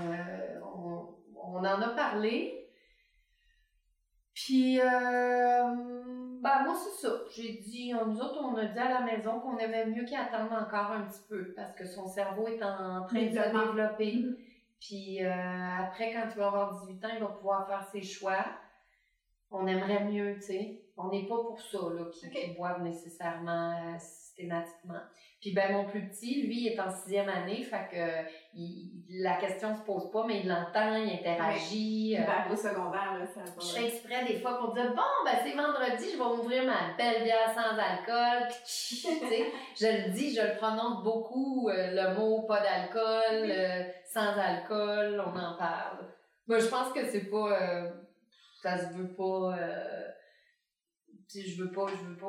euh, 0.00 0.60
on, 0.76 1.14
on 1.36 1.58
en 1.58 1.64
a 1.82 1.88
parlé. 1.90 2.68
Puis, 4.34 4.80
euh, 4.80 6.04
ben, 6.42 6.64
moi, 6.64 6.74
c'est 6.74 7.06
ça. 7.06 7.12
J'ai 7.34 7.52
dit, 7.54 7.92
on- 7.94 8.06
nous 8.06 8.20
autres, 8.20 8.40
on 8.42 8.56
a 8.56 8.64
dit 8.64 8.78
à 8.78 8.88
la 8.88 9.00
maison 9.00 9.40
qu'on 9.40 9.56
aimait 9.58 9.86
mieux 9.86 10.04
qu'il 10.04 10.16
attende 10.16 10.52
encore 10.52 10.92
un 10.92 11.02
petit 11.02 11.22
peu 11.28 11.52
parce 11.54 11.74
que 11.74 11.84
son 11.86 12.06
cerveau 12.06 12.46
est 12.48 12.62
en 12.62 13.04
train 13.06 13.22
de 13.22 13.30
se 13.30 13.66
développer. 13.66 14.12
Mhm. 14.16 14.36
Puis 14.80 15.24
euh, 15.24 15.30
après, 15.80 16.12
quand 16.12 16.24
il 16.30 16.36
va 16.38 16.46
avoir 16.48 16.80
18 16.80 17.04
ans, 17.04 17.08
il 17.14 17.20
va 17.20 17.28
pouvoir 17.28 17.66
faire 17.66 17.84
ses 17.90 18.02
choix. 18.02 18.44
On 19.50 19.66
aimerait 19.66 20.04
mieux, 20.04 20.34
tu 20.36 20.42
sais. 20.42 20.82
On 20.96 21.08
n'est 21.08 21.26
pas 21.26 21.36
pour 21.36 21.60
ça, 21.60 21.78
là, 21.94 22.04
qu'ils 22.32 22.56
boivent 22.56 22.82
nécessairement 22.82 23.72
euh, 23.72 23.98
systématiquement. 24.36 25.00
Puis 25.40 25.52
ben, 25.52 25.72
mon 25.72 25.84
plus 25.84 26.08
petit, 26.08 26.42
lui, 26.46 26.62
il 26.62 26.66
est 26.68 26.80
en 26.80 26.90
sixième 26.90 27.28
année, 27.28 27.62
fait 27.62 27.88
que 27.90 28.28
il- 28.54 29.04
la 29.22 29.36
question 29.36 29.74
se 29.74 29.82
pose 29.82 30.10
pas, 30.10 30.24
mais 30.26 30.40
il 30.40 30.48
l'entend, 30.48 30.94
il 30.96 31.10
interagit. 31.12 32.14
Puis, 32.14 32.16
euh, 32.18 32.24
ben, 32.26 32.52
au 32.52 32.56
secondaire, 32.56 33.18
là, 33.18 33.26
ça 33.26 33.40
va. 33.40 33.52
je 33.60 33.66
fais 33.66 33.86
exprès 33.86 34.24
des 34.26 34.40
fois 34.40 34.58
pour 34.58 34.74
dire 34.74 34.90
bon 34.94 35.02
ben 35.24 35.38
c'est 35.42 35.52
vendredi, 35.52 36.04
je 36.12 36.18
vais 36.18 36.24
m'ouvrir 36.36 36.64
ma 36.64 36.94
belle 36.96 37.22
bière 37.24 37.50
sans 37.54 37.76
alcool. 37.78 38.48
tu 38.66 38.94
sais, 38.96 39.52
je 39.80 39.86
le 40.06 40.12
dis, 40.12 40.34
je 40.34 40.42
le 40.42 40.56
prononce 40.56 41.02
beaucoup 41.02 41.68
euh, 41.68 41.90
le 41.92 42.14
mot 42.18 42.42
pas 42.42 42.60
d'alcool, 42.60 43.50
euh, 43.50 43.82
sans 44.12 44.36
alcool, 44.38 45.22
on 45.24 45.38
en 45.38 45.56
parle. 45.56 46.06
Moi 46.48 46.58
je 46.58 46.66
pense 46.66 46.92
que 46.92 47.04
c'est 47.06 47.28
pas 47.30 47.90
ça 48.62 48.78
se 48.78 48.94
veut 48.94 49.14
pas 49.14 49.56
je 51.34 51.62
veux 51.62 51.70
pas 51.72 51.86
je 51.88 52.04
veux 52.04 52.16
pas 52.16 52.28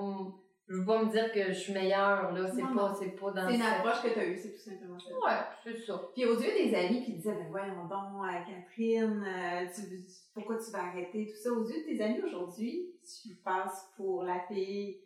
je 0.69 0.75
veux 0.75 0.85
pas 0.85 1.03
me 1.03 1.09
dire 1.11 1.31
que 1.31 1.47
je 1.47 1.53
suis 1.53 1.73
meilleure 1.73 2.31
là, 2.33 2.47
c'est 2.53 2.61
pas 2.61 2.93
c'est 2.99 3.15
pas 3.19 3.31
dans 3.31 3.47
C'est 3.49 3.55
une 3.55 3.61
approche 3.61 4.01
que 4.03 4.09
tu 4.13 4.19
as 4.19 4.25
eue, 4.25 4.37
c'est 4.37 4.53
tout 4.53 4.59
simplement 4.69 4.99
ça. 4.99 5.09
Ouais, 5.11 5.41
c'est 5.63 5.85
ça. 5.85 6.01
Puis 6.13 6.25
aux 6.25 6.39
yeux 6.39 6.51
des 6.63 6.75
amis 6.75 7.03
qui 7.05 7.13
disaient, 7.13 7.35
ben 7.35 7.47
voyons 7.49 7.85
donc, 7.87 8.23
euh, 8.23 8.39
Catherine, 8.45 9.23
euh, 9.25 9.65
tu- 9.73 10.05
pourquoi 10.33 10.57
tu 10.57 10.71
vas 10.71 10.83
arrêter, 10.85 11.27
tout 11.27 11.37
ça. 11.41 11.51
Aux 11.51 11.63
yeux 11.67 11.79
de 11.81 11.85
tes 11.85 12.01
amis 12.03 12.21
aujourd'hui, 12.21 12.91
tu 13.21 13.35
passes 13.35 13.89
pour 13.95 14.23
la 14.23 14.39
fille, 14.47 14.97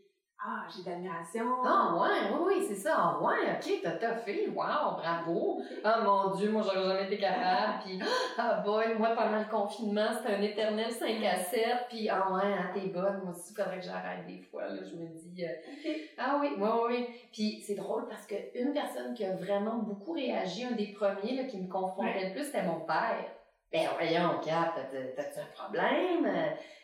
ah, 0.43 0.63
j'ai 0.67 0.81
de 0.81 0.89
l'admiration. 0.89 1.45
Ah 1.63 1.95
ouais, 1.95 2.31
oui, 2.33 2.39
oui, 2.47 2.65
c'est 2.67 2.75
ça. 2.75 2.95
Ah 2.97 3.19
ouais, 3.21 3.51
ok, 3.51 3.79
t'as 3.83 3.91
toffé. 3.91 4.47
Wow, 4.49 4.97
bravo. 4.97 5.61
Ah 5.83 6.01
mon 6.03 6.35
Dieu, 6.35 6.49
moi 6.49 6.63
j'aurais 6.63 6.83
jamais 6.83 7.05
été 7.05 7.19
capable. 7.19 7.83
Puis, 7.85 7.99
ah 8.39 8.61
boy, 8.65 8.95
moi 8.97 9.09
pendant 9.09 9.37
le 9.37 9.45
confinement, 9.45 10.07
c'était 10.17 10.33
un 10.33 10.41
éternel 10.41 10.91
5 10.91 11.23
à 11.23 11.35
7. 11.35 11.61
Puis, 11.89 12.09
ah 12.09 12.31
ouais, 12.31 12.41
hein, 12.43 12.71
t'es 12.73 12.87
bonne. 12.87 13.21
Moi 13.23 13.33
aussi, 13.37 13.53
faudrait 13.53 13.79
que 13.79 13.85
j'arrête 13.85 14.25
des 14.25 14.39
fois. 14.39 14.67
Là, 14.67 14.81
je 14.83 14.95
me 14.95 15.07
dis, 15.09 15.45
euh, 15.45 15.93
ah 16.17 16.39
oui, 16.41 16.55
oui, 16.57 16.69
oui. 16.87 17.07
Puis 17.31 17.61
c'est 17.63 17.75
drôle 17.75 18.07
parce 18.07 18.25
qu'une 18.25 18.73
personne 18.73 19.13
qui 19.13 19.23
a 19.23 19.35
vraiment 19.35 19.77
beaucoup 19.77 20.13
réagi, 20.13 20.63
un 20.63 20.71
des 20.71 20.87
premiers 20.87 21.35
là, 21.35 21.43
qui 21.43 21.59
me 21.59 21.69
confrontait 21.69 22.29
le 22.29 22.33
plus, 22.33 22.45
c'était 22.45 22.63
mon 22.63 22.79
père. 22.79 23.29
Ben 23.71 23.87
voyons, 23.97 24.39
t'as- 24.43 24.73
t'as-tu 25.15 25.39
un 25.39 25.45
problème? 25.53 26.25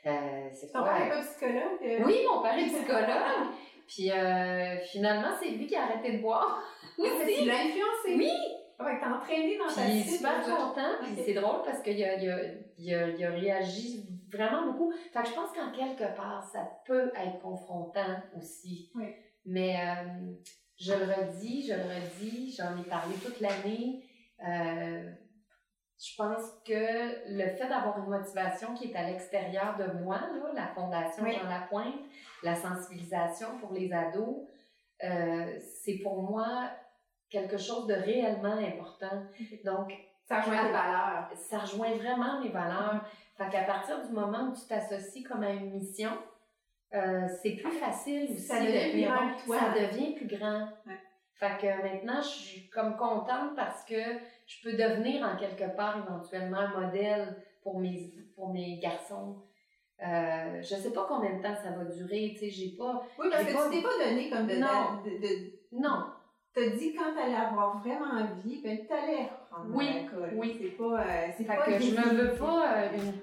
Euh, 0.05 0.49
c'est 0.53 0.71
Ton 0.71 0.83
père 0.83 0.99
n'est 1.03 1.09
pas 1.09 1.21
psychologue? 1.21 1.79
euh? 1.83 2.03
Oui, 2.05 2.19
mon 2.29 2.41
père 2.41 2.57
est 2.57 2.65
psychologue. 2.67 3.47
Puis 3.87 4.11
euh, 4.11 4.77
finalement, 4.91 5.29
c'est 5.41 5.49
lui 5.49 5.67
qui 5.67 5.75
a 5.75 5.83
arrêté 5.83 6.13
de 6.17 6.21
boire. 6.21 6.61
Ah, 6.99 7.03
mais 7.23 7.31
tu 7.31 7.45
l'as 7.45 7.57
influencé. 7.59 8.15
Oui. 8.17 8.31
Ouais, 8.79 8.97
t'as 8.99 9.13
entraîné 9.15 9.55
dans 9.57 9.67
ta 9.67 9.81
Puis 9.83 9.91
il 9.91 9.99
est 9.99 10.03
super 10.17 10.41
content. 10.41 10.95
Puis 11.03 11.23
c'est 11.23 11.33
drôle 11.33 11.61
parce 11.63 11.81
qu'il 11.83 12.03
a, 12.03 12.15
il 12.15 12.29
a, 12.29 12.37
il 12.79 12.93
a, 12.95 13.07
il 13.09 13.23
a 13.25 13.29
réagi 13.29 14.03
vraiment 14.31 14.65
beaucoup. 14.71 14.91
Fait 15.13 15.21
que 15.21 15.27
je 15.29 15.33
pense 15.33 15.51
qu'en 15.51 15.71
quelque 15.71 16.15
part, 16.15 16.43
ça 16.51 16.67
peut 16.87 17.11
être 17.15 17.39
confrontant 17.39 18.15
aussi. 18.35 18.89
Oui. 18.95 19.13
Mais 19.45 19.75
euh, 19.79 20.33
je 20.79 20.93
le 20.93 21.05
redis, 21.05 21.67
je 21.67 21.73
le 21.73 21.81
redis, 21.83 22.55
j'en 22.57 22.75
ai 22.81 22.83
parlé 22.89 23.13
toute 23.23 23.39
l'année. 23.41 24.03
Euh, 24.47 25.09
je 25.99 26.15
pense 26.15 26.43
que 26.65 27.33
le 27.33 27.49
fait 27.55 27.67
d'avoir 27.67 27.97
une 27.99 28.09
motivation 28.09 28.73
qui 28.75 28.91
est 28.91 28.95
à 28.95 29.03
l'extérieur 29.09 29.75
de 29.77 29.99
moi, 30.03 30.17
là, 30.19 30.51
la 30.53 30.67
Fondation 30.67 31.23
Oui. 31.23 31.33
Jean 31.35 31.49
Lapointe, 31.49 31.95
la 32.43 32.55
sensibilisation 32.55 33.57
pour 33.59 33.73
les 33.73 33.91
ados, 33.91 34.47
euh, 35.03 35.57
c'est 35.81 35.99
pour 36.03 36.21
moi 36.23 36.69
quelque 37.29 37.57
chose 37.57 37.87
de 37.87 37.93
réellement 37.95 38.57
important. 38.57 39.23
Donc, 39.65 39.91
Ça 40.27 40.41
rejoint 40.41 40.65
tes 40.67 40.71
valeurs. 40.71 41.29
ça 41.35 41.59
rejoint 41.59 41.91
vraiment 41.95 42.41
mes 42.41 42.49
valeurs. 42.49 43.03
Fait 43.37 43.49
qu'à 43.49 43.63
partir 43.63 44.01
du 44.05 44.13
moment 44.13 44.49
où 44.49 44.53
tu 44.55 44.65
t'associes 44.67 45.23
comme 45.23 45.43
à 45.43 45.49
une 45.51 45.71
mission, 45.71 46.11
euh, 46.93 47.27
c'est 47.41 47.51
plus 47.51 47.71
facile 47.71 48.31
aussi. 48.31 48.39
Ça 48.39 48.59
devient 48.59 48.85
de 48.85 48.91
plus 48.91 49.03
grand 49.03 49.35
toi. 49.45 49.59
Ça 49.59 49.79
devient 49.79 50.15
plus 50.15 50.27
grand. 50.27 50.61
Ouais. 50.85 50.99
Fait 51.39 51.57
que 51.61 51.67
maintenant, 51.83 52.21
je 52.21 52.27
suis 52.27 52.69
comme 52.69 52.97
contente 52.97 53.55
parce 53.55 53.83
que 53.85 53.93
je 54.47 54.61
peux 54.63 54.71
devenir 54.75 55.23
en 55.23 55.35
quelque 55.37 55.75
part 55.75 55.97
éventuellement 56.07 56.57
un 56.57 56.79
modèle 56.81 57.35
pour 57.61 57.79
mes, 57.79 58.11
pour 58.35 58.51
mes 58.53 58.79
garçons. 58.79 59.37
Euh, 60.05 60.61
je 60.61 60.75
sais 60.75 60.91
pas 60.91 61.05
combien 61.07 61.37
de 61.37 61.41
temps 61.43 61.55
ça 61.55 61.71
va 61.71 61.83
durer, 61.85 62.31
tu 62.33 62.39
sais, 62.39 62.49
j'ai 62.49 62.69
pas... 62.77 63.03
Oui, 63.19 63.27
parce 63.31 63.43
que 63.45 63.53
pas- 63.53 63.69
tu 63.69 63.77
t'es 63.77 63.81
pas 63.83 64.05
donné 64.09 64.29
comme 64.29 64.47
de. 64.47 64.55
Non. 64.55 65.01
de, 65.03 65.09
de- 65.09 65.51
Non, 65.71 66.05
T'as 66.53 66.69
dit 66.75 66.95
quand 66.95 67.13
t'allais 67.15 67.35
avoir 67.35 67.77
vraiment 67.79 68.19
envie, 68.19 68.61
ben 68.63 68.79
t'allais 68.87 69.23
reprendre 69.25 69.75
Oui, 69.75 69.89
l'alcool. 69.93 70.31
oui. 70.37 70.57
C'est 70.59 70.69
pas. 70.77 71.01
euh, 71.01 71.27
c'est 71.37 71.43
pas 71.43 71.57
que 71.57 71.71
je 71.79 71.91
me 71.91 72.15
veux 72.15 72.33
pas 72.35 72.73
euh, 72.77 72.89
une 72.95 73.13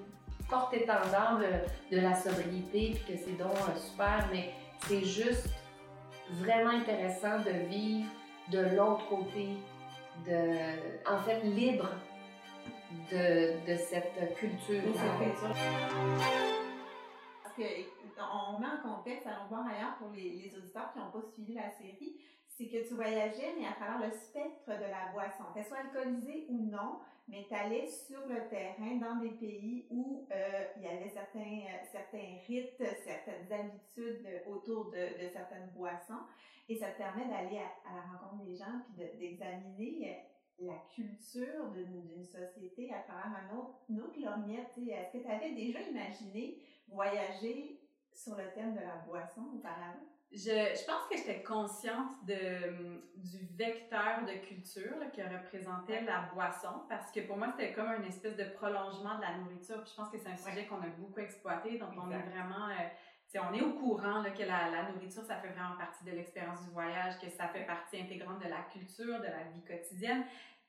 porte 0.47 0.73
étendard 0.73 1.39
de, 1.39 1.95
de 1.95 2.01
la 2.01 2.13
sobriété 2.15 2.93
puis 2.95 3.13
que 3.13 3.19
c'est 3.19 3.37
donc 3.37 3.51
euh, 3.51 3.77
super, 3.77 4.25
mais 4.31 4.51
c'est 4.87 5.03
juste 5.03 5.49
vraiment 6.31 6.71
intéressant 6.71 7.39
de 7.39 7.51
vivre 7.67 8.09
de 8.49 8.59
l'autre 8.75 9.07
côté, 9.07 9.57
de, 10.25 11.09
en 11.09 11.19
fait, 11.19 11.41
libre 11.43 11.89
de, 13.11 13.71
de 13.71 13.75
cette 13.75 14.35
culture. 14.35 14.81
Oui. 14.85 14.93
Parce 17.43 17.55
que, 17.55 17.63
on 18.17 18.59
met 18.59 18.67
en 18.67 18.95
contexte, 18.95 19.27
allons 19.27 19.47
voir 19.49 19.65
ailleurs 19.67 19.95
pour 19.97 20.11
les, 20.15 20.29
les 20.29 20.57
auditeurs 20.57 20.91
qui 20.93 20.99
n'ont 20.99 21.11
pas 21.11 21.27
suivi 21.33 21.53
la 21.53 21.69
série, 21.71 22.15
c'est 22.57 22.67
que 22.67 22.87
tu 22.87 22.93
voyageais, 22.93 23.53
mais 23.59 23.67
à 23.67 23.73
travers 23.73 24.07
le 24.07 24.15
spectre 24.15 24.67
de 24.67 24.89
la 24.89 25.11
boisson. 25.11 25.43
Qu'elle 25.53 25.65
soit 25.65 25.79
alcoolisée 25.79 26.45
ou 26.49 26.57
non, 26.57 26.99
mais 27.27 27.45
tu 27.47 27.53
allais 27.53 27.85
sur 27.85 28.25
le 28.27 28.47
terrain 28.47 28.95
dans 28.95 29.17
des 29.17 29.31
pays 29.31 29.87
où 29.89 30.25
euh, 30.31 30.65
il 30.77 30.83
y 30.83 30.87
avait 30.87 31.09
certains, 31.09 31.39
euh, 31.39 31.85
certains 31.91 32.37
rites, 32.47 32.81
certaines 33.03 33.51
habitudes 33.51 34.25
autour 34.47 34.85
de, 34.91 35.23
de 35.25 35.29
certaines 35.29 35.69
boissons. 35.75 36.23
Et 36.69 36.77
ça 36.77 36.91
te 36.91 36.97
permet 36.97 37.27
d'aller 37.27 37.57
à, 37.59 37.95
la 37.95 38.17
rencontre 38.17 38.45
des 38.45 38.55
gens 38.55 38.79
puis 38.85 39.03
de- 39.05 39.19
d'examiner 39.19 40.23
euh, 40.61 40.67
la 40.67 40.77
culture 40.95 41.71
d'une 41.71 42.23
société 42.23 42.93
à 42.93 43.01
travers 43.01 43.33
un 43.37 43.57
autre, 43.57 43.81
une 43.89 44.01
autre 44.01 44.19
lorgnette. 44.19 44.71
Est-ce 44.77 45.17
que 45.17 45.23
tu 45.23 45.29
avais 45.29 45.51
déjà 45.53 45.81
imaginé 45.81 46.61
voyager 46.87 47.81
sur 48.13 48.37
le 48.37 48.49
thème 48.53 48.73
de 48.75 48.79
la 48.79 48.95
boisson 49.05 49.41
auparavant? 49.55 50.14
Je, 50.31 50.39
je 50.49 50.85
pense 50.85 51.07
que 51.09 51.15
j'étais 51.15 51.43
consciente 51.43 52.11
de, 52.25 53.01
du 53.15 53.45
vecteur 53.55 54.25
de 54.25 54.33
culture 54.45 54.97
là, 54.99 55.05
que 55.05 55.21
représentait 55.21 56.01
la 56.01 56.23
boisson 56.33 56.83
parce 56.89 57.09
que 57.11 57.21
pour 57.21 57.37
moi, 57.37 57.47
c'était 57.51 57.71
comme 57.73 57.89
une 57.93 58.03
espèce 58.03 58.35
de 58.35 58.43
prolongement 58.43 59.15
de 59.15 59.21
la 59.21 59.37
nourriture. 59.37 59.81
Puis 59.81 59.91
je 59.91 59.95
pense 59.95 60.09
que 60.09 60.17
c'est 60.17 60.29
un 60.29 60.35
sujet 60.35 60.65
qu'on 60.65 60.81
a 60.81 60.87
beaucoup 60.97 61.19
exploité. 61.19 61.77
Donc, 61.77 61.91
on 61.97 62.11
est 62.11 62.21
vraiment. 62.21 62.67
euh, 62.69 63.39
on 63.49 63.53
est 63.53 63.61
au 63.61 63.73
courant 63.73 64.21
là, 64.21 64.31
que 64.31 64.43
la, 64.43 64.69
la 64.71 64.91
nourriture, 64.91 65.23
ça 65.23 65.35
fait 65.37 65.49
vraiment 65.49 65.75
partie 65.77 66.05
de 66.05 66.11
l'expérience 66.11 66.63
du 66.63 66.71
voyage, 66.71 67.19
que 67.19 67.29
ça 67.29 67.47
fait 67.49 67.65
partie 67.65 67.99
intégrante 67.99 68.39
de 68.43 68.49
la 68.49 68.61
culture, 68.71 69.19
de 69.19 69.25
la 69.27 69.43
vie 69.53 69.61
quotidienne. 69.63 70.23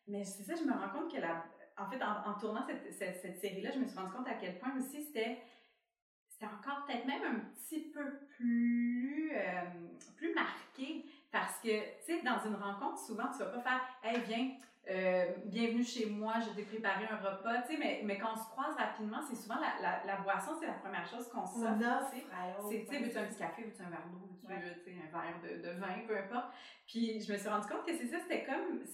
Mais 0.08 0.24
c'est 0.24 0.42
ça, 0.42 0.54
je 0.54 0.62
me 0.64 0.72
rends 0.72 0.88
compte 0.90 1.12
que 1.12 1.20
la. 1.20 1.44
En 1.78 1.88
fait, 1.90 2.02
en, 2.02 2.28
en 2.30 2.34
tournant 2.38 2.64
cette, 2.66 2.92
cette, 2.92 3.16
cette 3.20 3.38
série-là, 3.38 3.70
je 3.72 3.78
me 3.78 3.86
suis 3.86 3.98
rendu 3.98 4.12
compte 4.12 4.28
à 4.28 4.34
quel 4.34 4.58
point 4.58 4.74
aussi 4.76 5.02
c'était 5.02 5.38
c'était 6.38 6.52
encore 6.52 6.84
peut-être 6.84 7.06
même 7.06 7.22
un 7.24 7.38
petit 7.54 7.80
peu 7.80 8.18
plus, 8.36 9.30
euh, 9.34 9.62
plus 10.16 10.34
marqué 10.34 11.06
parce 11.32 11.58
que, 11.60 11.68
tu 12.04 12.04
sais, 12.04 12.22
dans 12.22 12.38
une 12.46 12.56
rencontre, 12.56 12.98
souvent, 12.98 13.28
tu 13.32 13.38
vas 13.38 13.46
pas 13.46 13.60
faire 13.62 13.80
«Hey, 14.02 14.20
viens, 14.26 14.50
euh, 14.88 15.26
bienvenue 15.46 15.84
chez 15.84 16.06
moi, 16.06 16.34
je 16.40 16.50
t'ai 16.54 16.62
préparé 16.64 17.06
un 17.10 17.16
repas», 17.16 17.62
tu 17.66 17.72
sais, 17.72 17.78
mais, 17.78 18.02
mais 18.04 18.18
quand 18.18 18.32
on 18.34 18.36
se 18.36 18.48
croise 18.50 18.74
rapidement, 18.76 19.20
c'est 19.28 19.34
souvent 19.36 19.56
la, 19.56 19.80
la, 19.82 20.04
la 20.04 20.20
boisson, 20.20 20.52
c'est 20.60 20.66
la 20.66 20.74
première 20.74 21.06
chose 21.08 21.28
qu'on 21.28 21.44
s'offre, 21.46 21.78
sais. 22.10 22.24
C'est, 22.70 22.84
tu 22.84 22.86
sais, 22.86 23.02
veux-tu 23.02 23.18
un 23.18 23.24
petit 23.26 23.38
café, 23.38 23.62
veux-tu 23.64 23.82
un 23.82 23.90
verre 23.90 24.06
d'eau, 24.12 24.18
veux-tu, 24.18 24.46
Ouais. 24.46 24.54
un 25.12 25.18
verre 25.20 25.40
de, 25.42 25.62
de 25.62 25.70
vin, 25.80 26.06
peu 26.06 26.16
importe. 26.16 26.52
Puis 26.86 27.20
je 27.20 27.32
me 27.32 27.36
suis 27.36 27.48
rendu 27.48 27.66
compte 27.66 27.84
que 27.84 27.96
c'est 27.96 28.06
ça, 28.06 28.18
c'était 28.20 28.44
comme, 28.44 28.84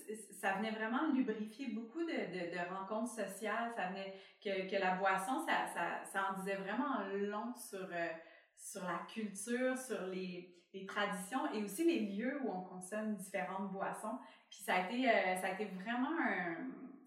ça 0.40 0.54
venait 0.54 0.70
vraiment 0.70 1.12
lubrifier 1.12 1.68
beaucoup 1.68 2.02
de, 2.02 2.06
de, 2.06 2.54
de 2.54 2.74
rencontres 2.74 3.12
sociales, 3.12 3.70
ça 3.76 3.88
venait, 3.88 4.14
que, 4.42 4.70
que 4.70 4.80
la 4.80 4.94
boisson, 4.94 5.44
ça, 5.46 5.66
ça, 5.74 6.04
ça 6.10 6.30
en 6.30 6.38
disait 6.38 6.56
vraiment 6.56 7.00
long 7.12 7.52
sur, 7.54 7.86
euh, 7.92 8.08
sur 8.56 8.82
la 8.84 9.00
culture, 9.12 9.76
sur 9.76 10.06
les, 10.06 10.54
les, 10.72 10.86
traditions 10.86 11.52
et 11.52 11.62
aussi 11.62 11.84
les 11.84 12.00
lieux 12.00 12.40
où 12.44 12.50
on 12.50 12.62
consomme 12.62 13.16
différentes 13.16 13.70
boissons. 13.72 14.18
Puis 14.50 14.60
ça 14.60 14.74
a 14.74 14.80
été, 14.86 15.08
euh, 15.08 15.36
ça 15.40 15.48
a 15.48 15.50
été 15.52 15.66
vraiment 15.66 16.10
un, 16.20 16.56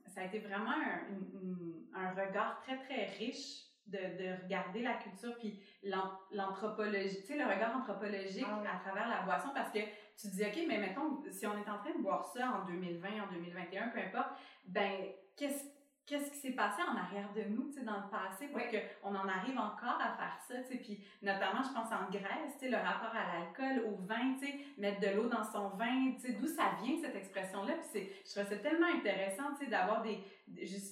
ça 0.07 0.21
a 0.21 0.23
été 0.25 0.39
vraiment 0.39 0.71
un, 0.71 1.99
un, 1.99 2.09
regard 2.11 2.61
très, 2.61 2.77
très 2.77 3.05
riche 3.17 3.63
de, 3.87 3.97
de, 3.97 4.43
regarder 4.43 4.81
la 4.81 4.95
culture 4.95 5.35
puis 5.37 5.59
l'anthropologie, 6.31 7.21
tu 7.21 7.27
sais, 7.27 7.37
le 7.37 7.45
regard 7.45 7.77
anthropologique 7.77 8.45
ah 8.47 8.75
à 8.75 8.79
travers 8.79 9.07
la 9.07 9.21
boisson 9.21 9.49
parce 9.53 9.71
que 9.71 9.79
tu 10.17 10.29
te 10.29 10.35
dis, 10.35 10.43
OK, 10.43 10.65
mais 10.67 10.79
mettons, 10.79 11.21
si 11.29 11.45
on 11.45 11.53
est 11.53 11.69
en 11.69 11.77
train 11.77 11.93
de 11.95 12.01
boire 12.01 12.25
ça 12.25 12.49
en 12.49 12.65
2020, 12.65 13.07
en 13.07 13.31
2021, 13.33 13.89
peu 13.89 13.99
importe, 13.99 14.29
ben, 14.65 14.91
qu'est-ce 15.35 15.74
qu'est-ce 16.05 16.31
qui 16.31 16.37
s'est 16.37 16.51
passé 16.51 16.81
en 16.83 16.95
arrière 16.95 17.31
de 17.33 17.41
nous, 17.49 17.69
tu 17.69 17.79
sais, 17.79 17.85
dans 17.85 17.97
le 17.97 18.09
passé, 18.09 18.47
pour 18.47 18.61
qu'on 18.61 19.15
en 19.15 19.27
arrive 19.27 19.57
encore 19.57 19.99
à 19.99 20.15
faire 20.15 20.37
ça, 20.47 20.55
tu 20.61 20.73
sais, 20.73 20.77
puis 20.77 21.03
notamment, 21.21 21.63
je 21.63 21.73
pense 21.73 21.91
en 21.91 22.09
Grèce, 22.11 22.53
tu 22.53 22.65
sais, 22.65 22.69
le 22.69 22.77
rapport 22.77 23.13
à 23.13 23.25
l'alcool, 23.33 23.85
au 23.91 23.95
vin, 24.05 24.35
tu 24.39 24.45
sais, 24.45 24.59
mettre 24.77 24.99
de 24.99 25.15
l'eau 25.15 25.27
dans 25.27 25.43
son 25.43 25.69
vin, 25.69 26.13
tu 26.13 26.21
sais, 26.21 26.33
d'où 26.33 26.47
ça 26.47 26.77
vient, 26.83 26.95
cette 27.01 27.15
expression-là, 27.15 27.73
puis 27.73 27.87
c'est, 27.91 28.11
je 28.23 28.39
trouve 28.39 28.49
ça 28.49 28.57
tellement 28.61 28.87
intéressant, 28.95 29.55
tu 29.57 29.65
sais, 29.65 29.71
d'avoir 29.71 30.03
des, 30.03 30.19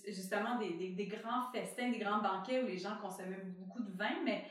justement, 0.08 0.58
des, 0.58 0.74
des, 0.74 0.90
des, 0.90 1.08
grands 1.08 1.52
festins, 1.52 1.92
des 1.92 2.00
grands 2.00 2.22
banquets 2.22 2.64
où 2.64 2.68
les 2.68 2.80
gens 2.80 2.98
consommaient 3.00 3.44
beaucoup 3.60 3.84
de 3.84 3.96
vin, 3.96 4.16
mais 4.24 4.46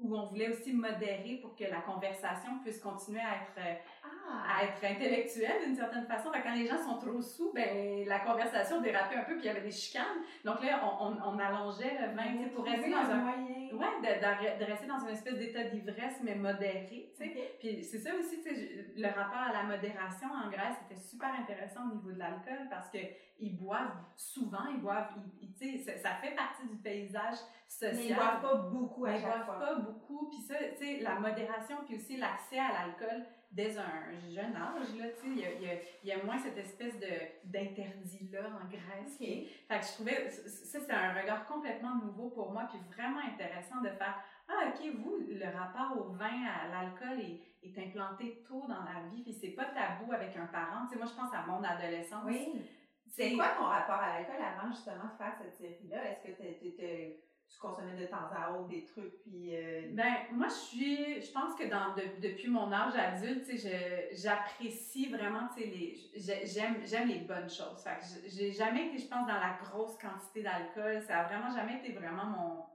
où 0.00 0.16
on 0.16 0.26
voulait 0.26 0.48
aussi 0.48 0.72
modérer 0.72 1.38
pour 1.40 1.54
que 1.54 1.64
la 1.64 1.80
conversation 1.80 2.58
puisse 2.58 2.80
continuer 2.80 3.20
à 3.20 3.36
être, 3.36 3.58
euh, 3.58 3.74
ah. 4.04 4.11
À 4.30 4.64
être 4.64 4.84
intellectuelle 4.84 5.64
d'une 5.64 5.74
certaine 5.74 6.06
façon. 6.06 6.30
quand 6.32 6.54
les 6.54 6.66
gens 6.66 6.78
sont 6.78 6.98
trop 6.98 7.20
sous, 7.20 7.52
ben, 7.52 8.06
la 8.06 8.20
conversation 8.20 8.80
dérapait 8.80 9.16
un 9.16 9.24
peu, 9.24 9.34
puis 9.34 9.44
il 9.44 9.46
y 9.46 9.48
avait 9.48 9.62
des 9.62 9.70
chicanes. 9.70 10.22
Donc 10.44 10.62
là, 10.62 10.80
on, 11.00 11.16
on, 11.22 11.38
allongeait 11.38 11.96
le 12.00 12.14
vin 12.14 12.48
pour 12.54 12.64
rester 12.64 12.90
dans 12.90 13.10
un... 13.10 13.16
Moyen. 13.16 13.62
Ouais, 13.72 14.00
de, 14.02 14.58
de, 14.58 14.64
rester 14.70 14.86
dans 14.86 14.98
une 14.98 15.08
espèce 15.08 15.38
d'état 15.38 15.64
d'ivresse, 15.64 16.20
mais 16.22 16.34
modéré, 16.34 17.12
sais. 17.16 17.56
Puis 17.58 17.82
c'est 17.84 17.98
ça 17.98 18.10
aussi, 18.14 18.42
le 18.44 19.06
rapport 19.06 19.42
à 19.48 19.52
la 19.52 19.62
modération 19.62 20.28
en 20.28 20.50
Grèce 20.50 20.76
était 20.86 21.00
super 21.00 21.30
intéressant 21.40 21.88
au 21.90 21.94
niveau 21.94 22.12
de 22.12 22.18
l'alcool 22.18 22.68
parce 22.70 22.90
que 22.90 22.98
ils 23.40 23.56
boivent 23.56 23.96
souvent, 24.14 24.66
ils 24.70 24.80
boivent, 24.80 25.10
ils, 25.40 25.52
sais, 25.54 25.96
ça 25.98 26.10
fait 26.16 26.34
partie 26.34 26.66
du 26.68 26.76
paysage 26.76 27.38
social. 27.66 27.94
Mais 27.96 28.06
ils 28.08 28.14
boivent 28.14 28.40
pas 28.40 28.54
beaucoup 28.54 29.06
à 29.06 29.16
Ils 29.16 29.22
boivent 29.22 29.58
pas 29.58 29.74
beaucoup, 29.76 30.28
puis 30.28 30.38
ça, 30.38 30.54
la 31.00 31.18
modération, 31.18 31.78
puis 31.86 31.96
aussi 31.96 32.18
l'accès 32.18 32.58
à 32.58 32.72
l'alcool 32.72 33.26
dès 33.52 33.76
un 33.78 34.18
jeune 34.30 34.56
âge, 34.56 34.96
là, 34.98 35.04
tu 35.10 35.20
sais, 35.20 35.26
il 35.26 35.38
y 35.38 35.44
a, 35.44 35.52
y, 35.52 35.70
a, 35.70 35.74
y 36.04 36.12
a, 36.12 36.24
moins 36.24 36.38
cette 36.38 36.56
espèce 36.56 36.98
de, 36.98 37.06
d'interdit-là 37.44 38.48
en 38.48 38.68
Grèce. 38.68 39.18
Fait 39.18 39.78
que 39.78 39.86
je 39.86 39.92
trouvais, 39.92 40.30
ça, 40.30 40.80
c'est 40.80 40.92
un 40.92 41.12
regard 41.12 41.46
complètement 41.46 41.96
nouveau 41.96 42.30
pour 42.30 42.50
moi, 42.52 42.66
puis 42.70 42.80
vraiment 42.96 43.20
intéressant 43.20 43.82
de 43.82 43.90
faire, 43.90 44.16
ah, 44.48 44.68
OK, 44.68 44.86
vous, 44.96 45.18
le 45.28 45.56
rapport 45.56 45.96
au 45.98 46.12
vin, 46.12 46.44
à 46.44 46.68
l'alcool 46.68 47.20
est, 47.20 47.40
est 47.62 47.78
implanté 47.78 48.42
tôt 48.48 48.62
dans 48.66 48.84
la 48.84 49.08
vie, 49.12 49.22
puis 49.22 49.34
c'est 49.34 49.50
pas 49.50 49.66
tabou 49.66 50.12
avec 50.12 50.36
un 50.36 50.46
parent. 50.46 50.86
Tu 50.86 50.94
sais, 50.94 50.96
moi, 50.96 51.06
je 51.06 51.14
pense 51.14 51.32
à 51.34 51.46
mon 51.46 51.62
adolescence. 51.62 52.24
Oui. 52.26 52.62
C'est 53.06 53.34
quoi 53.34 53.48
ton 53.58 53.64
rapport 53.64 53.96
à 53.96 54.14
l'alcool 54.14 54.36
avant 54.40 54.72
justement 54.72 55.04
de 55.04 55.16
faire 55.18 55.34
cette 55.38 55.54
série-là? 55.54 56.10
Est-ce 56.10 56.22
que 56.22 56.32
tu 56.34 56.66
étais 56.68 57.20
tu 57.52 57.58
consommais 57.58 57.96
de 58.00 58.06
temps 58.06 58.28
à 58.34 58.52
autre 58.52 58.68
des 58.68 58.84
trucs 58.84 59.20
puis 59.22 59.54
euh, 59.54 59.82
ben 59.92 60.12
moi 60.32 60.48
je 60.48 60.54
suis 60.54 61.22
je 61.22 61.32
pense 61.32 61.54
que 61.54 61.68
dans 61.68 61.94
depuis 62.20 62.48
mon 62.48 62.72
âge 62.72 62.94
adulte 62.96 63.44
tu 63.44 63.58
sais 63.58 64.08
j'apprécie 64.12 65.10
vraiment 65.10 65.48
les 65.56 65.94
j'aime 66.16 66.76
j'aime 66.84 67.08
les 67.08 67.20
bonnes 67.20 67.50
choses 67.50 67.82
fait 67.84 67.98
que 67.98 68.28
j'ai 68.28 68.52
jamais 68.52 68.88
été 68.88 68.98
je 68.98 69.06
pense 69.06 69.26
dans 69.26 69.34
la 69.34 69.58
grosse 69.62 69.96
quantité 69.98 70.42
d'alcool 70.42 71.02
ça 71.02 71.20
a 71.20 71.24
vraiment 71.24 71.54
jamais 71.54 71.78
été 71.78 71.92
vraiment 71.92 72.24
mon 72.24 72.72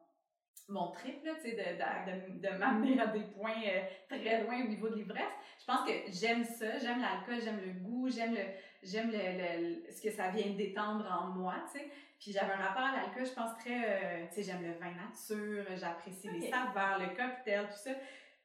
mon 0.69 0.91
trip, 0.91 1.23
tu 1.23 1.29
sais, 1.41 1.51
de, 1.51 2.41
de, 2.41 2.47
de, 2.47 2.57
m'amener 2.57 2.99
à 2.99 3.07
des 3.07 3.21
points 3.21 3.61
euh, 3.65 3.81
très 4.09 4.43
loin 4.43 4.61
au 4.63 4.67
niveau 4.67 4.89
de 4.89 4.95
l'ivresse. 4.95 5.23
Je 5.67 5.73
pense 5.73 5.85
que 5.85 5.91
j'aime 6.07 6.45
ça, 6.45 6.77
j'aime 6.77 7.01
l'alcool, 7.01 7.43
j'aime 7.43 7.59
le 7.59 7.73
goût, 7.73 8.09
j'aime 8.09 8.33
le, 8.33 8.43
j'aime 8.83 9.11
le, 9.11 9.91
ce 9.91 10.01
que 10.01 10.09
ça 10.11 10.29
vient 10.29 10.51
détendre 10.55 11.05
en 11.11 11.27
moi, 11.27 11.55
tu 11.69 11.79
sais. 11.79 11.91
Puis 12.17 12.31
j'avais 12.31 12.53
un 12.53 12.67
rapport 12.67 12.83
à 12.83 12.93
l'alcool, 12.93 13.25
je 13.25 13.33
pense, 13.33 13.57
très... 13.59 13.83
Euh, 13.83 14.25
tu 14.29 14.35
sais, 14.35 14.43
j'aime 14.43 14.63
le 14.63 14.73
vin 14.79 14.91
nature, 14.91 15.65
j'apprécie 15.75 16.29
les 16.29 16.49
saveurs, 16.49 16.99
le 16.99 17.07
cocktail, 17.07 17.67
tout 17.67 17.77
ça. 17.77 17.91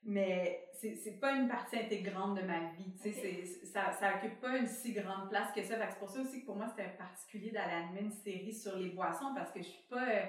Mais 0.02 0.68
c'est 0.72 1.20
pas 1.20 1.30
une 1.36 1.46
partie 1.46 1.76
intégrante 1.78 2.36
de 2.36 2.42
ma 2.42 2.58
vie, 2.72 2.92
tu 3.00 3.12
sais, 3.12 3.44
ça, 3.72 3.92
ça 3.92 4.16
occupe 4.16 4.40
pas 4.40 4.56
une 4.56 4.66
si 4.66 4.92
grande 4.92 5.30
place 5.30 5.52
que 5.54 5.62
ça. 5.62 5.76
c'est 5.78 5.98
pour 6.00 6.10
ça 6.10 6.22
aussi 6.22 6.40
que 6.40 6.46
pour 6.46 6.56
moi, 6.56 6.66
c'était 6.66 6.90
particulier 6.98 7.52
d'aller 7.52 7.84
animer 7.84 8.00
une 8.00 8.10
série 8.10 8.52
sur 8.52 8.76
les 8.76 8.88
boissons 8.88 9.32
parce 9.32 9.52
que 9.52 9.62
je 9.62 9.68
suis 9.68 9.86
pas... 9.88 10.08
Euh, 10.08 10.24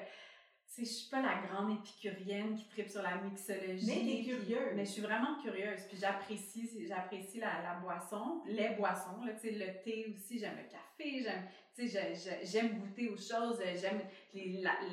je 0.79 0.85
suis 0.85 1.09
pas 1.09 1.21
la 1.21 1.35
grande 1.47 1.77
épicurienne 1.77 2.55
qui 2.55 2.67
tripe 2.67 2.89
sur 2.89 3.03
la 3.03 3.17
mixologie. 3.17 3.85
Mais 3.85 3.95
t'es 3.95 4.23
curieuse. 4.23 4.73
Mais 4.75 4.85
je 4.85 4.91
suis 4.91 5.01
vraiment 5.01 5.39
curieuse. 5.41 5.81
Puis 5.87 5.97
j'apprécie, 5.99 6.87
j'apprécie 6.87 7.39
la, 7.39 7.61
la, 7.61 7.75
boisson, 7.75 8.41
les 8.47 8.69
boissons. 8.69 9.23
Là, 9.25 9.33
le 9.43 9.83
thé 9.83 10.07
aussi, 10.15 10.39
j'aime 10.39 10.57
le 10.57 10.69
café, 10.69 11.23
j'aime, 11.23 12.15
j'aime 12.43 12.79
goûter 12.79 13.09
aux 13.09 13.17
choses, 13.17 13.61
j'aime 13.79 14.01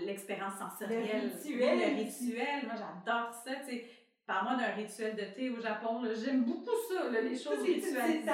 l'expérience 0.04 0.58
sensorielle. 0.58 1.30
Le 1.30 1.36
rituel. 1.36 1.78
Le 1.78 2.04
rituel. 2.04 2.66
Moi, 2.66 2.74
j'adore 2.74 3.32
ça. 3.32 3.64
sais 3.64 3.84
Parle-moi 4.30 4.54
d'un 4.54 4.74
rituel 4.76 5.16
de 5.16 5.24
thé 5.34 5.50
au 5.50 5.60
Japon. 5.60 6.02
J'aime 6.14 6.44
beaucoup 6.44 6.70
ça, 6.88 7.10
les 7.10 7.36
choses 7.36 7.62
ritualisées. 7.62 8.30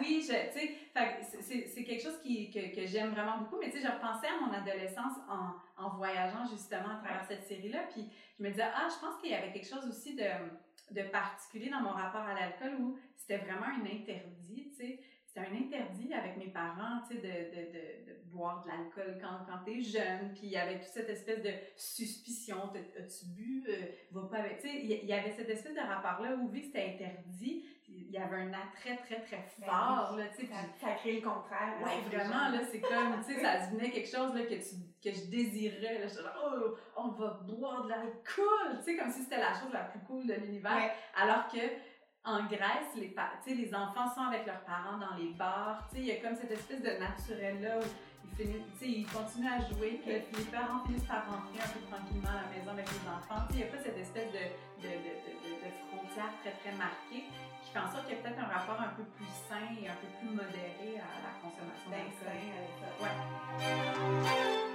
Oui, 0.00 0.20
tu 0.20 0.26
sais, 0.26 1.66
c'est 1.66 1.84
quelque 1.84 2.02
chose 2.02 2.18
qui, 2.22 2.50
que, 2.50 2.74
que 2.74 2.86
j'aime 2.86 3.10
vraiment 3.10 3.36
beaucoup. 3.36 3.58
Mais 3.60 3.70
tu 3.70 3.76
sais, 3.76 3.86
je 3.86 3.92
repensais 3.92 4.28
à 4.28 4.40
mon 4.40 4.50
adolescence 4.54 5.18
en, 5.28 5.84
en 5.84 5.90
voyageant 5.98 6.46
justement 6.50 6.94
à 6.94 7.04
travers 7.04 7.26
cette 7.28 7.44
série-là. 7.44 7.80
Puis 7.92 8.08
je 8.38 8.42
me 8.42 8.48
disais, 8.48 8.64
ah, 8.74 8.88
je 8.88 8.98
pense 9.06 9.20
qu'il 9.20 9.32
y 9.32 9.34
avait 9.34 9.52
quelque 9.52 9.68
chose 9.68 9.86
aussi 9.86 10.16
de, 10.16 10.24
de 10.92 11.02
particulier 11.10 11.68
dans 11.68 11.82
mon 11.82 11.90
rapport 11.90 12.22
à 12.22 12.32
l'alcool 12.32 12.80
où 12.80 12.98
c'était 13.14 13.36
vraiment 13.36 13.66
un 13.66 13.84
interdit, 13.84 14.70
tu 14.70 14.76
sais 14.76 15.00
c'était 15.34 15.48
un 15.48 15.56
interdit 15.56 16.12
avec 16.14 16.36
mes 16.36 16.48
parents, 16.48 17.00
tu 17.08 17.16
sais, 17.16 17.20
de, 17.20 17.26
de, 17.26 17.66
de, 17.72 18.12
de, 18.12 18.18
boire 18.30 18.62
de 18.62 18.68
l'alcool 18.68 19.18
quand, 19.20 19.44
quand 19.46 19.64
t'es 19.64 19.80
jeune. 19.80 20.32
Puis 20.32 20.42
il 20.44 20.50
y 20.50 20.56
avait 20.56 20.78
toute 20.78 20.88
cette 20.88 21.08
espèce 21.08 21.42
de 21.42 21.50
suspicion. 21.76 22.70
As-tu 22.72 23.26
bu? 23.34 23.64
Euh, 23.68 23.86
va 24.12 24.28
pas 24.28 24.38
avec. 24.38 24.60
Tu 24.60 24.68
sais, 24.68 24.80
il 24.82 25.04
y 25.04 25.12
avait 25.12 25.32
cette 25.32 25.48
espèce 25.48 25.74
de 25.74 25.80
rapport-là 25.80 26.36
où, 26.36 26.48
vu 26.48 26.60
que 26.60 26.66
c'était 26.66 26.94
interdit, 26.94 27.64
il 27.88 28.10
y 28.10 28.18
avait 28.18 28.36
un 28.36 28.52
attrait 28.52 28.96
très, 29.04 29.20
très 29.22 29.44
ben 29.58 29.66
fort, 29.66 30.16
là, 30.16 30.24
tu 30.28 30.42
sais. 30.42 30.52
Ça, 30.52 30.56
ça 30.80 30.94
crée 30.94 31.20
le 31.20 31.20
contraire. 31.20 31.74
Ouais, 31.82 32.16
vraiment, 32.16 32.48
là, 32.50 32.60
c'est 32.70 32.80
comme, 32.80 33.22
tu 33.26 33.34
sais, 33.34 33.40
ça 33.40 33.66
devenait 33.66 33.90
quelque 33.90 34.08
chose, 34.08 34.34
là, 34.34 34.42
que 34.42 34.54
tu, 34.54 34.76
que 35.02 35.10
je 35.10 35.30
désirais, 35.30 35.98
là. 35.98 36.06
Là, 36.06 36.34
oh, 36.44 36.76
on 36.96 37.08
va 37.08 37.40
boire 37.42 37.84
de 37.84 37.90
l'alcool! 37.90 38.78
Tu 38.78 38.84
sais, 38.84 38.96
comme 38.96 39.10
si 39.10 39.22
c'était 39.22 39.38
la 39.38 39.52
chose 39.54 39.72
la 39.72 39.84
plus 39.84 40.00
cool 40.00 40.26
de 40.26 40.34
l'univers. 40.34 40.92
Alors 41.16 41.48
que, 41.48 41.58
en 42.24 42.44
Grèce, 42.46 42.96
les, 42.96 43.14
les 43.54 43.74
enfants 43.74 44.08
sont 44.14 44.22
avec 44.22 44.46
leurs 44.46 44.64
parents 44.64 44.96
dans 44.98 45.14
les 45.18 45.28
bars. 45.34 45.86
Il 45.94 46.04
y 46.04 46.12
a 46.12 46.16
comme 46.16 46.34
cette 46.34 46.52
espèce 46.52 46.80
de 46.80 46.98
naturel-là 46.98 47.78
où 47.78 47.82
ils, 48.24 48.34
finissent, 48.34 48.80
ils 48.80 49.06
continuent 49.06 49.52
à 49.52 49.60
jouer, 49.60 50.00
puis 50.02 50.14
les 50.14 50.44
parents 50.50 50.82
finissent 50.86 51.04
par 51.04 51.26
rentrer 51.26 51.60
un 51.60 51.68
peu 51.68 51.80
tranquillement 51.84 52.32
à 52.32 52.48
la 52.48 52.48
maison 52.48 52.70
avec 52.72 52.88
les 52.88 53.04
enfants. 53.04 53.44
Il 53.50 53.56
n'y 53.56 53.62
a 53.64 53.66
pas 53.66 53.76
cette 53.76 53.98
espèce 53.98 54.32
de, 54.32 54.40
de, 54.80 54.88
de, 54.88 55.12
de, 55.52 55.68
frontière 55.84 56.32
très, 56.40 56.52
très 56.64 56.72
marquée 56.80 57.28
qui 57.62 57.70
fait 57.70 57.78
en 57.78 57.92
sorte 57.92 58.08
qu'il 58.08 58.16
y 58.16 58.18
a 58.18 58.22
peut-être 58.22 58.40
un 58.40 58.48
rapport 58.48 58.80
un 58.80 58.96
peu 58.96 59.04
plus 59.20 59.28
sain 59.44 59.68
et 59.76 59.88
un 59.88 59.96
peu 60.00 60.08
plus 60.16 60.32
modéré 60.32 60.96
à 60.96 61.20
la 61.20 61.36
consommation 61.44 61.92
d'alcool. 61.92 62.40
Ouais. 63.04 64.72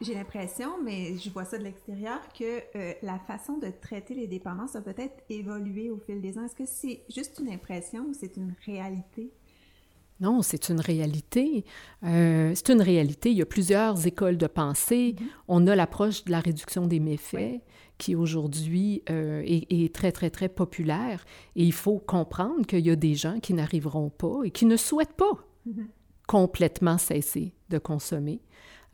J'ai 0.00 0.14
l'impression, 0.14 0.82
mais 0.82 1.16
je 1.16 1.30
vois 1.30 1.44
ça 1.44 1.56
de 1.56 1.64
l'extérieur, 1.64 2.20
que 2.38 2.60
euh, 2.76 2.92
la 3.02 3.18
façon 3.18 3.56
de 3.56 3.68
traiter 3.80 4.14
les 4.14 4.26
dépendances 4.26 4.76
a 4.76 4.82
peut-être 4.82 5.24
évolué 5.30 5.90
au 5.90 5.98
fil 5.98 6.20
des 6.20 6.38
ans. 6.38 6.44
Est-ce 6.44 6.54
que 6.54 6.66
c'est 6.66 7.02
juste 7.08 7.38
une 7.40 7.48
impression 7.48 8.04
ou 8.08 8.12
c'est 8.12 8.36
une 8.36 8.54
réalité? 8.66 9.32
Non, 10.20 10.42
c'est 10.42 10.68
une 10.68 10.80
réalité. 10.80 11.64
Euh, 12.04 12.52
c'est 12.54 12.70
une 12.70 12.82
réalité. 12.82 13.30
Il 13.30 13.36
y 13.36 13.42
a 13.42 13.46
plusieurs 13.46 14.06
écoles 14.06 14.38
de 14.38 14.46
pensée. 14.46 15.14
Mm-hmm. 15.16 15.24
On 15.48 15.66
a 15.66 15.76
l'approche 15.76 16.24
de 16.24 16.30
la 16.30 16.40
réduction 16.40 16.86
des 16.86 17.00
méfaits 17.00 17.60
qui 17.98 18.14
aujourd'hui 18.14 19.02
euh, 19.08 19.42
est, 19.46 19.94
très, 19.94 20.12
très, 20.12 20.30
très 20.30 20.48
populaire. 20.48 21.24
Et 21.54 21.64
il 21.64 21.72
faut 21.72 21.98
comprendre 21.98 22.66
qu'il 22.66 22.86
y 22.86 22.90
a 22.90 22.96
des 22.96 23.14
gens 23.14 23.40
qui 23.40 23.54
n'arriveront 23.54 24.10
pas 24.10 24.42
et 24.44 24.50
qui 24.50 24.66
ne 24.66 24.76
souhaitent 24.76 25.16
pas 25.16 25.38
mm-hmm. 25.66 25.86
complètement 26.26 26.98
cesser 26.98 27.54
de 27.70 27.78
consommer. 27.78 28.40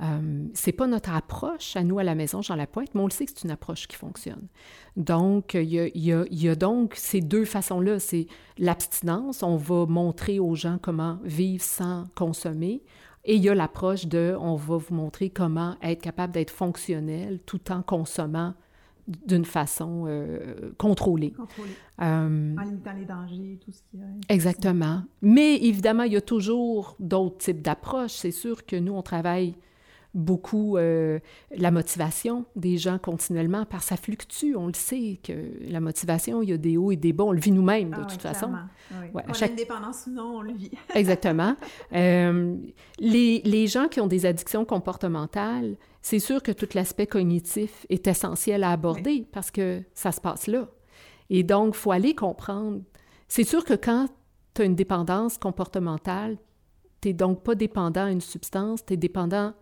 Euh, 0.03 0.46
c'est 0.53 0.72
pas 0.72 0.86
notre 0.86 1.12
approche 1.12 1.76
à 1.76 1.84
nous 1.84 1.98
à 1.98 2.03
la 2.03 2.14
maison 2.14 2.42
Jean 2.42 2.57
Lapointe, 2.57 2.94
mais 2.94 3.00
on 3.00 3.07
le 3.07 3.12
sait 3.12 3.24
que 3.24 3.32
c'est 3.34 3.44
une 3.44 3.53
approche 3.53 3.86
qui 3.86 3.96
fonctionne. 3.96 4.48
Donc, 4.96 5.55
il 5.55 5.62
y 5.62 6.12
a, 6.12 6.24
y 6.28 6.48
a, 6.48 6.55
donc 6.55 6.94
ces 6.96 7.20
deux 7.20 7.44
façons-là. 7.44 7.98
C'est 8.00 8.26
l'abstinence, 8.59 9.42
on 9.42 9.57
va 9.57 9.86
montrer 9.86 10.40
aux 10.40 10.57
gens 10.57 10.78
comment 10.82 11.18
vivre 11.22 11.62
sans 11.62 12.07
consommer, 12.16 12.82
et 13.24 13.36
il 13.36 13.42
y 13.42 13.48
a 13.48 13.55
l'approche 13.55 14.07
de, 14.07 14.36
on 14.40 14.57
va 14.57 14.76
vous 14.76 14.94
montrer 14.94 15.30
comment 15.30 15.76
être 15.82 16.03
capable 16.03 16.32
d'être 16.32 16.50
fonctionnel 16.50 17.38
tout 17.46 17.70
en 17.70 17.82
consommant 17.82 18.55
d'une 19.07 19.44
façon 19.44 20.05
euh, 20.07 20.72
contrôlée. 20.78 21.30
Contrôlée. 21.30 21.70
Euh, 22.00 22.57
en 22.57 22.62
limitant 22.62 22.92
les 22.96 23.05
dangers, 23.05 23.59
tout 23.64 23.72
ce 23.72 23.82
qui 23.90 23.96
est... 23.96 24.34
Exactement. 24.34 25.03
Mais 25.20 25.57
évidemment, 25.57 26.05
il 26.05 26.12
y 26.12 26.16
a 26.16 26.20
toujours 26.20 26.96
d'autres 26.98 27.38
types 27.38 27.62
d'approches. 27.62 28.12
C'est 28.12 28.32
sûr 28.32 28.64
que 28.64 28.76
nous, 28.76 28.92
on 28.92 29.03
travaille 29.03 29.55
beaucoup 30.14 30.76
euh, 30.76 31.18
la 31.56 31.70
motivation 31.70 32.44
des 32.56 32.76
gens 32.76 32.98
continuellement, 32.98 33.64
parce 33.64 33.84
que 33.84 33.88
ça 33.90 33.96
fluctue. 33.96 34.54
On 34.56 34.66
le 34.66 34.74
sait 34.74 35.18
que 35.22 35.32
la 35.70 35.80
motivation, 35.80 36.42
il 36.42 36.50
y 36.50 36.52
a 36.52 36.58
des 36.58 36.76
hauts 36.76 36.90
et 36.92 36.96
des 36.96 37.12
bas. 37.12 37.24
On 37.24 37.32
le 37.32 37.40
vit 37.40 37.52
nous-mêmes, 37.52 37.90
de 37.90 37.96
Ah 38.00 38.04
toute 38.04 38.20
façon. 38.20 38.48
clairement. 38.48 38.68
Oui. 39.00 39.08
Ouais, 39.14 39.22
on 39.28 39.32
chaque- 39.32 39.48
a 39.48 39.52
une 39.52 39.56
dépendance 39.56 40.04
ou 40.06 40.10
non, 40.10 40.36
on 40.36 40.42
le 40.42 40.52
vit. 40.52 40.70
Exactement. 40.94 41.56
Euh, 41.94 42.56
les, 42.98 43.40
les 43.44 43.66
gens 43.66 43.88
qui 43.88 44.00
ont 44.00 44.06
des 44.06 44.26
addictions 44.26 44.64
comportementales, 44.64 45.76
c'est 46.02 46.18
sûr 46.18 46.42
que 46.42 46.52
tout 46.52 46.68
l'aspect 46.74 47.06
cognitif 47.06 47.86
est 47.88 48.06
essentiel 48.06 48.64
à 48.64 48.70
aborder 48.72 49.26
parce 49.32 49.50
que 49.50 49.82
ça 49.94 50.12
se 50.12 50.20
passe 50.20 50.46
là. 50.46 50.68
Et 51.30 51.42
donc, 51.42 51.74
il 51.74 51.78
faut 51.78 51.92
aller 51.92 52.14
comprendre. 52.14 52.82
C'est 53.28 53.44
sûr 53.44 53.64
que 53.64 53.74
quand 53.74 54.08
tu 54.54 54.62
as 54.62 54.64
une 54.66 54.74
dépendance 54.74 55.38
comportementale, 55.38 56.36
tu 57.00 57.08
n'es 57.08 57.14
donc 57.14 57.42
pas 57.42 57.54
dépendant 57.54 58.04
à 58.04 58.10
une 58.10 58.20
substance, 58.20 58.84
tu 58.84 58.92
es 58.92 58.96
dépendant 58.96 59.54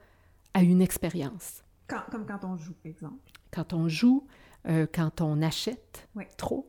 à 0.55 0.62
une 0.62 0.82
expérience. 0.82 1.62
Quand- 1.88 2.03
comme 2.11 2.26
quand 2.26 2.44
on 2.44 2.57
joue, 2.57 2.74
par 2.82 2.90
exemple. 2.90 3.30
Quand 3.51 3.72
on 3.72 3.88
joue, 3.88 4.26
euh, 4.68 4.86
quand 4.92 5.20
on 5.20 5.42
achète 5.42 6.09
Oui. 6.14 6.24
trop, 6.36 6.68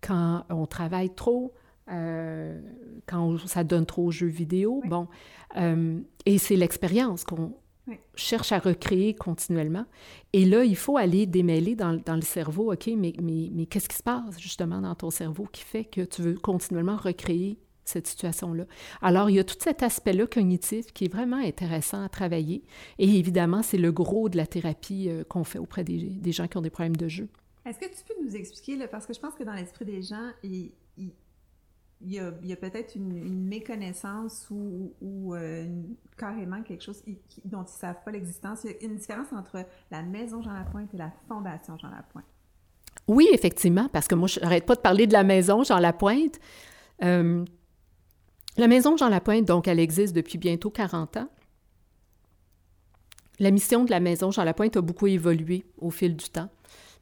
quand 0.00 0.44
on 0.50 0.66
travaille 0.66 1.14
trop, 1.14 1.52
euh, 1.90 2.60
quand 3.06 3.20
on- 3.20 3.38
ça 3.38 3.64
donne 3.64 3.86
trop 3.86 4.06
aux 4.06 4.10
jeux 4.10 4.26
vidéo. 4.28 4.80
Oui. 4.82 4.88
Bon, 4.88 5.08
euh, 5.56 6.00
et 6.26 6.38
c'est 6.38 6.56
l'expérience 6.56 7.24
qu'on 7.24 7.54
Oui. 7.88 7.98
cherche 8.14 8.52
à 8.52 8.58
recréer 8.60 9.14
continuellement. 9.14 9.86
Et 10.32 10.44
là, 10.44 10.62
il 10.64 10.76
faut 10.76 10.96
aller 10.96 11.26
démêler 11.26 11.74
dans, 11.74 11.94
dans 12.04 12.14
le 12.14 12.22
cerveau, 12.22 12.72
OK, 12.72 12.88
mais, 12.96 13.12
mais, 13.20 13.50
mais 13.52 13.66
qu'est-ce 13.66 13.88
qui 13.88 13.96
se 13.96 14.02
passe 14.04 14.38
justement 14.38 14.80
dans 14.80 14.94
ton 14.94 15.10
cerveau 15.10 15.48
qui 15.50 15.62
fait 15.64 15.84
que 15.84 16.02
tu 16.02 16.22
veux 16.22 16.34
continuellement 16.34 16.96
recréer 16.96 17.58
cette 17.90 18.06
situation-là. 18.06 18.64
Alors, 19.02 19.28
il 19.30 19.36
y 19.36 19.38
a 19.38 19.44
tout 19.44 19.56
cet 19.58 19.82
aspect-là 19.82 20.26
cognitif 20.26 20.92
qui 20.92 21.04
est 21.04 21.12
vraiment 21.12 21.36
intéressant 21.36 22.02
à 22.02 22.08
travailler. 22.08 22.62
Et 22.98 23.18
évidemment, 23.18 23.62
c'est 23.62 23.76
le 23.78 23.92
gros 23.92 24.28
de 24.28 24.36
la 24.36 24.46
thérapie 24.46 25.08
euh, 25.08 25.24
qu'on 25.24 25.44
fait 25.44 25.58
auprès 25.58 25.84
des, 25.84 25.98
des 25.98 26.32
gens 26.32 26.46
qui 26.48 26.56
ont 26.56 26.62
des 26.62 26.70
problèmes 26.70 26.96
de 26.96 27.08
jeu. 27.08 27.28
Est-ce 27.66 27.78
que 27.78 27.84
tu 27.86 28.02
peux 28.06 28.14
nous 28.24 28.34
expliquer, 28.34 28.76
là, 28.76 28.88
parce 28.88 29.06
que 29.06 29.12
je 29.12 29.20
pense 29.20 29.34
que 29.34 29.44
dans 29.44 29.52
l'esprit 29.52 29.84
des 29.84 30.02
gens, 30.02 30.30
il, 30.42 30.72
il- 30.96 31.12
il 32.02 32.14
y 32.14 32.18
a, 32.18 32.56
peut-être 32.56 32.94
une, 32.94 33.14
une 33.14 33.46
méconnaissance 33.46 34.46
ou, 34.50 34.94
ou, 35.02 35.34
euh, 35.34 35.66
carrément 36.16 36.62
quelque 36.62 36.82
chose 36.82 37.02
qui- 37.02 37.18
dont 37.44 37.58
ils 37.58 37.64
ne 37.64 37.78
savent 37.78 38.02
pas 38.02 38.10
l'existence. 38.10 38.60
Il 38.64 38.70
y 38.70 38.72
a 38.72 38.88
une 38.88 38.96
différence 38.96 39.30
entre 39.34 39.66
la 39.90 40.02
maison 40.02 40.40
Jean 40.40 40.54
Lapointe 40.54 40.94
et 40.94 40.96
la 40.96 41.12
fondation 41.28 41.76
Jean 41.76 41.90
Lapointe. 41.90 42.24
Oui, 43.06 43.28
effectivement, 43.32 43.90
parce 43.92 44.08
que 44.08 44.14
moi, 44.14 44.28
je 44.28 44.40
n'arrête 44.40 44.64
pas 44.64 44.76
de 44.76 44.80
parler 44.80 45.06
de 45.06 45.12
la 45.12 45.24
maison 45.24 45.62
Jean 45.62 45.78
Lapointe. 45.78 46.40
Euh, 47.02 47.44
la 48.60 48.68
maison 48.68 48.96
Jean 48.96 49.08
Lapointe, 49.08 49.46
donc, 49.46 49.66
elle 49.66 49.80
existe 49.80 50.14
depuis 50.14 50.36
bientôt 50.36 50.70
40 50.70 51.16
ans. 51.16 51.28
La 53.38 53.50
mission 53.50 53.84
de 53.84 53.90
la 53.90 54.00
maison 54.00 54.30
Jean 54.30 54.44
Lapointe 54.44 54.76
a 54.76 54.82
beaucoup 54.82 55.06
évolué 55.06 55.64
au 55.78 55.90
fil 55.90 56.14
du 56.14 56.28
temps. 56.28 56.50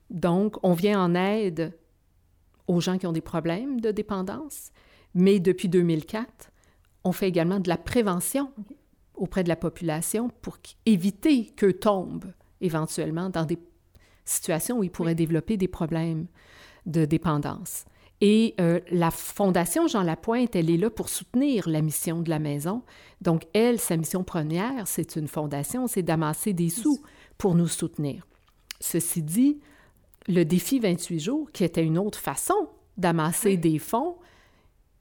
Donc, 0.09 0.57
on 0.63 0.73
vient 0.73 1.03
en 1.03 1.17
aide 1.17 1.77
aux 2.69 2.81
gens 2.81 2.97
qui 2.97 3.09
ont 3.09 3.13
des 3.13 3.21
problèmes 3.21 3.81
de 3.81 3.91
dépendance, 3.91 4.71
mais 5.15 5.41
depuis 5.41 5.69
2004, 5.69 6.53
on 7.03 7.11
fait 7.11 7.29
également 7.29 7.59
de 7.59 7.69
la 7.69 7.77
prévention 7.77 8.53
auprès 9.15 9.43
de 9.43 9.49
la 9.49 9.57
population 9.57 10.31
pour 10.43 10.59
éviter 10.87 11.47
qu'eux 11.57 11.73
tombent 11.73 12.33
éventuellement 12.61 13.31
dans 13.31 13.45
des 13.45 13.59
situations 14.25 14.79
où 14.79 14.85
ils 14.85 14.93
pourraient 14.93 15.17
développer 15.17 15.57
des 15.57 15.67
problèmes 15.67 16.29
de 16.87 17.05
dépendance. 17.05 17.85
Et 18.21 18.55
euh, 18.61 18.81
la 18.91 19.11
Fondation 19.11 19.87
Jean 19.87 20.03
Lapointe, 20.03 20.57
elle 20.57 20.71
est 20.71 20.77
là 20.77 20.91
pour 20.91 21.09
soutenir 21.09 21.69
la 21.69 21.83
mission 21.83 22.21
de 22.21 22.31
la 22.31 22.39
maison. 22.39 22.83
Donc, 23.21 23.45
elle, 23.53 23.79
sa 23.79 23.97
mission 23.97 24.25
première, 24.25 24.87
c'est 24.87 25.17
une 25.17 25.29
fondation, 25.29 25.87
c'est 25.87 26.03
d'amasser 26.03 26.53
des 26.53 26.69
sous 26.69 27.01
pour 27.37 27.55
nous 27.55 27.69
soutenir. 27.69 28.27
Ceci 28.81 29.23
dit, 29.23 29.61
le 30.27 30.45
défi 30.45 30.81
28 30.81 31.21
jours, 31.21 31.51
qui 31.53 31.65
était 31.65 31.85
une 31.85 31.99
autre 31.99 32.19
façon 32.19 32.69
d'amasser 32.97 33.57
des 33.57 33.79
fonds, 33.79 34.17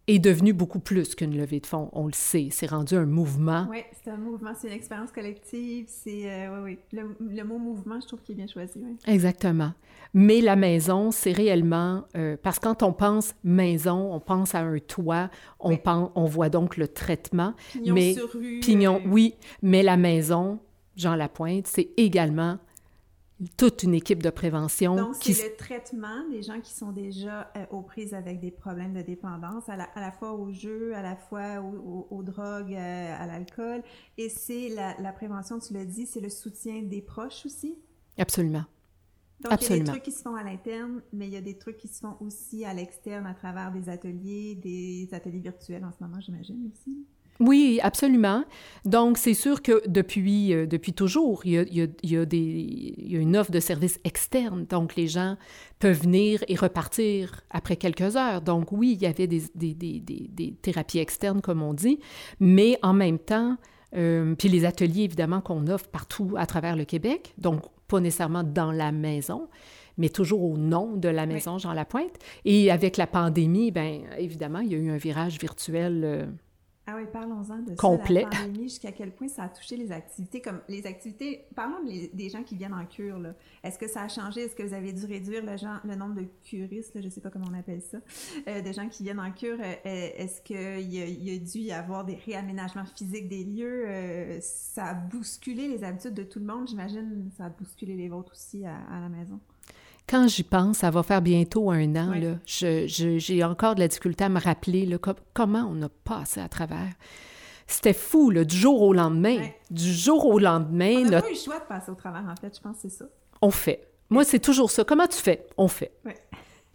est 0.08 0.20
devenu 0.20 0.54
beaucoup 0.54 0.80
plus 0.80 1.16
qu'une 1.16 1.38
levée 1.38 1.60
de 1.60 1.66
fonds. 1.66 1.90
On 1.94 2.06
le 2.08 2.14
sait, 2.14 2.48
c'est 2.52 2.68
rendu 2.68 2.96
un 2.96 3.06
mouvement. 3.06 3.68
Oui, 3.70 3.80
c'est 4.04 4.10
un 4.10 4.18
mouvement, 4.18 4.52
c'est 4.58 4.68
une 4.68 4.74
expérience 4.74 5.12
collective. 5.12 5.86
C'est, 5.88 6.32
euh, 6.32 6.64
oui, 6.64 6.78
oui. 6.94 6.98
Le, 7.00 7.36
le 7.36 7.44
mot 7.44 7.58
mouvement, 7.58 8.00
je 8.00 8.08
trouve 8.08 8.22
qu'il 8.22 8.34
est 8.36 8.38
bien 8.38 8.48
choisi. 8.48 8.80
oui. 8.82 8.96
Exactement. 9.06 9.74
Mais 10.14 10.40
la 10.40 10.56
maison, 10.56 11.12
c'est 11.12 11.34
réellement... 11.34 12.06
euh, 12.16 12.38
parce 12.42 12.58
que 12.60 12.64
quand 12.64 12.84
on 12.84 12.94
pense 12.94 13.36
maison, 13.44 14.14
on 14.14 14.20
pense 14.22 14.56
à 14.56 14.60
un 14.62 14.80
toit, 14.80 15.30
on, 15.60 15.72
Oui. 15.72 15.78
pense, 15.84 16.10
on 16.16 16.26
voit 16.26 16.50
donc 16.50 16.78
le 16.78 16.88
traitement. 16.88 17.54
Pignon 17.74 17.94
mais, 17.94 18.14
sur 18.14 18.32
rue. 18.32 18.60
Pignon, 18.62 19.02
euh, 19.06 19.10
oui, 19.10 19.36
mais 19.62 19.84
la 19.84 19.98
maison, 19.98 20.60
Jean 20.96 21.16
Lapointe, 21.16 21.68
c'est 21.68 21.90
également 21.98 22.58
toute 23.56 23.84
une 23.84 23.94
équipe 23.94 24.24
de 24.24 24.30
prévention 24.32 24.96
Donc, 24.96 25.20
qui... 25.20 25.34
c'est 25.36 25.50
le 25.50 25.56
traitement 25.56 26.28
des 26.32 26.42
gens 26.42 26.60
qui 26.60 26.74
sont 26.74 26.92
déjà 26.92 27.52
euh, 27.56 27.66
aux 27.70 27.82
prises 27.84 28.14
avec 28.16 28.40
des 28.40 28.50
problèmes 28.50 28.94
de 28.94 29.02
dépendance, 29.04 29.70
à 29.70 29.76
la, 29.76 29.84
à 29.84 30.02
la 30.02 30.12
fois 30.12 30.34
au 30.34 30.52
jeu, 30.52 30.96
à 30.96 31.04
la 31.04 31.16
fois 31.16 31.60
au- 31.62 32.08
au- 32.10 32.18
aux, 32.18 32.24
drogues, 32.24 32.74
euh, 32.74 33.16
à 33.16 33.28
l'alcool. 33.28 33.84
Et 34.18 34.30
c'est 34.30 34.70
la, 34.70 35.00
la 35.00 35.12
prévention, 35.14 35.60
tu 35.60 35.74
l'as 35.74 35.86
dit, 35.86 36.08
c'est 36.08 36.20
le 36.22 36.30
soutien 36.30 36.82
des 36.82 37.02
proches 37.02 37.46
aussi? 37.46 37.76
Absolument. 38.18 38.66
Donc, 39.40 39.44
il 39.44 39.50
y 39.50 39.52
a 39.52 39.54
Absolument. 39.54 39.84
des 39.86 39.92
trucs 39.92 40.04
qui 40.04 40.12
se 40.12 40.24
font 40.24 40.34
à 40.36 40.42
l'interne, 40.44 41.04
mais 41.14 41.28
il 41.28 41.34
y 41.34 41.38
a 41.38 41.42
des 41.42 41.60
trucs 41.60 41.78
qui 41.78 41.88
se 41.88 42.00
font 42.00 42.18
aussi 42.22 42.66
à 42.66 42.74
l'externe 42.74 43.28
à 43.28 43.36
travers 43.36 43.72
des 43.72 43.88
ateliers, 43.88 44.56
des 44.56 45.10
ateliers 45.14 45.42
virtuels 45.42 45.86
en 45.86 45.92
ce 45.92 46.04
moment, 46.04 46.20
j'imagine 46.20 46.72
aussi. 46.74 47.06
Oui, 47.40 47.80
absolument. 47.84 48.44
Donc, 48.86 49.18
c'est 49.18 49.34
sûr 49.36 49.62
que 49.62 49.82
depuis, 49.88 50.54
euh, 50.54 50.66
depuis 50.66 50.94
toujours, 50.94 51.42
il 51.46 51.52
y, 51.52 51.58
a, 51.58 51.62
il, 51.64 51.78
y 51.78 51.82
a, 51.84 51.88
il, 52.02 52.12
y 52.12 52.18
a 52.18 52.26
des, 52.26 52.38
il 52.98 53.12
y 53.12 53.16
a 53.16 53.20
une 53.20 53.38
offre 53.38 53.52
de 53.52 53.60
services 53.60 54.00
externes. 54.04 54.66
Donc, 54.66 54.96
les 54.96 55.08
gens 55.08 55.38
peuvent 55.80 56.02
venir 56.02 56.44
et 56.48 56.56
repartir 56.56 57.42
après 57.52 57.76
quelques 57.76 58.16
heures. 58.16 58.42
Donc, 58.42 58.72
oui, 58.72 58.94
il 58.94 59.02
y 59.02 59.06
avait 59.06 59.28
des, 59.28 59.44
des, 59.54 59.74
des, 59.76 60.00
des, 60.00 60.30
des 60.32 60.52
thérapies 60.54 61.00
externes, 61.00 61.42
comme 61.42 61.62
on 61.62 61.74
dit, 61.74 62.00
mais 62.40 62.80
en 62.82 62.94
même 62.94 63.20
temps, 63.20 63.58
euh, 63.96 64.34
puis 64.36 64.50
les 64.50 64.66
ateliers, 64.66 65.04
évidemment, 65.04 65.42
qu'on 65.42 65.68
offre 65.68 65.88
partout 65.90 66.34
à 66.38 66.46
travers 66.48 66.76
le 66.76 66.86
Québec, 66.86 67.34
donc 67.38 67.62
pas 67.88 68.00
nécessairement 68.00 68.44
dans 68.44 68.72
la 68.72 68.92
maison, 68.92 69.48
mais 69.98 70.10
toujours 70.10 70.44
au 70.44 70.58
nom 70.58 70.96
de 70.96 71.08
la 71.08 71.26
maison 71.26 71.58
Jean 71.58 71.74
Lapointe. 71.74 72.18
Et 72.46 72.72
avec 72.72 72.98
la 72.98 73.08
pandémie, 73.08 73.72
bien 73.72 74.02
évidemment, 74.18 74.60
il 74.60 74.72
y 74.72 74.76
a 74.76 74.78
eu 74.78 74.90
un 74.90 74.98
virage 74.98 75.40
virtuel. 75.40 76.02
euh, 76.04 76.26
Ah 76.90 76.94
oui, 76.96 77.04
parlons-en 77.12 77.60
de 77.60 77.76
Complet. 77.76 78.24
ça, 78.24 78.30
la 78.30 78.38
pandémie, 78.46 78.70
jusqu'à 78.70 78.94
quel 78.94 79.12
point 79.12 79.28
ça 79.28 79.44
a 79.44 79.50
touché 79.50 79.76
les 79.76 79.92
activités, 79.92 80.40
comme 80.42 80.62
les 80.70 80.86
activités, 80.88 81.46
parlons 81.54 81.84
des 81.84 82.30
gens 82.30 82.44
qui 82.44 82.56
viennent 82.56 82.74
en 82.74 82.86
cure, 82.86 83.20
là. 83.20 83.34
Est-ce 83.62 83.78
que 83.78 83.90
ça 83.90 84.04
a 84.04 84.08
changé? 84.08 84.42
Est-ce 84.46 84.56
que 84.56 84.64
vous 84.64 84.74
avez 84.74 84.94
dû 84.94 85.06
réduire 85.06 85.46
le, 85.46 85.58
genre- 85.58 85.82
le 85.84 85.96
nombre 85.96 86.16
de 86.16 86.26
curistes, 86.46 86.96
là, 86.96 87.02
je 87.02 87.10
sais 87.10 87.20
pas 87.20 87.30
comment 87.30 87.48
on 87.52 87.60
appelle 87.60 87.82
ça, 87.82 87.98
euh, 88.48 88.62
de 88.62 88.72
gens 88.72 88.88
qui 88.88 89.04
viennent 89.04 89.20
en 89.20 89.32
cure? 89.34 89.58
Euh, 89.60 89.76
Est-ce 89.84 90.42
qu'il 90.42 90.80
y, 90.90 90.98
y 91.30 91.36
a 91.36 91.40
dû 91.40 91.60
y 91.60 91.72
avoir 91.74 92.06
des 92.06 92.16
réaménagements 92.16 92.86
physiques 92.86 93.28
des 93.28 93.44
lieux? 93.44 93.84
Euh, 93.86 94.38
ça 94.42 94.86
a 94.86 94.94
bousculé 94.94 95.68
les 95.68 95.84
habitudes 95.84 96.14
de 96.14 96.24
tout 96.24 96.40
le 96.40 96.46
monde, 96.46 96.70
j'imagine, 96.70 97.30
ça 97.38 97.46
a 97.46 97.50
bousculé 97.50 97.96
les 97.98 98.08
vôtres 98.08 98.32
aussi 98.32 98.66
à, 98.66 98.78
à 98.90 99.02
la 99.02 99.10
maison. 99.10 99.42
Quand 100.10 100.28
j'y 100.28 100.44
pense, 100.44 100.78
ça 100.78 100.90
va 100.90 101.04
faire 101.04 101.22
bientôt 101.22 101.70
un 101.70 101.96
an. 101.96 102.14
Là. 102.14 102.36
Je- 102.46 102.88
je- 102.88 103.18
J'ai 103.18 103.44
encore 103.44 103.76
de 103.76 103.82
la 103.82 103.88
difficulté 103.88 104.24
à 104.24 104.30
me 104.30 104.40
rappeler 104.40 104.86
là, 104.86 104.98
com- 104.98 105.16
comment 105.34 105.70
on 105.70 105.82
a 105.82 105.90
passé 105.90 106.40
à 106.40 106.48
travers. 106.48 106.88
C'était 107.68 107.94
fou, 107.94 108.30
là, 108.30 108.46
du 108.46 108.56
jour 108.56 108.82
au 108.82 108.94
lendemain. 108.94 109.50
Du 109.70 109.92
jour 109.94 110.26
au 110.26 110.40
lendemain, 110.40 110.96
On 111.00 111.04
n'a 111.04 111.10
notre- 111.10 111.26
pas 111.28 111.32
eu 111.32 111.36
le 111.36 111.40
choix 111.40 111.60
de 111.60 111.66
passer 111.66 111.92
au 111.92 111.96
travers, 111.96 112.24
en 112.24 112.36
fait, 112.40 112.56
je 112.56 112.62
pense 112.62 112.78
que 112.78 112.84
c'est 112.84 112.90
ça. 112.98 113.06
on 113.42 113.52
fait. 113.52 113.86
Moi, 114.10 114.24
c'est 114.24 114.40
toujours 114.40 114.72
ça. 114.72 114.86
Comment 114.86 115.08
tu 115.08 115.18
fais? 115.18 115.46
On 115.58 115.68
fait. 115.68 115.92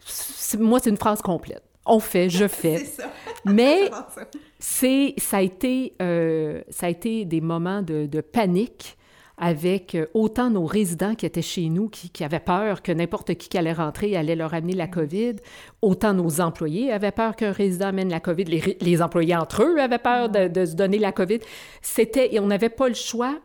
C'est- 0.05 0.59
Moi, 0.59 0.79
c'est 0.79 0.91
une 0.91 0.97
phrase 0.97 1.21
complète. 1.23 1.63
On 1.85 1.99
fait, 1.99 2.29
je 2.29 2.47
fais. 2.47 2.77
C'est 2.77 3.01
ça. 3.01 3.11
Mais 3.45 3.89
c'est, 4.59 5.15
ça, 5.17 5.37
a 5.37 5.41
été, 5.41 5.93
euh, 6.01 6.61
ça 6.69 6.85
a 6.85 6.89
été 6.89 7.25
des 7.25 7.41
moments 7.41 7.81
de, 7.81 8.05
de 8.05 8.21
panique 8.21 8.95
avec 9.37 9.95
euh, 9.95 10.05
autant 10.13 10.49
nos 10.49 10.65
résidents 10.65 11.15
qui 11.15 11.25
étaient 11.25 11.41
chez 11.41 11.69
nous, 11.69 11.89
qui, 11.89 12.09
qui 12.09 12.23
avaient 12.23 12.39
peur 12.39 12.81
que 12.81 12.91
n'importe 12.91 13.33
qui 13.35 13.49
qui 13.49 13.57
allait 13.57 13.73
rentrer 13.73 14.15
allait 14.15 14.35
leur 14.35 14.53
amener 14.53 14.73
la 14.73 14.87
COVID, 14.87 15.35
autant 15.81 16.13
nos 16.13 16.39
employés 16.39 16.91
avaient 16.91 17.11
peur 17.11 17.35
qu'un 17.35 17.51
résident 17.51 17.87
amène 17.87 18.09
la 18.09 18.19
COVID, 18.19 18.45
les, 18.45 19.01
employés 19.01 19.35
entre 19.35 19.63
eux 19.63 19.79
avaient 19.79 19.97
peur 19.97 20.29
de, 20.29 20.47
de 20.47 20.65
se 20.65 20.75
donner 20.75 20.99
la 20.99 21.11
COVID. 21.11 21.39
C'était, 21.81 22.33
et 22.35 22.39
on 22.39 22.47
n'avait 22.47 22.69
pas 22.69 22.87
le 22.87 22.93
choix. 22.93 23.39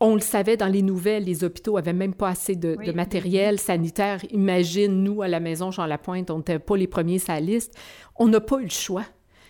On 0.00 0.14
le 0.14 0.20
savait 0.20 0.56
dans 0.56 0.68
les 0.68 0.82
nouvelles, 0.82 1.24
les 1.24 1.42
hôpitaux 1.42 1.76
avaient 1.76 1.92
même 1.92 2.14
pas 2.14 2.28
assez 2.28 2.54
de, 2.54 2.76
Oui. 2.78 2.86
de 2.86 2.92
matériel 2.92 3.58
sanitaire. 3.58 4.20
Imagine, 4.30 5.02
nous, 5.02 5.22
à 5.22 5.28
la 5.28 5.40
maison 5.40 5.72
Jean 5.72 5.86
Lapointe, 5.86 6.30
on 6.30 6.38
n'était 6.38 6.60
pas 6.60 6.76
les 6.76 6.86
premiers 6.86 7.18
sur 7.18 7.32
la 7.32 7.40
liste. 7.40 7.74
On 8.16 8.28
n'a 8.28 8.40
pas 8.40 8.58
eu 8.60 8.64
le 8.64 8.70
choix. 8.70 9.04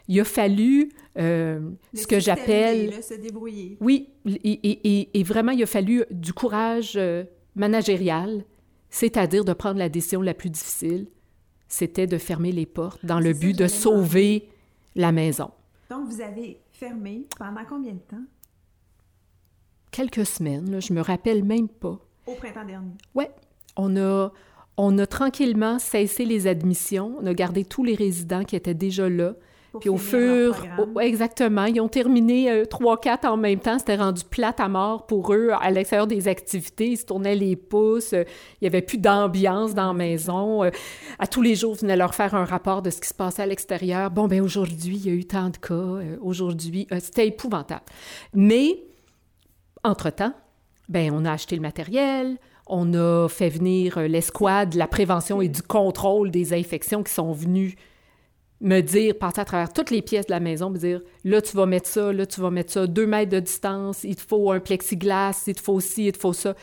Il 0.09 0.19
a 0.21 0.25
fallu 0.25 0.91
euh, 1.19 1.61
ce 1.95 2.07
que 2.07 2.19
j'appelle... 2.19 3.03
Se 3.03 3.15
débrouiller. 3.15 3.77
Oui, 3.81 4.09
et, 4.27 4.35
et- 4.35 5.21
et- 5.21 5.23
vraiment, 5.23 5.53
il 5.53 5.63
a 5.63 5.67
fallu 5.67 6.05
du 6.11 6.33
courage 6.33 6.95
euh, 6.97 7.25
managérial, 7.55 8.45
c'est-à-dire 8.91 9.45
de 9.45 9.53
prendre 9.53 9.79
la 9.79 9.89
décision 9.91 10.23
la 10.23 10.33
plus 10.35 10.49
difficile, 10.51 11.09
c'était 11.69 12.07
de 12.07 12.17
fermer 12.17 12.53
les 12.53 12.65
portes 12.67 13.05
dans 13.05 13.21
le 13.21 13.35
but 13.35 13.57
de 13.57 13.67
sauver 13.67 14.49
la 14.97 15.13
maison. 15.13 15.51
Donc, 15.91 16.09
vous 16.09 16.21
avez 16.23 16.59
fermé 16.73 17.27
pendant 17.39 17.65
combien 17.69 17.93
de 17.93 17.99
temps? 17.99 18.25
quelques 19.91 20.27
semaines, 20.27 20.71
là, 20.71 20.81
je 20.81 20.93
me 20.93 21.01
rappelle 21.01 21.45
même 21.45 21.69
pas. 21.69 21.99
Au 22.27 22.35
printemps 22.35 22.65
dernier. 22.65 22.93
Ouais, 23.15 23.31
on 23.77 23.97
a, 23.97 24.33
on 24.77 24.97
a 24.99 25.07
tranquillement 25.07 25.79
cessé 25.79 26.25
les 26.25 26.47
admissions. 26.47 27.17
On 27.21 27.27
a 27.27 27.35
gardé 27.35 27.65
tous 27.65 27.85
les 27.85 27.95
résidents 27.95 28.45
qui 28.45 28.55
étaient 28.55 28.75
déjà 28.75 29.09
là. 29.09 29.35
Puis 29.81 29.91
au 29.91 29.97
fur, 29.99 30.55
au- 30.95 31.01
exactement, 31.01 31.65
ils 31.67 31.81
ont 31.81 31.89
terminé 31.89 32.51
euh, 32.51 32.65
trois, 32.65 32.99
quatre 32.99 33.27
en 33.27 33.37
même 33.37 33.61
temps. 33.61 33.79
C'était 33.79 33.97
rendu 33.97 34.23
plate 34.25 34.61
à 34.61 34.69
mort 34.69 35.07
pour 35.07 35.33
eux 35.35 35.51
à 35.61 35.71
l'extérieur 35.71 36.07
des 36.07 36.27
activités. 36.27 36.89
Ils 36.89 36.97
se 36.97 37.05
tournaient 37.05 37.35
les 37.35 37.55
pouces. 37.55 38.13
euh, 38.15 38.25
il 38.61 38.65
n'y 38.65 38.69
avait 38.69 38.83
plus 38.83 38.99
d'ambiance 38.99 39.75
dans 39.75 39.89
la 39.89 39.93
maison. 39.93 40.65
euh, 40.65 40.71
à 41.19 41.27
tous 41.27 41.43
les 41.43 41.55
jours, 41.55 41.75
ils 41.77 41.83
venaient 41.83 41.97
leur 41.97 42.15
faire 42.15 42.35
un 42.35 42.45
rapport 42.45 42.81
de 42.83 42.91
ce 42.91 43.01
qui 43.01 43.09
se 43.09 43.15
passait 43.15 43.43
à 43.43 43.47
l'extérieur. 43.47 44.11
Bon, 44.11 44.27
ben 44.27 44.41
aujourd'hui, 44.41 44.97
il 44.97 45.07
y 45.07 45.11
a 45.11 45.13
eu 45.13 45.25
tant 45.27 45.51
de 45.51 45.57
cas. 45.59 45.75
euh, 45.75 46.17
aujourd'hui, 46.23 46.87
euh, 46.93 46.99
c'était 47.01 47.27
épouvantable. 47.29 47.83
Mais 48.35 48.83
entre-temps, 49.85 50.33
ben, 50.89 51.13
on 51.15 51.25
a 51.25 51.33
acheté 51.33 51.55
le 51.57 51.63
matériel, 51.63 52.37
on 52.67 52.95
a 52.95 53.29
fait 53.29 53.49
venir 53.49 53.99
euh, 53.99 54.09
l'escouade 54.09 54.71
de 54.71 54.79
la 54.79 54.87
prévention 54.87 55.41
et 55.43 55.49
du 55.49 55.63
contrôle 55.63 56.31
des 56.31 56.53
infections 56.55 57.03
qui 57.03 57.13
sont 57.13 57.33
venus 57.33 57.75
me 58.61 58.81
dire, 58.81 59.17
passer 59.19 59.41
à 59.41 59.45
travers 59.45 59.73
toutes 59.73 59.91
les 59.91 60.03
pièces 60.03 60.27
de 60.27 60.33
la 60.33 60.41
maison, 60.41 60.69
me 60.71 60.79
dire, 60.79 61.01
là, 61.25 61.41
tu 61.41 61.57
vas 61.57 61.67
mettre 61.67 61.89
ça, 61.89 62.13
là, 62.13 62.27
tu 62.27 62.41
vas 62.41 62.51
mettre 62.51 62.73
ça, 62.73 62.87
deux 62.87 63.07
mètres 63.07 63.31
de 63.31 63.41
distance, 63.41 64.03
il 64.05 64.17
te 64.17 64.23
faut 64.23 64.51
un 64.51 64.59
plexiglas, 64.61 65.45
il 65.47 65.55
te 65.55 65.61
faut 65.61 65.79
ci, 65.81 66.07
il 66.07 66.13
te 66.13 66.19
faut 66.19 66.33
ça. 66.33 66.55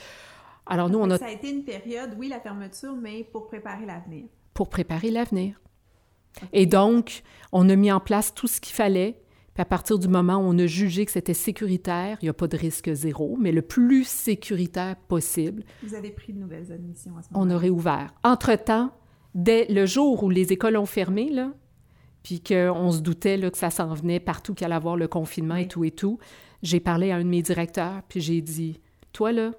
Alors 0.66 0.90
nous, 0.90 1.00
on 1.00 1.10
a 1.12 1.18
Ça 1.18 1.28
a 1.28 1.32
été 1.32 1.50
une 1.50 1.64
période, 1.64 2.16
oui, 2.18 2.28
la 2.28 2.40
fermeture, 2.40 2.96
mais 3.02 3.24
pour 3.24 3.48
préparer 3.48 3.86
l'avenir. 3.86 4.26
pour 4.54 4.70
préparer 4.70 5.10
l'avenir. 5.12 5.60
Et 6.52 6.66
donc, 6.66 7.22
on 7.54 7.70
a 7.70 7.76
mis 7.78 7.92
en 7.92 8.00
place 8.02 8.34
tout 8.34 8.48
ce 8.48 8.60
qu'il 8.60 8.74
fallait. 8.74 9.22
Puis 9.54 9.62
à 9.62 9.66
partir 9.66 9.98
du 9.98 10.10
moment 10.10 10.36
où 10.36 10.42
on 10.42 10.60
a 10.60 10.66
jugé 10.66 11.06
que 11.06 11.12
c'était 11.14 11.34
sécuritaire, 11.34 12.18
il 12.22 12.26
n'y 12.26 12.30
a 12.30 12.34
pas 12.34 12.48
de 12.48 12.58
risque 12.58 12.92
zéro, 12.94 13.38
mais 13.40 13.54
le 13.54 13.62
plus 13.62 14.06
sécuritaire 14.06 14.98
possible, 15.08 15.64
Vous 15.82 15.96
avez 15.96 16.12
pris 16.12 16.34
de 16.34 16.40
nouvelles 16.40 16.74
admissions 16.74 17.16
à 17.18 17.22
ce 17.22 17.30
on 17.34 17.40
moment-là. 17.40 17.56
a 17.56 17.58
réouvert. 17.60 18.14
Entre-temps, 18.26 18.92
dès 19.34 19.66
le 19.70 19.86
jour 19.86 20.24
où 20.26 20.30
les 20.30 20.52
écoles 20.52 20.76
ont 20.76 20.86
fermé, 20.86 21.30
là, 21.30 21.54
puis 22.26 22.42
qu'on 22.42 22.92
se 22.92 23.02
doutait 23.02 23.38
là, 23.38 23.52
que 23.52 23.58
ça 23.60 23.70
s'en 23.70 23.94
venait 23.94 24.20
partout, 24.20 24.56
qu'il 24.56 24.66
allait 24.66 24.74
avoir 24.74 24.96
le 24.98 25.08
confinement 25.08 25.58
et 25.58 25.60
Oui. 25.62 25.68
tout 25.68 25.84
et 25.86 25.92
tout, 25.92 26.18
j'ai 26.64 26.80
parlé 26.80 27.12
à 27.12 27.18
un 27.18 27.20
de 27.20 27.30
mes 27.30 27.44
directeurs, 27.44 28.02
puis 28.10 28.20
j'ai 28.20 28.42
dit, 28.42 28.82
toi 29.14 29.32
là, 29.32 29.52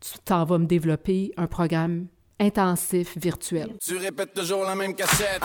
tu 0.00 0.18
t'en 0.24 0.44
vas 0.44 0.58
me 0.58 0.66
développer 0.66 1.30
un 1.36 1.46
programme 1.46 2.06
intensif 2.40 3.16
virtuel. 3.16 3.76
Tu 3.80 3.96
répètes 3.96 4.34
toujours 4.34 4.64
la 4.64 4.74
même 4.74 4.96
cassette. 4.96 5.42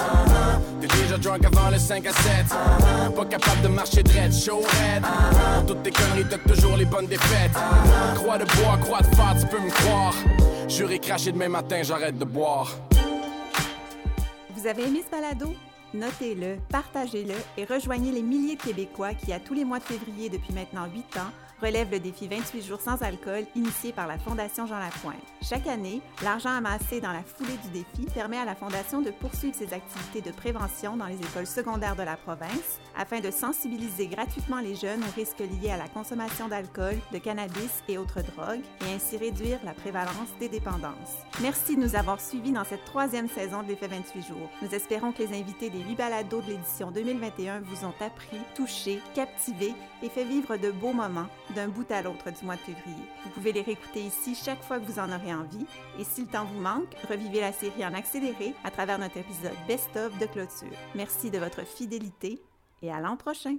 T'es 0.82 0.88
déjà 0.88 1.20
drunk 1.20 1.46
avant 1.46 1.70
le 1.70 1.78
5 1.78 2.04
à 2.08 2.12
7. 2.12 3.16
Pas 3.16 3.26
capable 3.26 3.62
de 3.62 3.68
marcher 3.68 4.02
dread, 4.02 4.34
show 4.34 4.58
red. 4.62 5.04
Pour 5.58 5.76
toutes 5.76 5.84
tes 5.84 5.92
conneries, 5.92 6.26
t'as 6.28 6.40
toujours 6.40 6.76
les 6.76 6.86
bonnes 6.86 7.06
défaites. 7.06 7.52
Croix 8.16 8.40
de 8.40 8.46
bois, 8.46 8.78
croix 8.82 9.02
de 9.02 9.16
fer, 9.16 9.36
tu 9.40 9.46
peux 9.46 9.62
me 9.64 9.70
croire. 9.70 10.16
Juré 10.68 10.98
cracher 10.98 11.32
demain 11.32 11.50
matin, 11.50 11.82
j'arrête 11.84 12.18
de 12.18 12.26
boire. 12.26 12.76
Vous 14.56 14.66
avez 14.66 14.88
aimé 14.88 15.04
ce 15.06 15.12
balado? 15.12 15.54
Notez-le, 15.94 16.58
partagez-le 16.70 17.34
et 17.58 17.66
rejoignez 17.66 18.12
les 18.12 18.22
milliers 18.22 18.56
de 18.56 18.62
Québécois 18.62 19.16
qui, 19.16 19.34
à 19.34 19.40
tous 19.40 19.56
les 19.56 19.66
mois 19.66 19.80
de 19.80 19.84
février 19.86 20.30
depuis 20.30 20.54
maintenant 20.54 20.86
huit 20.86 21.18
ans, 21.18 21.32
relèvent 21.62 21.92
le 21.92 22.00
défi 22.00 22.28
28 22.28 22.62
jours 22.62 22.82
sans 22.82 23.02
alcool 23.02 23.46
initié 23.56 23.92
par 23.92 24.08
la 24.08 24.18
Fondation 24.18 24.66
Jean 24.66 24.80
Lapointe. 24.80 25.16
Chaque 25.42 25.68
année, 25.68 26.02
l'argent 26.24 26.50
amassé 26.50 27.02
dans 27.02 27.12
la 27.12 27.24
foulée 27.24 27.58
du 27.64 27.70
défi 27.70 28.12
permet 28.14 28.38
à 28.38 28.46
la 28.46 28.56
Fondation 28.56 29.02
de 29.02 29.12
poursuivre 29.12 29.56
ses 29.56 29.74
activités 29.74 30.22
de 30.22 30.36
prévention 30.36 30.98
dans 30.98 31.06
les 31.06 31.20
écoles 31.20 31.48
secondaires 31.48 31.96
de 31.96 32.04
la 32.04 32.18
province 32.18 32.80
afin 32.98 33.20
de 33.20 33.32
sensibiliser 33.32 34.08
gratuitement 34.08 34.60
les 34.60 34.76
jeunes 34.76 35.04
aux 35.04 35.16
risques 35.16 35.40
liés 35.40 35.72
à 35.72 35.78
la 35.78 35.88
consommation 35.88 36.48
d'alcool, 36.48 36.98
de 37.12 37.18
cannabis 37.18 37.84
et 37.88 37.98
autres 37.98 38.22
drogues 38.22 38.64
et 38.88 38.94
ainsi 38.94 39.18
réduire 39.18 39.60
la 39.64 39.74
prévalence 39.74 40.30
des 40.40 40.50
dépendances. 40.50 41.24
Merci 41.42 41.76
de 41.76 41.82
nous 41.82 41.96
avoir 41.96 42.20
suivis 42.20 42.52
dans 42.52 42.64
cette 42.64 42.86
troisième 42.86 43.30
saison 43.30 43.64
de 43.64 43.68
l'effet 43.70 43.88
28 43.88 44.28
jours. 44.28 44.50
Nous 44.62 44.74
espérons 44.74 45.12
que 45.12 45.24
les 45.24 45.40
invités 45.40 45.70
des 45.70 45.80
huit 45.80 45.96
balados 45.96 46.42
de 46.42 46.48
l'édition 46.48 46.92
2021 46.92 47.62
vous 47.62 47.86
ont 47.86 47.94
appris, 48.00 48.38
touché, 48.56 49.00
captivé 49.14 49.74
et 50.02 50.10
fait 50.10 50.24
vivre 50.24 50.58
de 50.58 50.72
beaux 50.72 50.94
moments 50.94 51.28
d'un 51.56 51.68
bout 51.68 51.90
à 51.92 52.02
l'autre 52.02 52.32
du 52.32 52.46
mois 52.46 52.56
de 52.56 52.62
février. 52.62 53.04
Vous 53.24 53.30
pouvez 53.32 53.52
les 53.52 53.62
réécouter 53.62 54.02
ici 54.02 54.36
chaque 54.36 54.64
fois 54.64 54.80
que 54.80 54.86
vous 54.86 55.00
en 55.00 55.12
aurez 55.12 55.34
envie 55.34 55.66
et 56.00 56.04
si 56.04 56.22
le 56.22 56.28
temps 56.28 56.46
vous 56.46 56.60
manque, 56.60 56.96
revivez 57.10 57.42
la 57.42 57.52
série 57.52 57.86
en 57.86 57.94
accéléré 57.94 58.54
à 58.64 58.72
travers 58.72 59.00
notre 59.00 59.18
épisode 59.18 59.58
Best 59.68 59.96
of 59.96 60.18
de 60.20 60.26
clôture. 60.26 60.78
Merci 60.96 61.32
de 61.32 61.38
votre 61.38 61.66
fidélité 61.66 62.42
et 62.82 62.92
à 62.92 63.00
l'an 63.00 63.18
prochain. 63.18 63.58